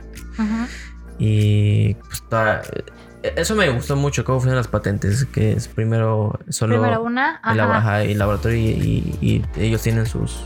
[1.18, 2.22] Y pues,
[3.22, 7.40] e-, eso me gustó mucho, cómo funcionan las patentes, que es primero solo primero una,
[8.02, 10.44] el laboratorio y, ellos tienen sus...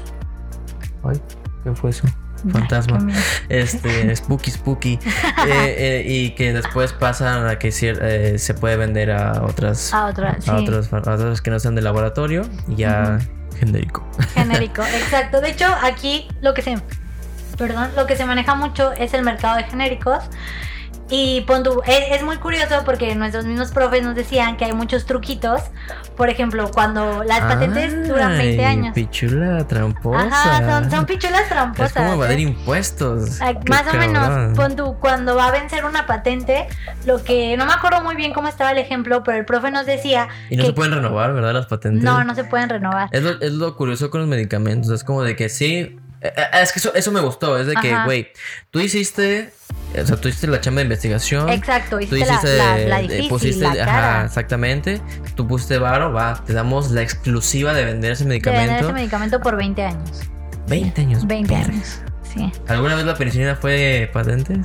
[1.05, 1.21] Ay,
[1.65, 2.07] ¿qué fue eso?
[2.53, 3.07] fantasma.
[3.49, 4.99] este, spooky, spooky.
[5.47, 9.93] Eh, eh, y que después pasan a que eh, se puede vender a otras.
[9.93, 12.43] A, otras, a, otros, que no sean de laboratorio.
[12.69, 13.19] Y ya
[13.59, 14.07] genérico.
[14.35, 15.41] Genérico, exacto.
[15.41, 16.79] De hecho, aquí lo que se.
[17.57, 20.25] Perdón, lo que se maneja mucho es el mercado de genéricos.
[21.11, 21.45] Y
[21.87, 25.61] es, muy curioso porque nuestros mismos profes nos decían que hay muchos truquitos.
[26.17, 28.95] Por ejemplo, cuando las patentes duran 20 años.
[28.95, 30.27] Pichula tramposa.
[30.27, 31.89] Ajá, son, pichulas tramposas.
[31.89, 32.43] Es como evadir ¿eh?
[32.43, 33.41] impuestos.
[33.69, 36.69] más o menos, pon cuando va a vencer una patente,
[37.07, 39.87] lo que no me acuerdo muy bien cómo estaba el ejemplo, pero el profe nos
[39.87, 40.29] decía.
[40.49, 41.55] Y no se pueden renovar, ¿verdad?
[41.55, 42.05] Las patentes.
[42.05, 43.09] No, no se pueden renovar.
[43.11, 44.91] Es lo, es lo curioso con los medicamentos.
[44.93, 45.99] Es como de que sí.
[46.21, 47.59] Eh, eh, es que eso, eso me gustó.
[47.59, 48.31] Es de que, güey,
[48.71, 49.53] tú hiciste
[49.99, 51.49] o sea, tú hiciste la chamba de investigación.
[51.49, 55.01] Exacto, hiciste, la, la, difícil, pusiste, Ajá, exactamente.
[55.35, 58.63] Tú pusiste varo, va, te damos la exclusiva de vender ese medicamento.
[58.63, 60.23] De vender ese medicamento por 20 años.
[60.69, 61.27] 20 años.
[61.27, 62.53] 20 años, sí.
[62.69, 64.61] ¿Alguna vez la penicilina fue patente?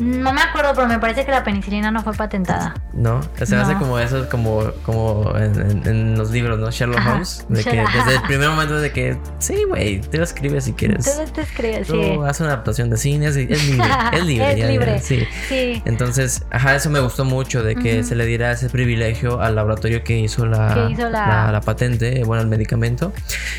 [0.00, 2.74] No me acuerdo, pero me parece que la penicilina no fue patentada.
[2.94, 6.70] No, se hace como eso, como, como en, los libros, ¿no?
[6.70, 7.46] Sherlock Holmes.
[7.48, 11.04] De que desde el primer momento de que, sí, güey, te lo escribes si quieres.
[11.04, 12.18] Tú te escribes, Tú sí.
[12.26, 13.50] haces una adaptación de cine, es, libre,
[14.12, 14.52] es libre.
[14.52, 15.26] es libre, sí.
[15.48, 15.82] sí.
[15.84, 20.02] Entonces, ajá, eso me gustó mucho, de que se le diera ese privilegio al laboratorio
[20.02, 21.60] que hizo la, la...
[21.60, 23.12] patente, bueno, el medicamento,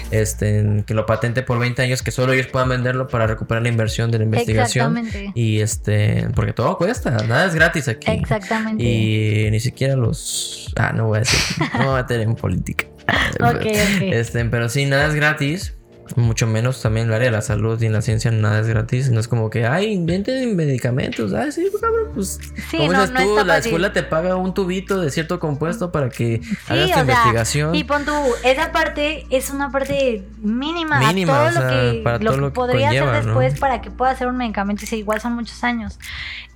[0.10, 3.70] este, que lo patente por 20 años, que solo ellos puedan venderlo para recuperar la
[3.70, 4.98] inversión de la investigación.
[4.98, 5.32] Exactamente.
[5.40, 8.10] Y este porque todo cuesta, nada es gratis aquí.
[8.12, 8.84] Exactamente.
[8.84, 10.74] Y ni siquiera los.
[10.78, 11.40] Ah, no voy a decir,
[11.74, 12.86] no voy a meter en política.
[13.40, 13.66] ok, ok.
[14.02, 15.76] Este, pero sí, nada es gratis.
[16.18, 19.10] Mucho menos también el área de la salud y en la ciencia nada es gratis.
[19.12, 21.34] No es como que, ay, inventen medicamentos.
[21.34, 22.40] Ay, sí, cabrón, pues.
[22.70, 23.66] Sí, como no, dices tú, la fácil.
[23.66, 27.76] escuela te paga un tubito de cierto compuesto para que Sí, hagas tu sea, investigación.
[27.76, 28.14] y pon tú,
[28.44, 32.36] esa parte es una parte mínima, Mínima, todo o sea, lo que, para lo todo
[32.36, 33.40] que lo que podría conlleva, hacer ¿no?
[33.40, 36.00] después para que pueda hacer un medicamento y si igual son muchos años.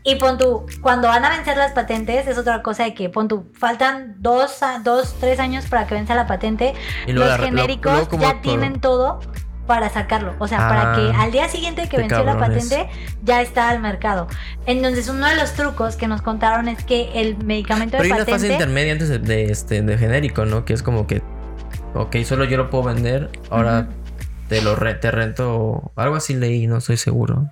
[0.08, 3.28] Y pon tú, cuando van a vencer las patentes es otra cosa de que pon
[3.28, 6.76] tú, faltan dos, a- dos tres años para que venza la patente,
[7.08, 9.20] Y los la- genéricos ya tienen todo
[9.68, 12.88] para sacarlo, o sea, para Ah, que al día siguiente que venció la patente
[13.24, 14.28] ya está al mercado.
[14.66, 18.12] Entonces uno de los trucos que nos contaron es que el medicamento Pero de hay
[18.12, 20.66] una fase patente intermedia antes de, de, este, de genérico, ¿no?
[20.66, 21.22] Que es como que,
[21.94, 23.88] ok, solo yo lo puedo vender, ahora
[24.50, 27.48] te lo re- te rento, algo así leí, no estoy seguro.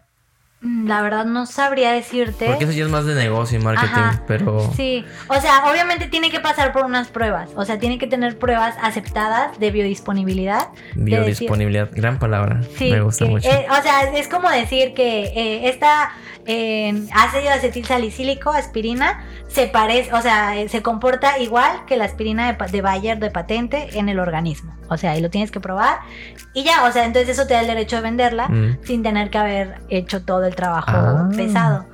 [0.63, 2.47] Mm, La verdad no sabría decirte.
[2.47, 4.71] Porque eso ya es más de negocio y marketing, Ajá, pero...
[4.75, 8.39] Sí, o sea, obviamente tiene que pasar por unas pruebas, o sea, tiene que tener
[8.39, 10.69] pruebas aceptadas de biodisponibilidad.
[10.95, 12.61] de decir- Biodisponibilidad, gran palabra.
[12.77, 13.49] Sí, me gusta que, mucho.
[13.49, 16.11] eh, o sea, es como decir que eh, esta
[16.45, 22.05] eh, ácido acetil salicílico, aspirina, se parece, o sea, eh, se comporta igual que la
[22.05, 24.73] aspirina de, de Bayer de patente en el organismo.
[24.93, 25.99] O sea, y lo tienes que probar
[26.53, 28.77] y ya, o sea, entonces eso te da el derecho de venderla Mm.
[28.83, 31.29] sin tener que haber hecho todo el trabajo Ah.
[31.35, 31.85] pesado.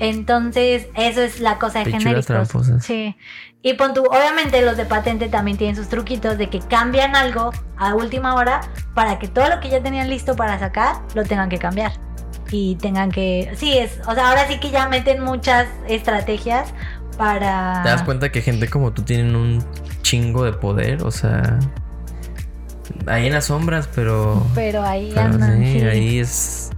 [0.00, 2.26] Entonces, eso es la cosa de Pichulas genéricos.
[2.26, 2.84] tramposas.
[2.84, 3.16] Sí.
[3.62, 7.50] Y pon tú, obviamente los de patente también tienen sus truquitos de que cambian algo
[7.76, 8.60] a última hora
[8.94, 11.92] para que todo lo que ya tenían listo para sacar lo tengan que cambiar.
[12.50, 13.52] Y tengan que.
[13.56, 13.98] Sí, es.
[14.06, 16.72] O sea, ahora sí que ya meten muchas estrategias
[17.18, 17.80] para.
[17.82, 19.62] ¿Te das cuenta que gente como tú tienen un
[20.02, 21.02] chingo de poder?
[21.02, 21.58] O sea...
[23.06, 24.46] Ahí en las sombras, pero...
[24.54, 25.58] Pero ahí pero andan.
[25.62, 25.86] sí, sí.
[25.86, 26.70] ahí es...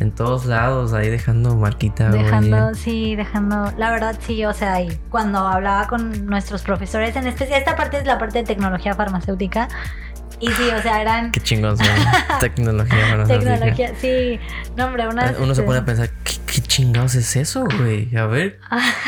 [0.00, 2.08] En todos lados, ahí dejando marquita.
[2.08, 2.74] Dejando, oye.
[2.74, 7.58] sí, dejando, la verdad sí, o sea, y cuando hablaba con nuestros profesores, en especial,
[7.58, 9.68] esta parte es la parte de tecnología farmacéutica,
[10.40, 11.86] y sí, o sea, eran Qué chingón son.
[12.40, 13.52] Tecnología farmacéutica.
[13.52, 14.40] tecnología, sí,
[14.74, 15.36] no hombre, unas...
[15.36, 18.16] Uno se este, pone a pensar, ¿qué, qué chingados es eso, güey?
[18.16, 18.58] A ver.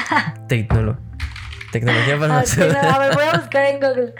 [0.48, 0.98] Tecnolo
[1.72, 2.82] Tecnología Ah, sí, farmacéutica.
[2.82, 4.14] no, a ver, voy a buscar en Google.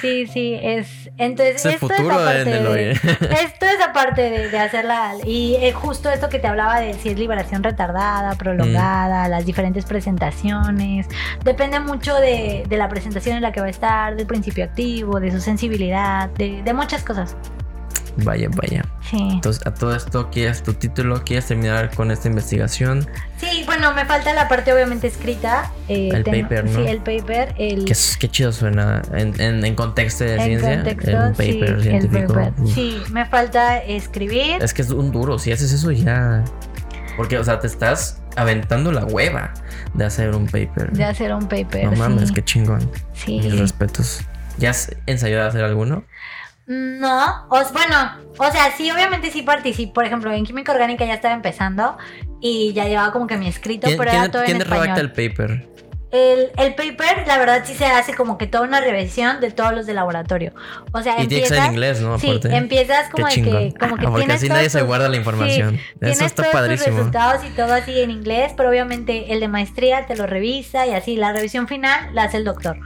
[0.00, 1.10] Sí, sí, es.
[1.18, 2.90] Entonces, Es el esto futuro es aparte de
[3.44, 5.12] esto es aparte de, de hacerla.
[5.26, 9.30] Y eh, justo esto que te hablaba de si es liberación retardada, prolongada, Mm.
[9.30, 11.06] las diferentes presentaciones.
[11.44, 15.20] Depende mucho de, de la presentación en la que va a estar, del principio activo,
[15.20, 17.36] de su sensibilidad, de, de muchas cosas.
[18.24, 18.84] Vaya, vaya.
[19.08, 19.16] Sí.
[19.32, 21.22] Entonces, a todo esto, ¿quieres tu título?
[21.24, 23.06] ¿Quieres terminar con esta investigación?
[23.38, 25.72] Sí, bueno, me falta la parte obviamente escrita.
[25.88, 26.80] eh, El tengo- paper, ¿no?
[26.84, 27.54] Sí, el paper.
[27.58, 30.74] El, Qué, qué chido suena en, en, en contexto de en ciencia.
[30.76, 32.34] contexto, paper sí, el científico.
[32.34, 32.52] paper.
[32.74, 34.62] Sí, me falta escribir.
[34.62, 35.38] Es que es un duro.
[35.38, 36.44] Si haces eso ya.
[37.16, 39.52] Porque, o sea, te estás aventando la hueva
[39.94, 40.92] de hacer un paper.
[40.92, 41.84] de hacer un paper.
[41.86, 42.34] no mames, sí.
[42.34, 42.90] qué chingón.
[43.14, 43.40] Sí.
[43.42, 44.20] Mis respetos.
[44.58, 46.04] ¿Ya has ensayado a hacer alguno?
[46.72, 47.96] No, o, bueno,
[48.38, 49.92] o sea, sí, obviamente sí participo.
[49.94, 51.98] Por ejemplo, en química orgánica ya estaba empezando
[52.40, 55.00] y ya llevaba como que mi escrito, ¿Quién, pero quién- era todo quién en redacta
[55.00, 55.66] el paper?
[56.12, 59.72] El, el paper, la verdad, sí se hace como que toda una revisión de todos
[59.72, 60.52] los de laboratorio.
[60.92, 62.18] O sea, Y en empiezas- inglés, ¿no?
[62.20, 65.08] Sí, empiezas como de que, como que Ah, porque tienes así nadie se tus- guarda
[65.08, 65.70] la información.
[65.76, 66.96] sí, Eso tienes está todos tus padrísimo.
[66.98, 70.92] resultados y todo así en inglés, pero obviamente el de maestría te lo revisa y
[70.94, 72.76] así la revisión final la hace el doctor.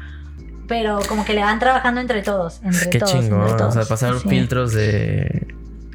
[0.68, 3.42] Pero como que le van trabajando entre todos, entre Qué todos, chingón.
[3.42, 3.76] entre todos.
[3.76, 4.28] O sea, pasar Sí.
[4.28, 5.46] filtros de.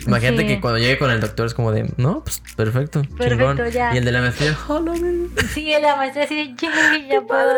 [0.08, 0.48] Imagínate Sí.
[0.48, 3.72] que cuando llegue con el doctor es como de, no, pues perfecto, Perfecto, chingón.
[3.72, 3.94] ya.
[3.94, 4.94] Y el de la maestría, hola,
[5.54, 7.52] Sí, la maestra así de, "Yay, ya puedo,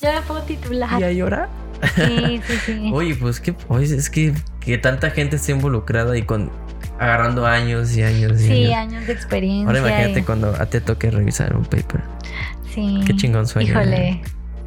[0.00, 1.00] ya me puedo titular.
[1.00, 1.48] y a llorar.
[1.96, 2.90] Sí, sí, sí.
[2.94, 6.50] Oye, pues que, oye, es que, que tanta gente esté involucrada y con
[7.00, 8.92] agarrando años y años y Sí, años.
[8.94, 9.66] años de experiencia.
[9.68, 12.00] Ahora imagínate y- cuando a te toque revisar un paper.
[12.74, 13.00] Sí.
[13.06, 13.70] Qué chingón sueño.
[13.72, 14.22] Híjole,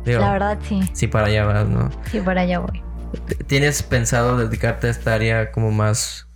[0.05, 1.89] Digo, la verdad sí, sí, para allá vas, ¿no?
[2.11, 2.81] sí, por allá voy.
[3.47, 6.27] ¿Tienes pensado dedicarte a esta área como más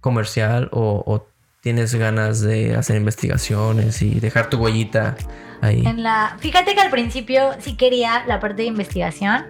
[0.00, 1.26] comercial o, o
[1.60, 5.16] tienes ganas de hacer investigaciones y dejar tu huellita
[5.62, 5.82] ahí?
[5.86, 9.44] En la, fíjate que al principio sí quería la parte de investigación,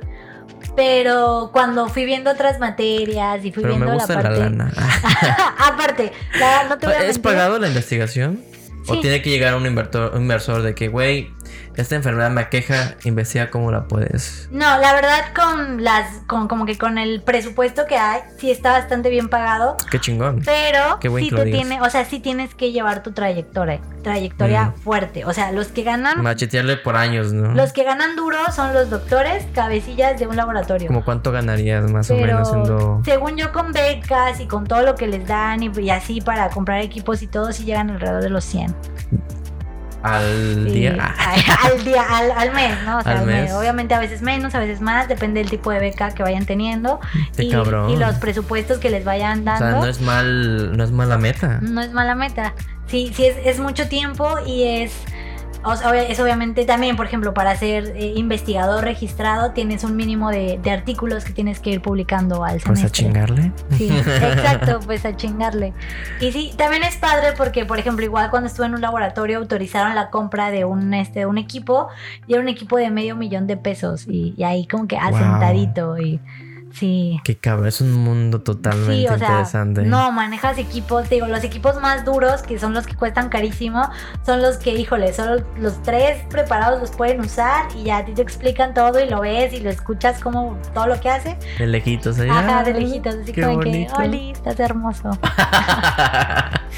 [0.76, 4.40] pero cuando fui viendo otras materias y fui Pero me viendo gusta la la, parte...
[4.40, 4.72] lana.
[5.58, 8.40] Aparte, la- no te voy a ¿Es pagado la investigación?
[8.86, 9.00] ¿O Sí.
[9.00, 11.30] tiene que llegar un inversor, un inversor de que, güey,
[11.76, 14.48] esta enfermedad me aqueja, investiga cómo la puedes?
[14.50, 18.72] No, la verdad con las, con como que con el presupuesto que hay, sí está
[18.72, 19.76] bastante bien pagado.
[19.90, 20.42] Qué chingón.
[20.44, 24.74] Pero Qué sí te tiene, o sea, sí tienes que llevar tu trayectoria, trayectoria Mm.
[24.80, 25.24] fuerte.
[25.24, 27.52] O sea, los que ganan, Machetearle por años, ¿no?
[27.54, 30.86] los que ganan duro son los doctores, cabecillas de un laboratorio.
[30.88, 33.02] ¿Como cuánto ganarías más o menos siendo...
[33.04, 36.48] según yo con becas y con todo lo que les dan y, y así para
[36.50, 38.74] comprar equipos y todo, sí llegan alrededor de los 100.
[40.04, 41.14] Al día.
[41.64, 42.98] al día, al, al mes, ¿no?
[42.98, 43.44] O sea, Al mes.
[43.44, 43.52] mes.
[43.52, 47.00] Obviamente a veces menos, a veces más, depende del tipo de beca que vayan teniendo
[47.38, 47.90] y, cabrón.
[47.90, 49.66] y los presupuestos que les vayan O dando.
[49.70, 51.58] sea, no es mal, no es mala meta.
[51.62, 52.52] No es mala meta.
[52.86, 54.92] Sí, sí es, es mucho tiempo y es,
[55.64, 60.30] o sea, es obviamente también, por ejemplo, para ser eh, investigador registrado tienes un mínimo
[60.30, 62.90] de, de artículos que tienes que ir publicando al Pues a semestre.
[63.04, 63.52] chingarle.
[63.76, 65.72] Sí, exacto, pues a chingarle.
[66.20, 69.94] Y sí, también es padre porque, por ejemplo, igual cuando estuve en un laboratorio autorizaron
[69.94, 71.88] la compra de un, este, un equipo
[72.26, 75.16] y era un equipo de medio millón de pesos y, y ahí como que Wow.
[75.16, 76.20] asentadito y
[76.78, 77.20] sí.
[77.24, 79.82] Qué cabrón, es un mundo totalmente Sí, o sea, interesante.
[79.82, 83.88] no, manejas equipos, te digo, los equipos más duros, que son los que cuestan carísimo,
[84.24, 88.12] son los que, híjole, solo los tres preparados los pueden usar y ya a ti
[88.12, 91.36] te explican todo y lo ves y lo escuchas como todo lo que hace.
[91.58, 92.28] De lejitos ahí.
[92.28, 93.94] Ajá, ah, de lejitos, así qué como que, bonito.
[93.96, 95.10] Oli, estás hermoso.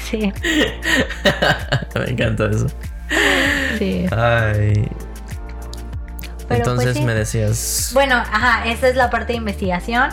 [0.09, 0.31] Sí,
[1.95, 2.67] Me encanta eso.
[3.77, 4.05] sí.
[4.11, 4.87] Ay.
[6.47, 7.03] Pero, Entonces pues, sí.
[7.03, 7.91] me decías.
[7.93, 10.09] Bueno, ajá, esa es la parte de investigación.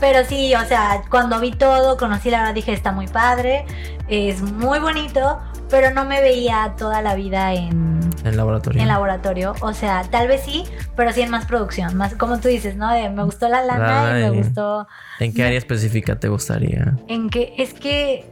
[0.00, 3.64] Pero sí, o sea, cuando vi todo, conocí la verdad, dije, está muy padre,
[4.06, 5.40] es muy bonito,
[5.70, 8.80] pero no me veía toda la vida en, En laboratorio.
[8.80, 9.54] en laboratorio.
[9.60, 11.96] O sea, tal vez sí, pero sí en más producción.
[11.96, 12.92] Más como tú dices, ¿no?
[12.92, 14.86] De, me gustó la lana y me gustó
[15.18, 16.94] ¿En qué área específica te gustaría?
[17.08, 18.24] en que es que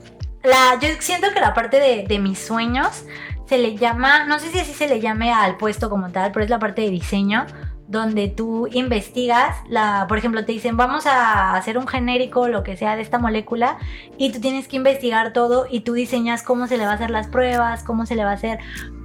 [0.45, 3.05] la, yo siento que la parte de, de mis sueños
[3.47, 6.45] se le llama, no sé si así se le llame al puesto como tal, pero
[6.45, 7.47] es la parte de diseño
[7.89, 12.77] donde tú investigas, la, por ejemplo, te dicen vamos a hacer un genérico, lo que
[12.77, 13.79] sea de esta molécula,
[14.19, 17.11] y tú tienes que investigar todo y tú diseñas cómo se le va a hacer
[17.11, 18.59] las pruebas, cómo se le va a hacer.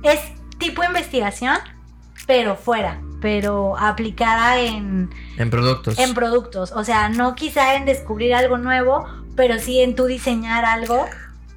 [0.04, 0.20] Es
[0.58, 1.58] tipo investigación,
[2.26, 6.00] pero fuera, pero aplicada en, En productos.
[6.00, 6.72] en productos.
[6.72, 9.06] O sea, no quizá en descubrir algo nuevo,
[9.36, 11.06] pero sí en tú diseñar algo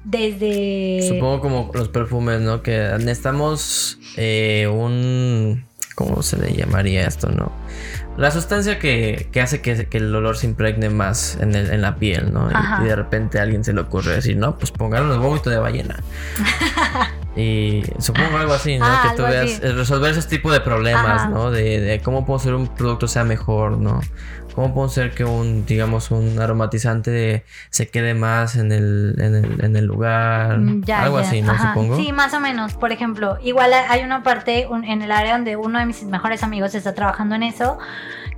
[0.05, 1.07] desde...
[1.07, 2.61] Supongo como los perfumes, ¿no?
[2.61, 5.65] Que necesitamos eh, un...
[5.95, 7.53] ¿Cómo se le llamaría esto, no?
[8.17, 11.81] La sustancia que, que hace que, que el olor se impregne más en, el- en
[11.81, 12.49] la piel, ¿no?
[12.51, 15.57] Y- de repente a alguien se le ocurre decir, no, pues pongan los vómitos de
[15.59, 16.03] ballena.
[17.37, 18.85] y supongo algo así, ¿no?
[18.85, 19.59] Ah, que tú veas, así.
[19.63, 21.29] eh, resolver esos tipos de problemas, Ajá.
[21.29, 21.49] ¿no?
[21.51, 24.01] De, de cómo puedo hacer un producto sea mejor, ¿no?
[24.55, 29.65] ¿Cómo puedo hacer que un, digamos, un aromatizante se quede más en el, en el,
[29.65, 30.57] en el lugar?
[30.59, 31.27] Mm, ya, algo ya.
[31.27, 31.51] así, ¿no?
[31.51, 31.73] Ajá.
[31.73, 31.97] Supongo.
[31.97, 32.73] Sí, más o menos.
[32.73, 36.41] Por ejemplo, igual hay una parte un- en el área donde uno de mis mejores
[36.41, 37.77] amigos está trabajando en eso,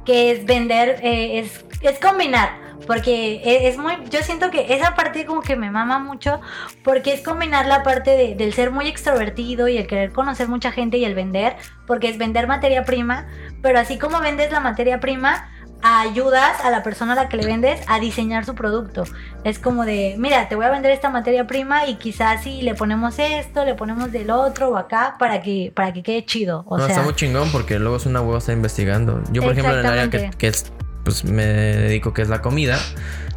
[0.05, 2.65] que es vender, eh, es, es combinar.
[2.87, 6.39] Porque e- es muy, yo siento que esa parte como que me mama mucho,
[6.83, 10.71] porque es combinar la parte de- del ser muy extrovertido y el querer conocer mucha
[10.71, 13.27] gente y el vender, porque es vender materia prima,
[13.61, 15.49] pero así como vendes la materia prima,
[15.81, 19.03] ayudas a la persona a la que le vendes a diseñar su producto.
[19.43, 22.75] Es como de, mira, te voy a vender esta materia prima y quizás si le
[22.75, 26.63] ponemos esto, le ponemos del otro o acá para que, para que quede chido.
[26.67, 29.21] O no, sea, está muy chingón porque luego es una hueva estar investigando.
[29.31, 30.71] Yo, por ejemplo, en el área que, es,
[31.03, 32.77] pues me dedico que es la comida,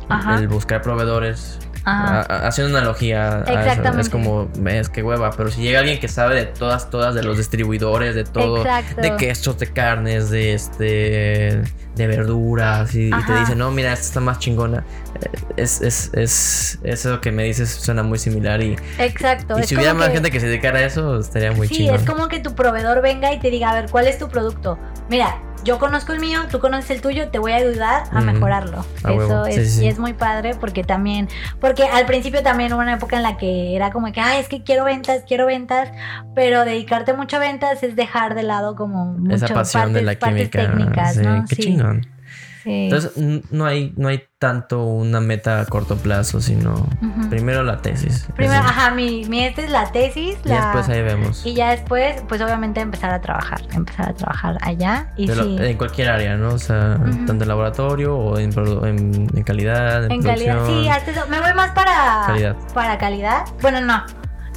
[0.09, 0.37] Ajá.
[0.37, 1.59] el buscar proveedores.
[1.85, 2.21] Ajá.
[2.21, 4.01] a- a- haciendo analogía a eso, Exactamente.
[4.03, 7.23] es como ves qué hueva pero si llega alguien que sabe de todas todas de
[7.23, 9.01] los distribuidores de todo Exacto.
[9.01, 11.63] de quesos de carnes de este
[11.97, 14.85] de verduras y, y te dice no mira esta está más chingona
[15.23, 19.59] Eh, es, es, es eso que me dices suena muy similar y, Exacto.
[19.59, 21.75] y es si hubiera más que- gente que se dedicara a eso estaría muy sí,
[21.77, 24.29] chingón es como que tu proveedor venga y te diga, a ver, ¿cuál es tu
[24.29, 24.79] producto?
[25.09, 28.85] Mira, yo conozco el mío, tú conoces el tuyo, te voy a ayudar a mejorarlo.
[29.05, 31.29] A Eso es, Sí, y es muy padre porque también,
[31.61, 34.49] porque al principio también hubo una época en la que era como que, ay, es
[34.49, 35.91] que quiero ventas, quiero ventas,
[36.35, 40.19] pero dedicarte mucho a ventas es dejar de lado como mucho esa pasión de la
[40.19, 40.71] partes química.
[40.73, 41.45] técnicas, sí, ¿no?
[41.49, 42.20] qué chingón
[42.63, 42.85] sí.
[42.85, 43.13] entonces
[43.51, 46.87] no hay no hay tanto una meta a corto plazo sino
[47.29, 48.69] primero la tesis Primero, Eso.
[48.69, 52.23] ajá, mi, mi esta es la tesis, y la, después ahí vemos y ya después,
[52.29, 56.55] pues obviamente empezar a trabajar, empezar a trabajar allá y lo- en cualquier área, ¿no?
[56.55, 58.51] O sea, tanto en laboratorio o en,
[58.87, 60.89] en, en calidad, en, En calidad, sí.
[61.29, 62.57] Me voy más para Calidad.
[62.73, 63.45] para calidad.
[63.61, 64.03] Bueno, no.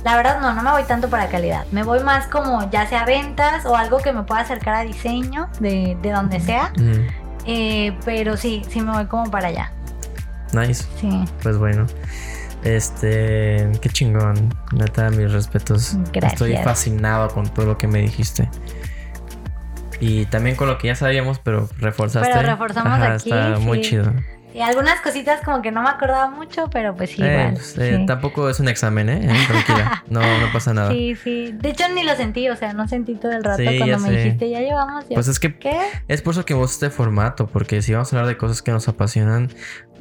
[0.06, 1.66] La verdad no, no me voy tanto para calidad.
[1.72, 5.48] Me voy más como ya sea ventas o algo que me pueda acercar a diseño
[5.62, 6.72] de, de donde sea.
[7.46, 9.72] Eh, pero sí, sí me voy como para allá.
[10.54, 11.10] Nice, Sí.
[11.42, 11.88] pues bueno.
[12.64, 14.54] Este, qué chingón.
[14.72, 15.98] Neta, mis respetos.
[16.14, 16.34] Gracias.
[16.34, 18.50] Estoy fascinado con todo lo que me dijiste.
[20.00, 22.30] Y también con lo que ya sabíamos, pero reforzaste.
[22.34, 24.14] Pero reforzamos aquí, Está muy chido.
[24.54, 27.54] Y algunas cositas como que no me acordaba mucho, pero pues sí, Eh, igual.
[27.54, 28.06] pues, eh, sí.
[28.06, 29.20] Tampoco es un examen, ¿eh?
[29.24, 30.04] Eh, Tranquila.
[30.10, 30.92] No, no pasa nada.
[30.92, 31.52] Sí, sí.
[31.60, 34.10] De hecho, ni lo sentí, o sea, no sentí todo el rato Sí, cuando me
[34.10, 34.16] sé.
[34.16, 35.10] dijiste, ya llevamos.
[35.10, 35.16] Ya.
[35.16, 35.76] Pues es que ¿Qué?
[36.08, 38.72] es por eso que gusta este formato, porque si vamos a hablar de cosas que
[38.72, 39.50] nos apasionan,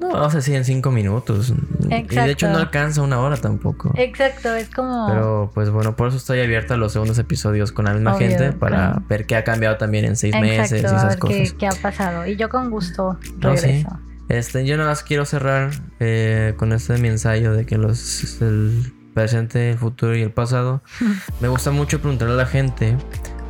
[0.01, 1.55] no vamos a decir en cinco minutos.
[1.85, 2.49] Y de hecho Exacto.
[2.51, 3.93] no alcanza una hora tampoco.
[3.97, 5.07] Exacto, es como.
[5.09, 8.29] Pero pues bueno, por eso estoy abierta a los segundos episodios con la misma Obvio,
[8.29, 9.03] gente para claro.
[9.09, 11.53] ver qué ha cambiado también en seis meses y Exacto, a esas ver cosas.
[11.55, 12.27] qué ha pasado.
[12.27, 13.87] Y yo con gusto No, sí.
[14.29, 15.71] Este, yo nada más quiero cerrar
[16.01, 20.83] eh, con este mi ensayo de que los el presente, el futuro y el pasado.
[21.41, 22.97] Me gusta mucho preguntarle a la gente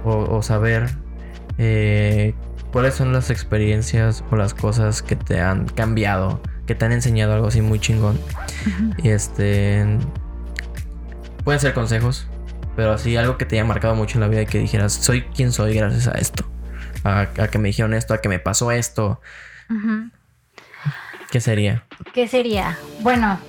[0.05, 0.91] o, o saber
[1.59, 2.35] eh,
[2.73, 7.35] cuáles son las experiencias o las cosas que te han cambiado, que te han enseñado
[7.35, 8.19] algo así muy chingón.
[9.03, 9.87] Y este.
[11.45, 12.29] Pueden ser consejos,
[12.77, 15.23] pero así algo que te haya marcado mucho en la vida y que dijeras, soy
[15.23, 16.45] quien soy gracias a esto.
[17.05, 19.21] A, a que me dijeron esto, a que me pasó esto.
[19.69, 20.11] Ujú.
[21.33, 21.87] ¿Qué sería?
[22.13, 22.79] ¿Qué sería?
[23.01, 23.41] Bueno,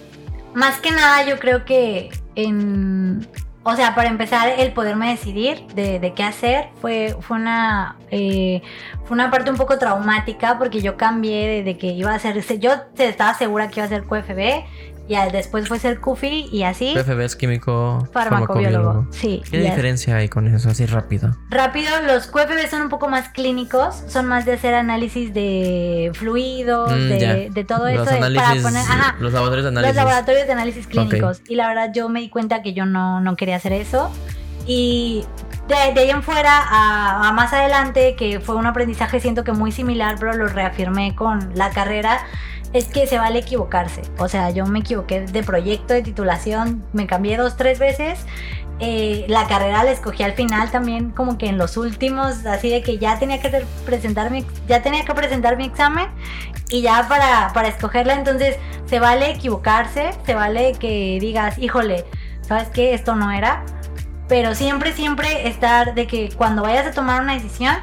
[0.53, 3.27] más que nada yo creo que en...
[3.63, 8.61] O sea, para empezar, el poderme decidir de, qué hacer fue, fue, una, eh,
[9.03, 12.41] fue una parte un poco traumática porque yo cambié de, de que iba a hacer...
[12.59, 14.63] Yo estaba segura que iba a ser QFB
[15.07, 16.93] y después fue ser CUFI y así.
[16.95, 19.07] PFB es químico Farmacobiólogo.
[19.11, 19.41] Sí.
[19.51, 20.69] ¿Qué diferencia hay con eso?
[20.69, 21.35] Así rápido.
[21.49, 26.91] Rápido, los QFB son un poco más clínicos, son más de hacer análisis de fluidos,
[26.91, 29.95] Mm, de, de todo los eso, análisis, para poner, ajá, los laboratorios de análisis.
[29.95, 31.41] los laboratorios de análisis clínicos.
[31.49, 34.09] Y la verdad yo me di cuenta que yo no, no quería hacer eso.
[34.65, 35.25] Y
[35.67, 39.51] de, de ahí en fuera a, a más adelante, que fue un aprendizaje siento que
[39.51, 42.19] muy similar, pero lo reafirmé con la carrera,
[42.73, 44.01] es que se vale equivocarse.
[44.17, 48.25] O sea, yo me equivoqué de proyecto, de titulación, me cambié dos, tres veces.
[48.79, 52.81] Eh, la carrera la escogí al final también como que en los últimos así de
[52.81, 56.07] que ya tenía que presentar mi, ya tenía que presentar mi examen
[56.69, 62.03] y ya para, para escogerla entonces se vale equivocarse se vale que digas híjole
[62.41, 63.63] sabes qué esto no era
[64.27, 67.75] pero siempre siempre estar de que cuando vayas a tomar una decisión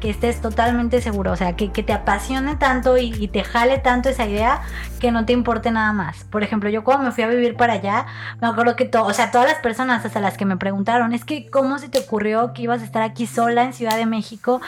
[0.00, 3.78] que estés totalmente seguro, o sea, que, que te apasione tanto y, y te jale
[3.78, 4.62] tanto esa idea
[5.00, 6.24] que no te importe nada más.
[6.24, 8.06] Por ejemplo, yo cuando me fui a vivir para allá,
[8.40, 11.24] me acuerdo que todo, o sea, todas las personas hasta las que me preguntaron, es
[11.24, 14.60] que cómo se te ocurrió que ibas a estar aquí sola en Ciudad de México,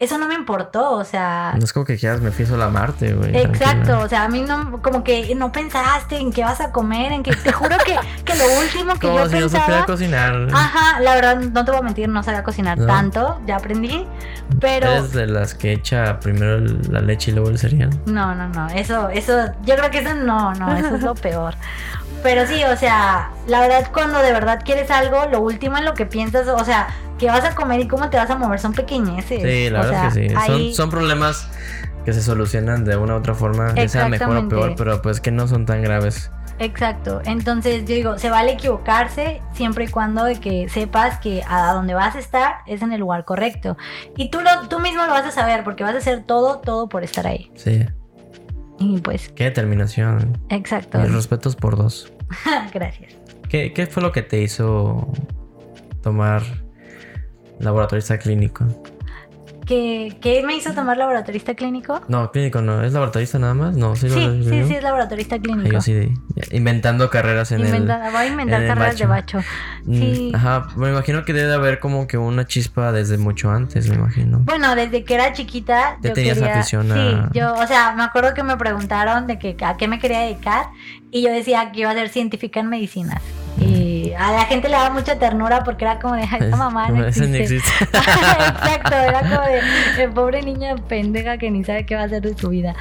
[0.00, 2.68] eso no me importó, o sea, No es como que quieras, me fui solo a
[2.68, 3.36] Marte, güey.
[3.36, 3.98] Exacto, tranquila.
[4.00, 7.22] o sea, a mí no, como que no pensaste en qué vas a comer, en
[7.22, 9.86] que te juro que, que lo último que Como yo si no supiera pensaba...
[9.86, 10.48] cocinar.
[10.52, 12.86] Ajá, la verdad, no te voy a mentir, no sabía cocinar ¿No?
[12.86, 14.06] tanto, ya aprendí,
[14.60, 14.90] pero...
[14.90, 16.58] Eres de las que echa primero
[16.90, 17.90] la leche y luego el cereal.
[18.06, 21.54] No, no, no, eso, eso, yo creo que eso no, no, eso es lo peor.
[22.24, 25.94] Pero sí, o sea, la verdad cuando de verdad quieres algo, lo último en lo
[25.94, 26.88] que piensas, o sea,
[27.18, 29.42] qué vas a comer y cómo te vas a mover son pequeñeces.
[29.42, 30.34] Sí, la o verdad sea, que sí.
[30.36, 31.46] ahí- Son, son problemas
[32.04, 35.20] que se solucionan de una u otra forma, ya sea mejor o peor, pero pues
[35.20, 36.30] que no son tan graves.
[36.60, 41.72] Exacto, entonces yo digo, se vale equivocarse siempre y cuando de que sepas que a
[41.72, 43.76] donde vas a estar es en el lugar correcto.
[44.16, 46.88] Y tú, lo, tú mismo lo vas a saber porque vas a hacer todo, todo
[46.88, 47.50] por estar ahí.
[47.56, 47.84] Sí.
[48.78, 50.38] Y pues, Qué determinación.
[50.48, 50.98] exacto.
[50.98, 52.12] Mis respetos por dos.
[52.74, 53.14] Gracias.
[53.48, 55.12] ¿Qué, fue lo que te hizo
[56.02, 56.42] tomar
[57.60, 58.66] laboratorista clínico?
[59.66, 62.00] ¿Qué, qué me hizo tomar laboratorista clínico?
[62.08, 62.82] No, clínico no.
[62.84, 63.76] ¿Es laboratorista nada más?
[63.76, 65.68] No, sí, Sí, sí, sí, es laboratorista clínico.
[65.70, 66.12] Yo sí,
[66.50, 69.38] inventando carreras en Inventa- voy a inventar en el carreras de bacho.
[69.38, 69.44] el...
[69.98, 70.30] Sí.
[70.32, 73.88] Mm, Ajá, me imagino que debe de haber como que una chispa desde mucho antes,
[73.88, 74.40] me imagino.
[74.44, 76.54] Bueno, desde que era chiquita, Ya yo tenías quería.
[76.58, 76.94] afición a-
[77.32, 80.20] Sí, yo, o sea, me acuerdo que me preguntaron de que a qué me quería
[80.20, 80.66] dedicar
[81.10, 83.22] y yo decía que iba a ser científica en medicinas.
[84.18, 87.04] A la gente le daba mucha ternura porque era como de, ay, esa mamá no
[87.04, 87.68] Ese ni existe.
[87.68, 87.98] existe.
[87.98, 89.62] Exacto, era como de,
[89.96, 92.74] de pobre niña pendeja que ni sabe qué va a hacer de su vida.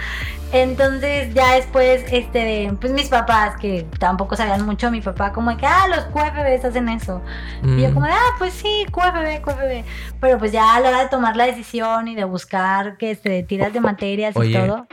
[0.51, 5.57] Entonces ya después, este, pues mis papás que tampoco sabían mucho, mi papá como de
[5.57, 7.22] que, ah, los QFBs hacen eso.
[7.64, 7.93] Y yo Mm.
[7.93, 9.84] como de, ah, pues sí, QFB, QFB.
[10.22, 13.41] Pero pues ya a la hora de tomar la decisión y de buscar que se
[13.43, 14.51] tiras de materias Oye.
[14.51, 14.88] y todo.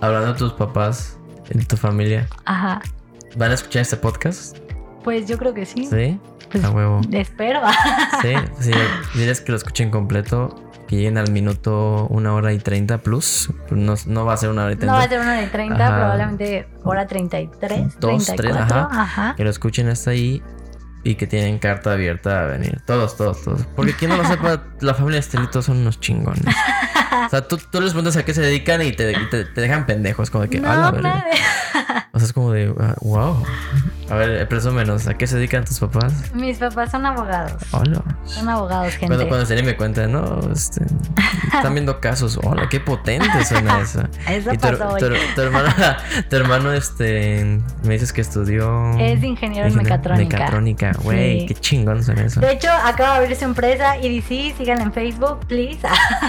[0.00, 1.18] Hablando de tus papás,
[1.50, 2.80] en tu familia, Ajá.
[3.36, 4.56] ¿van a escuchar este podcast?
[5.04, 5.86] Pues yo creo que sí.
[5.86, 6.18] Sí.
[6.50, 7.00] Pues, A huevo.
[7.12, 7.60] Espero.
[8.22, 8.72] Sí, sí.
[9.14, 10.54] Diles que lo escuchen completo,
[10.88, 13.50] que lleguen al minuto una hora y treinta plus.
[13.70, 14.96] No, no va a ser una hora y no treinta.
[14.98, 15.96] va a ser una de 30, Ajá.
[15.96, 18.36] probablemente hora 33, Dos, 34.
[18.36, 18.88] tres, ajá.
[18.90, 19.34] ajá.
[19.36, 20.42] Que lo escuchen hasta ahí
[21.04, 22.80] y que tienen carta abierta a venir.
[22.86, 23.62] Todos, todos, todos.
[23.76, 26.44] Porque quien no lo sepa, la familia Estelito son unos chingones.
[27.26, 29.86] O sea, tú, tú les preguntas a qué se dedican y te, te- te dejan
[29.86, 30.30] pendejos.
[30.30, 31.08] Como de que, no, "A la verga".
[31.14, 31.30] madre.
[32.12, 33.42] O sea, es como de, ah, wow.
[34.10, 36.34] A ver, presúmenos, ¿a qué se dedican tus papás?
[36.34, 37.52] Mis papás son abogados.
[37.72, 38.02] Hola.
[38.24, 39.08] Son abogados, gente.
[39.08, 40.82] Cuando, cuando Selene me cuenta, no, este,
[41.54, 42.38] están viendo casos.
[42.42, 44.02] Hola, qué potente suena eso.
[44.26, 45.00] Eso Y tu, pasó hoy.
[45.00, 45.68] tu- tu hermano,
[46.30, 48.96] tu hermano, este, me dices que estudió...
[48.98, 50.38] Es ingeniero en mecatrónica.
[50.38, 51.46] Mecatrónica, güey, Sí.
[51.46, 52.40] qué chingón suena eso.
[52.40, 55.80] De hecho, acaba de abrir su empresa EDC, síganla en Facebook, please.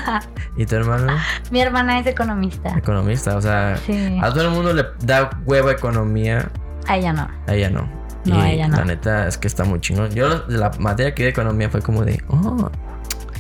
[0.58, 1.14] ¿Y tu hermano?
[1.52, 2.78] Mi hermana es economista.
[2.78, 4.18] Economista, o sea, Sí.
[4.22, 6.50] a todo el mundo le da hueva economía,
[6.88, 7.28] A ella no.
[7.48, 7.88] a ella no.
[8.26, 8.78] No, y a ella no.
[8.78, 10.10] La neta es que está muy chingón.
[10.12, 12.70] Yo la materia que de economía fue como de, oh,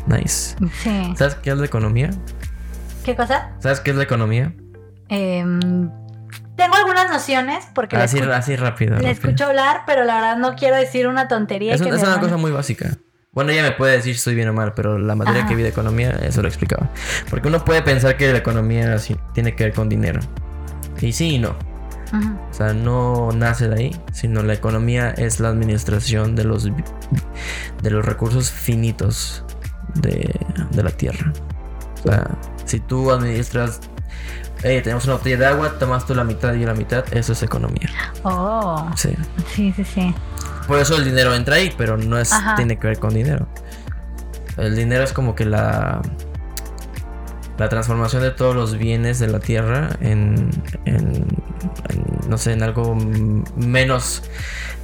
[0.08, 0.56] nice.
[0.82, 1.14] Sí.
[1.18, 2.10] ¿Sabes qué es la economía?
[3.04, 3.52] ¿Qué cosa?
[3.60, 4.54] ¿Sabes qué es la economía?
[5.10, 5.90] Em,
[6.60, 8.92] tengo algunas nociones porque le, Así, escu- así rápido.
[8.92, 9.12] le rápido.
[9.12, 11.74] escucho hablar, pero la verdad no quiero decir una tontería.
[11.74, 12.98] Es, que una cosa muy básica.
[13.32, 15.50] Bueno, ella me puede decir si estoy bien o mal, pero la materia Ajá.
[15.50, 16.90] que vi de economía, eso lo explicaba.
[17.30, 18.98] Porque uno puede pensar que la economía
[19.34, 20.20] tiene que ver con dinero.
[21.00, 21.56] Y sí y no.
[22.50, 27.90] O sea, no nace de ahí, sino la economía es la administración de los, de
[27.92, 29.44] los recursos finitos
[29.94, 30.36] de,
[30.72, 31.32] de la tierra.
[32.04, 32.28] O sea,
[32.66, 33.80] si tú administras,
[34.64, 37.34] hey, tenemos una botella de agua, tomas tú la mitad y yo la mitad, eso
[37.34, 37.90] es economía.
[38.24, 39.16] Oh, Sí.
[39.56, 40.16] sí, sí, sí.
[40.68, 42.56] Por eso el dinero entra ahí, pero no es, Ajá.
[42.56, 43.48] tiene que ver con dinero.
[44.58, 46.02] El dinero es como que la,
[47.58, 50.50] la transformación de todos los bienes de la tierra en,
[50.86, 51.26] en-
[51.90, 52.96] en, no sé, en algo
[53.56, 54.24] menos,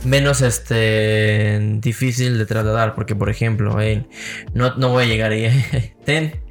[0.03, 2.95] menos este, difícil de trasladar.
[2.95, 4.07] Porque, por ejemplo, hey,
[4.53, 5.47] no, no voy a llegar y
[6.05, 6.41] ten,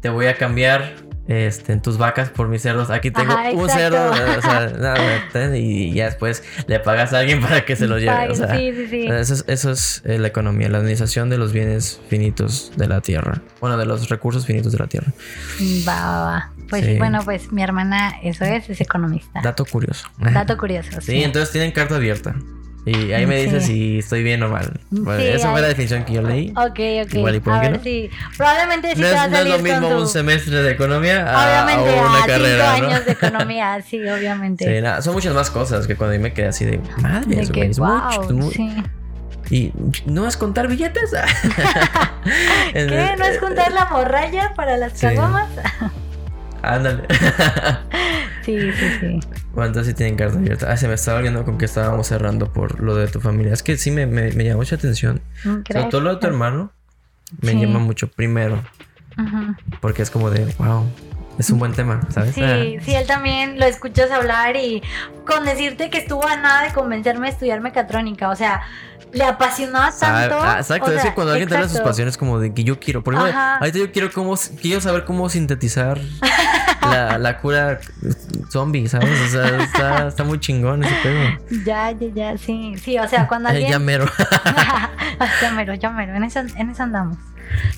[0.00, 1.07] te voy a cambiar.
[1.28, 2.88] Este, en tus vacas por mis cerdos.
[2.88, 4.10] Aquí tengo Ajá, un cerdo.
[4.10, 8.30] O sea, nada, y ya después le pagas a alguien para que se lo lleve.
[8.30, 9.06] O sea, sí, sí, sí.
[9.06, 13.02] eso es, eso es, eh, la economía, la administración de los bienes finitos de la
[13.02, 13.42] tierra.
[13.60, 15.12] Bueno, de los recursos finitos de la tierra.
[15.86, 16.52] Va, va, va.
[16.70, 19.40] Pues bueno, pues mi hermana, eso es, es economista.
[19.42, 20.08] Dato curioso.
[20.18, 20.88] Dato curioso.
[21.00, 22.34] Sí, Sí, entonces tienen carta abierta.
[22.86, 23.72] Y ahí me dices Sí.
[23.72, 24.80] si estoy bien o mal.
[24.90, 26.50] Bueno, Sí, esa fue la definición que yo leí.
[26.50, 27.14] Ok, ok.
[27.14, 27.82] Igual y puede a que ver, no.
[27.84, 28.10] sí.
[28.36, 31.90] Probablemente sí no, te va es, no lo mismo un semestre de economía a, Obviamente,
[31.90, 32.86] a a, una cinco carrera, ¿no?
[32.86, 34.82] años de economía, sí, obviamente.
[35.02, 37.78] Son muchas más cosas que cuando yo me quedé así de madre, de que, es
[37.78, 38.56] wow, mucho, es mucho".
[38.56, 38.72] sí.
[39.50, 39.72] Y
[40.06, 41.10] no es contar billetes.
[42.72, 43.14] ¿Qué?
[43.18, 44.92] ¿No es juntar la morralla para las.
[46.68, 47.02] Ándale.
[48.44, 49.20] Sí, sí, sí.
[49.52, 50.72] Bueno, entonces sí tienen carta abierta.
[50.72, 53.52] Ah, se me estaba olvidando con que estábamos cerrando por lo de tu familia.
[53.52, 55.20] Es que sí me, me, me llama mucha atención.
[55.42, 55.90] Sobre Gracias.
[55.90, 56.72] todo lo de tu hermano.
[57.42, 57.60] Me Sí.
[57.60, 58.62] llama mucho primero.
[59.18, 59.54] Ujú.
[59.82, 60.86] Porque es como de, wow,
[61.38, 62.34] es un buen tema, ¿sabes?
[62.34, 64.82] Sí, Ah, sí, él también lo escuchas hablar y
[65.26, 68.62] con decirte que estuvo a nada de convencerme a estudiar mecatrónica, o sea,
[69.12, 70.38] le apasionaba tanto.
[70.40, 71.90] ah, exacto, o es sea, que cuando alguien te habla de sus exacto.
[71.90, 73.02] pasiones, como de que yo quiero.
[73.02, 73.56] Por ejemplo, Ajá.
[73.56, 75.98] ahorita yo quiero, cómo, quiero saber cómo sintetizar
[76.82, 77.80] la, la cura
[78.50, 79.20] zombie, ¿sabes?
[79.20, 81.64] O sea, está, está muy chingón ese pedo.
[81.64, 83.70] Ya, ya, ya, sí, sí, o sea, cuando alguien...
[83.70, 84.06] ya mero.
[85.42, 87.16] ya mero, ya mero, en eso, en eso andamos.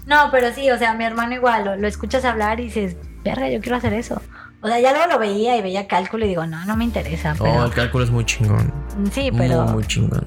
[0.07, 3.49] No, pero sí, o sea, mi hermano igual, lo, lo escuchas hablar y dices, verga,
[3.49, 4.21] yo quiero hacer eso.
[4.63, 7.35] O sea, ya luego lo veía y veía cálculo y digo, no, no me interesa,
[7.39, 7.65] Oh, pero...
[7.65, 8.73] el cálculo es muy chingón.
[9.13, 9.63] sí, pero...
[9.63, 10.27] Muy, muy chingón.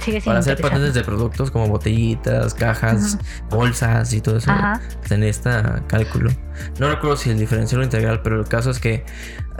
[0.00, 3.18] Sigue Para hacer patentes de productos como botellitas, cajas,
[3.50, 4.50] bolsas y todo eso.
[4.50, 4.80] Ajá.
[5.10, 6.30] En esta cálculo.
[6.78, 9.04] No recuerdo si el diferencial o integral, pero el caso es que.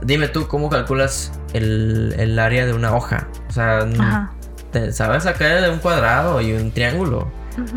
[0.03, 3.29] Dime tú, ¿cómo calculas el, el área de una hoja?
[3.49, 3.87] O sea,
[4.73, 7.31] te- sabes sacar de un cuadrado y un triángulo.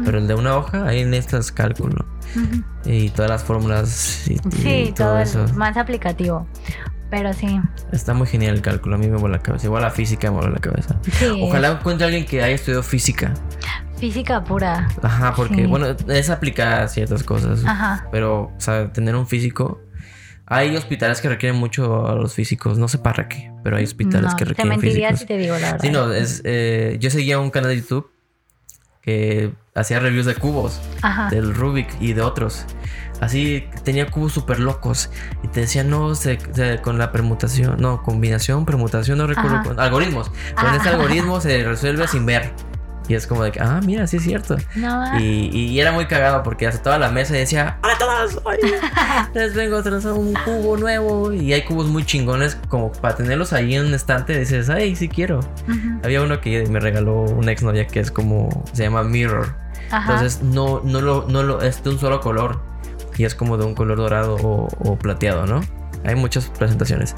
[0.03, 2.03] Pero el de una hoja, ahí necesitas cálculo.
[2.35, 2.64] ujú.
[2.85, 4.39] Y todas las fórmulas y, y
[4.88, 5.43] Sí, todo, todo, eso.
[5.45, 6.47] el más aplicativo.
[7.09, 7.59] Pero sí.
[7.91, 8.95] Está muy genial el cálculo.
[8.95, 9.65] A mí me vuela la cabeza.
[9.67, 10.97] Igual la física me vuela la cabeza.
[11.11, 11.25] Sí.
[11.41, 13.34] Ojalá encuentre a alguien que haya estudiado física.
[13.97, 14.88] Física pura.
[15.01, 15.65] Ajá, porque, Sí.
[15.65, 17.63] bueno, es aplicada a ciertas cosas.
[17.65, 18.07] Ajá.
[18.11, 19.81] Pero, o sea, tener un físico.
[20.45, 22.77] Hay hospitales que requieren mucho a los físicos.
[22.77, 25.19] No sé para qué, pero hay hospitales no, que te requieren mentiría físicos.
[25.21, 25.79] si te digo la verdad.
[25.81, 28.09] Sí, no, es, eh, yo seguía un canal de YouTube
[29.01, 31.29] que hacía reviews de cubos, Ajá.
[31.29, 32.65] del Rubik y de otros.
[33.22, 35.10] Así tenía cubos súper locos
[35.44, 39.80] y te decían, no, se, se- con la permutación, no, combinación, permutación, no recuerdo, con-
[39.80, 40.30] algoritmos.
[40.56, 42.52] Con este algoritmo se resuelve sin ver.
[43.10, 44.57] Y es como de que, ah, mira, sí es cierto.
[44.76, 48.41] No, Y, y era muy cagado porque toda la mesa y decía, hola a todos,
[48.44, 48.57] hoy
[49.34, 51.31] les vengo a traer un cubo nuevo.
[51.31, 54.38] Y hay cubos muy chingones como para tenerlos ahí en un estante.
[54.38, 55.39] Dices, ay, sí quiero.
[55.39, 59.56] ujú, Había uno que me regaló una exnovia que es como, se llama Mirror.
[59.89, 60.14] Ajá.
[60.15, 62.60] Entonces no, no, lo, no lo, es de un solo color.
[63.18, 65.61] Y es como de un color dorado o, o plateado, ¿no?
[66.06, 67.15] Hay muchas presentaciones.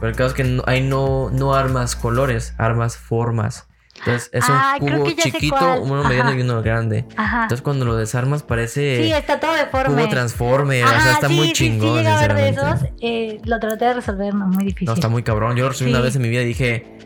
[0.00, 3.68] Pero el caso es que no, ahí no, no armas colores, armas formas.
[3.98, 6.38] Entonces es un Ah, creo cubo chiquito, uno mediano Ajá.
[6.38, 7.04] y uno grande.
[7.16, 7.42] Ajá.
[7.42, 10.02] Entonces cuando lo desarmas parece Sí, está todo deforme.
[10.02, 10.82] cubo transforme.
[10.82, 12.86] o Ajá, sea, está sí, muy sí, chingón, Sí, a ver de sinceramente.
[12.88, 12.98] esos.
[13.02, 14.86] Eh, lo traté de resolver, no, muy difícil.
[14.86, 15.54] No, está muy cabrón.
[15.56, 16.04] Yo lo resolví una Sí.
[16.04, 16.98] vez en mi vida y dije,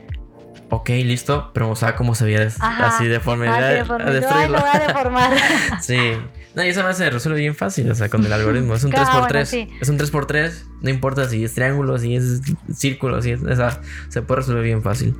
[0.71, 3.49] ok, listo, pero o sea, cómo se veía así deforme.
[3.49, 4.05] Ah, ya, sí, a deforme.
[4.09, 4.57] Ay, destruirlo.
[4.59, 5.31] lo voy a deformar.
[5.81, 5.99] sí.
[6.57, 8.75] No, y esa vez se resuelve bien fácil, o sea, con el algoritmo.
[8.75, 9.29] Es un Ah, 3x3.
[9.29, 9.69] bueno, sí.
[9.81, 10.53] Es un 3x3.
[10.81, 12.41] No importa si es triángulo, si es
[12.75, 13.43] círculo, si es.
[13.43, 15.15] O sea, se puede resolver bien fácil.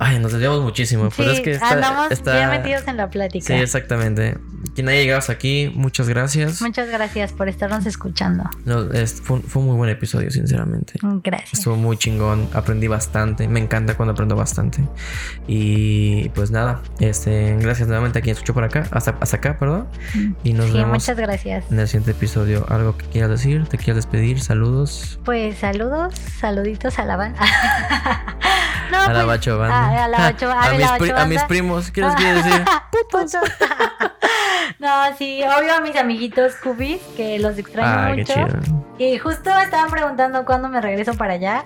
[0.00, 1.08] Ay, nos desviamos muchísimo.
[1.16, 3.46] pero sí, es que está, andamos está- bien metidos en la plática.
[3.46, 4.38] Sí, exactamente.
[4.74, 6.60] Quien haya llegado hasta aquí, muchas gracias.
[6.62, 8.44] Muchas gracias por estarnos escuchando.
[8.64, 10.94] No, es- fue, un- fue un muy buen episodio, sinceramente.
[11.24, 11.54] Gracias.
[11.54, 14.82] Estuvo muy chingón, aprendí bastante, me encanta cuando aprendo bastante.
[15.46, 19.88] Y pues nada, este, gracias nuevamente a quien escuchó por acá, hasta, hasta acá, perdón.
[20.44, 21.64] Y nos sí, vemos muchas gracias.
[21.70, 22.64] en el siguiente episodio.
[22.68, 23.66] ¿Algo que quieras decir?
[23.66, 24.40] ¿Te quieras despedir?
[24.40, 25.18] Saludos.
[25.24, 27.40] Pues saludos, saluditos a la banda.
[28.92, 29.87] no, a la pues, Bacho Banda.
[29.88, 32.62] A, a la Bacho a, a mis, pri- a mis primos, ¿qué les quieres decir?
[34.78, 38.34] No, sí, obvio a mis amiguitos cubis, que los extraño Ah, qué mucho.
[38.34, 38.82] chido.
[38.98, 41.64] Y justo estaban preguntando cuándo me regreso para allá.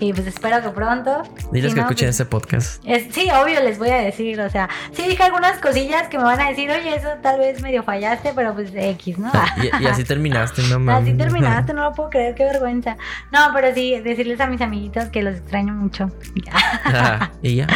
[0.00, 1.22] Y pues espero que pronto.
[1.50, 2.82] Diles Si que no, escuchen pues, este podcast.
[2.86, 6.24] es- sí, obvio les voy a decir, o sea, sí dije algunas cosillas que me
[6.24, 9.32] van a decir, oye, eso tal vez medio fallaste, pero pues X, ¿no?
[9.60, 11.02] Y, y así terminaste, no mames.
[11.08, 12.96] Así terminaste, no lo puedo creer, qué vergüenza.
[13.32, 16.10] No, pero sí, decirles a mis amiguitos que los extraño mucho.
[16.44, 17.32] Ya.
[17.42, 17.66] y ya.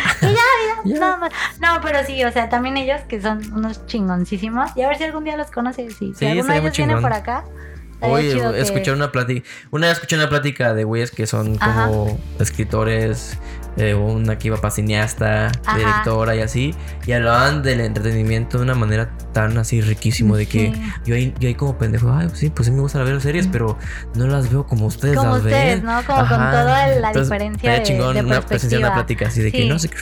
[0.84, 0.98] Ya.
[0.98, 1.30] Nada más.
[1.60, 4.70] No, pero sí, o sea, también ellos que son unos chingoncísimos.
[4.76, 5.94] Y a ver si algún día los conoces.
[5.96, 7.44] Si, Sí, si alguno de ellos viene por acá.
[8.10, 9.48] Oye, chido que- escuché una plática.
[9.70, 13.38] Una vez escuché una plática de güeyes que son como escritores,
[13.76, 15.78] eh, una que iba para cineasta, Ajá.
[15.78, 16.74] directora y así.
[17.06, 20.82] Y hablaban del entretenimiento de una manera tan así riquísimo de que Sí.
[21.06, 23.46] yo ahí, yo ahí como pendejo, ay, pues sí, pues sí me gusta ver series,
[23.46, 23.78] pero
[24.14, 25.84] no las veo como ustedes Como las ustedes, ven.
[25.86, 26.04] ¿no?
[26.04, 29.40] Como con toda la Entonces, diferencia de- chingón de una presencia en una plática así
[29.40, 29.68] de que Sí.
[29.68, 29.96] no sé qué.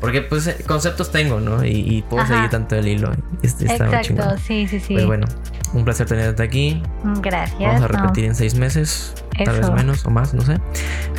[0.00, 1.64] Porque pues eh, conceptos tengo, ¿no?
[1.64, 2.34] Y, y puedo Ajá.
[2.34, 3.12] seguir tanto el hilo.
[3.42, 4.38] y Está muy Exacto, chingón.
[4.38, 4.94] sí, sí, sí.
[4.94, 5.26] Pues bueno,
[5.74, 6.82] un placer tenerte aquí.
[7.20, 7.58] Gracias.
[7.60, 8.02] Vamos a no.
[8.02, 10.58] repetir en seis meses, tal vez menos o más, no sé.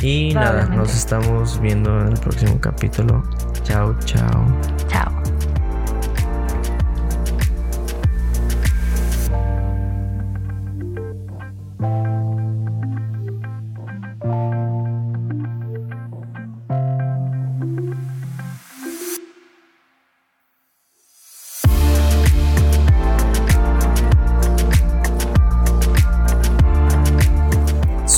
[0.00, 3.22] Y nada, nos estamos viendo en el próximo capítulo.
[3.64, 4.46] Chao, chao.
[4.88, 5.23] Chao.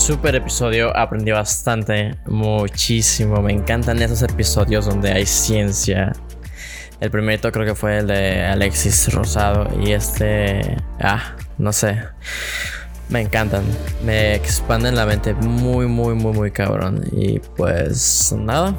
[0.06, 3.42] Super episodio, aprendí bastante, muchísimo.
[3.42, 6.12] Me encantan esos episodios donde hay ciencia.
[7.00, 12.04] El primerito creo que fue el de Alexis Rosado y este, ah, no sé.
[13.08, 13.64] Me encantan,
[14.04, 17.02] me expanden la mente muy, muy, muy, muy cabrón.
[17.10, 18.78] Y pues nada,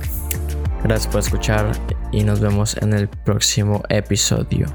[0.85, 1.73] gracias por escuchar
[2.13, 4.67] y nos vemos en el próximo episodio.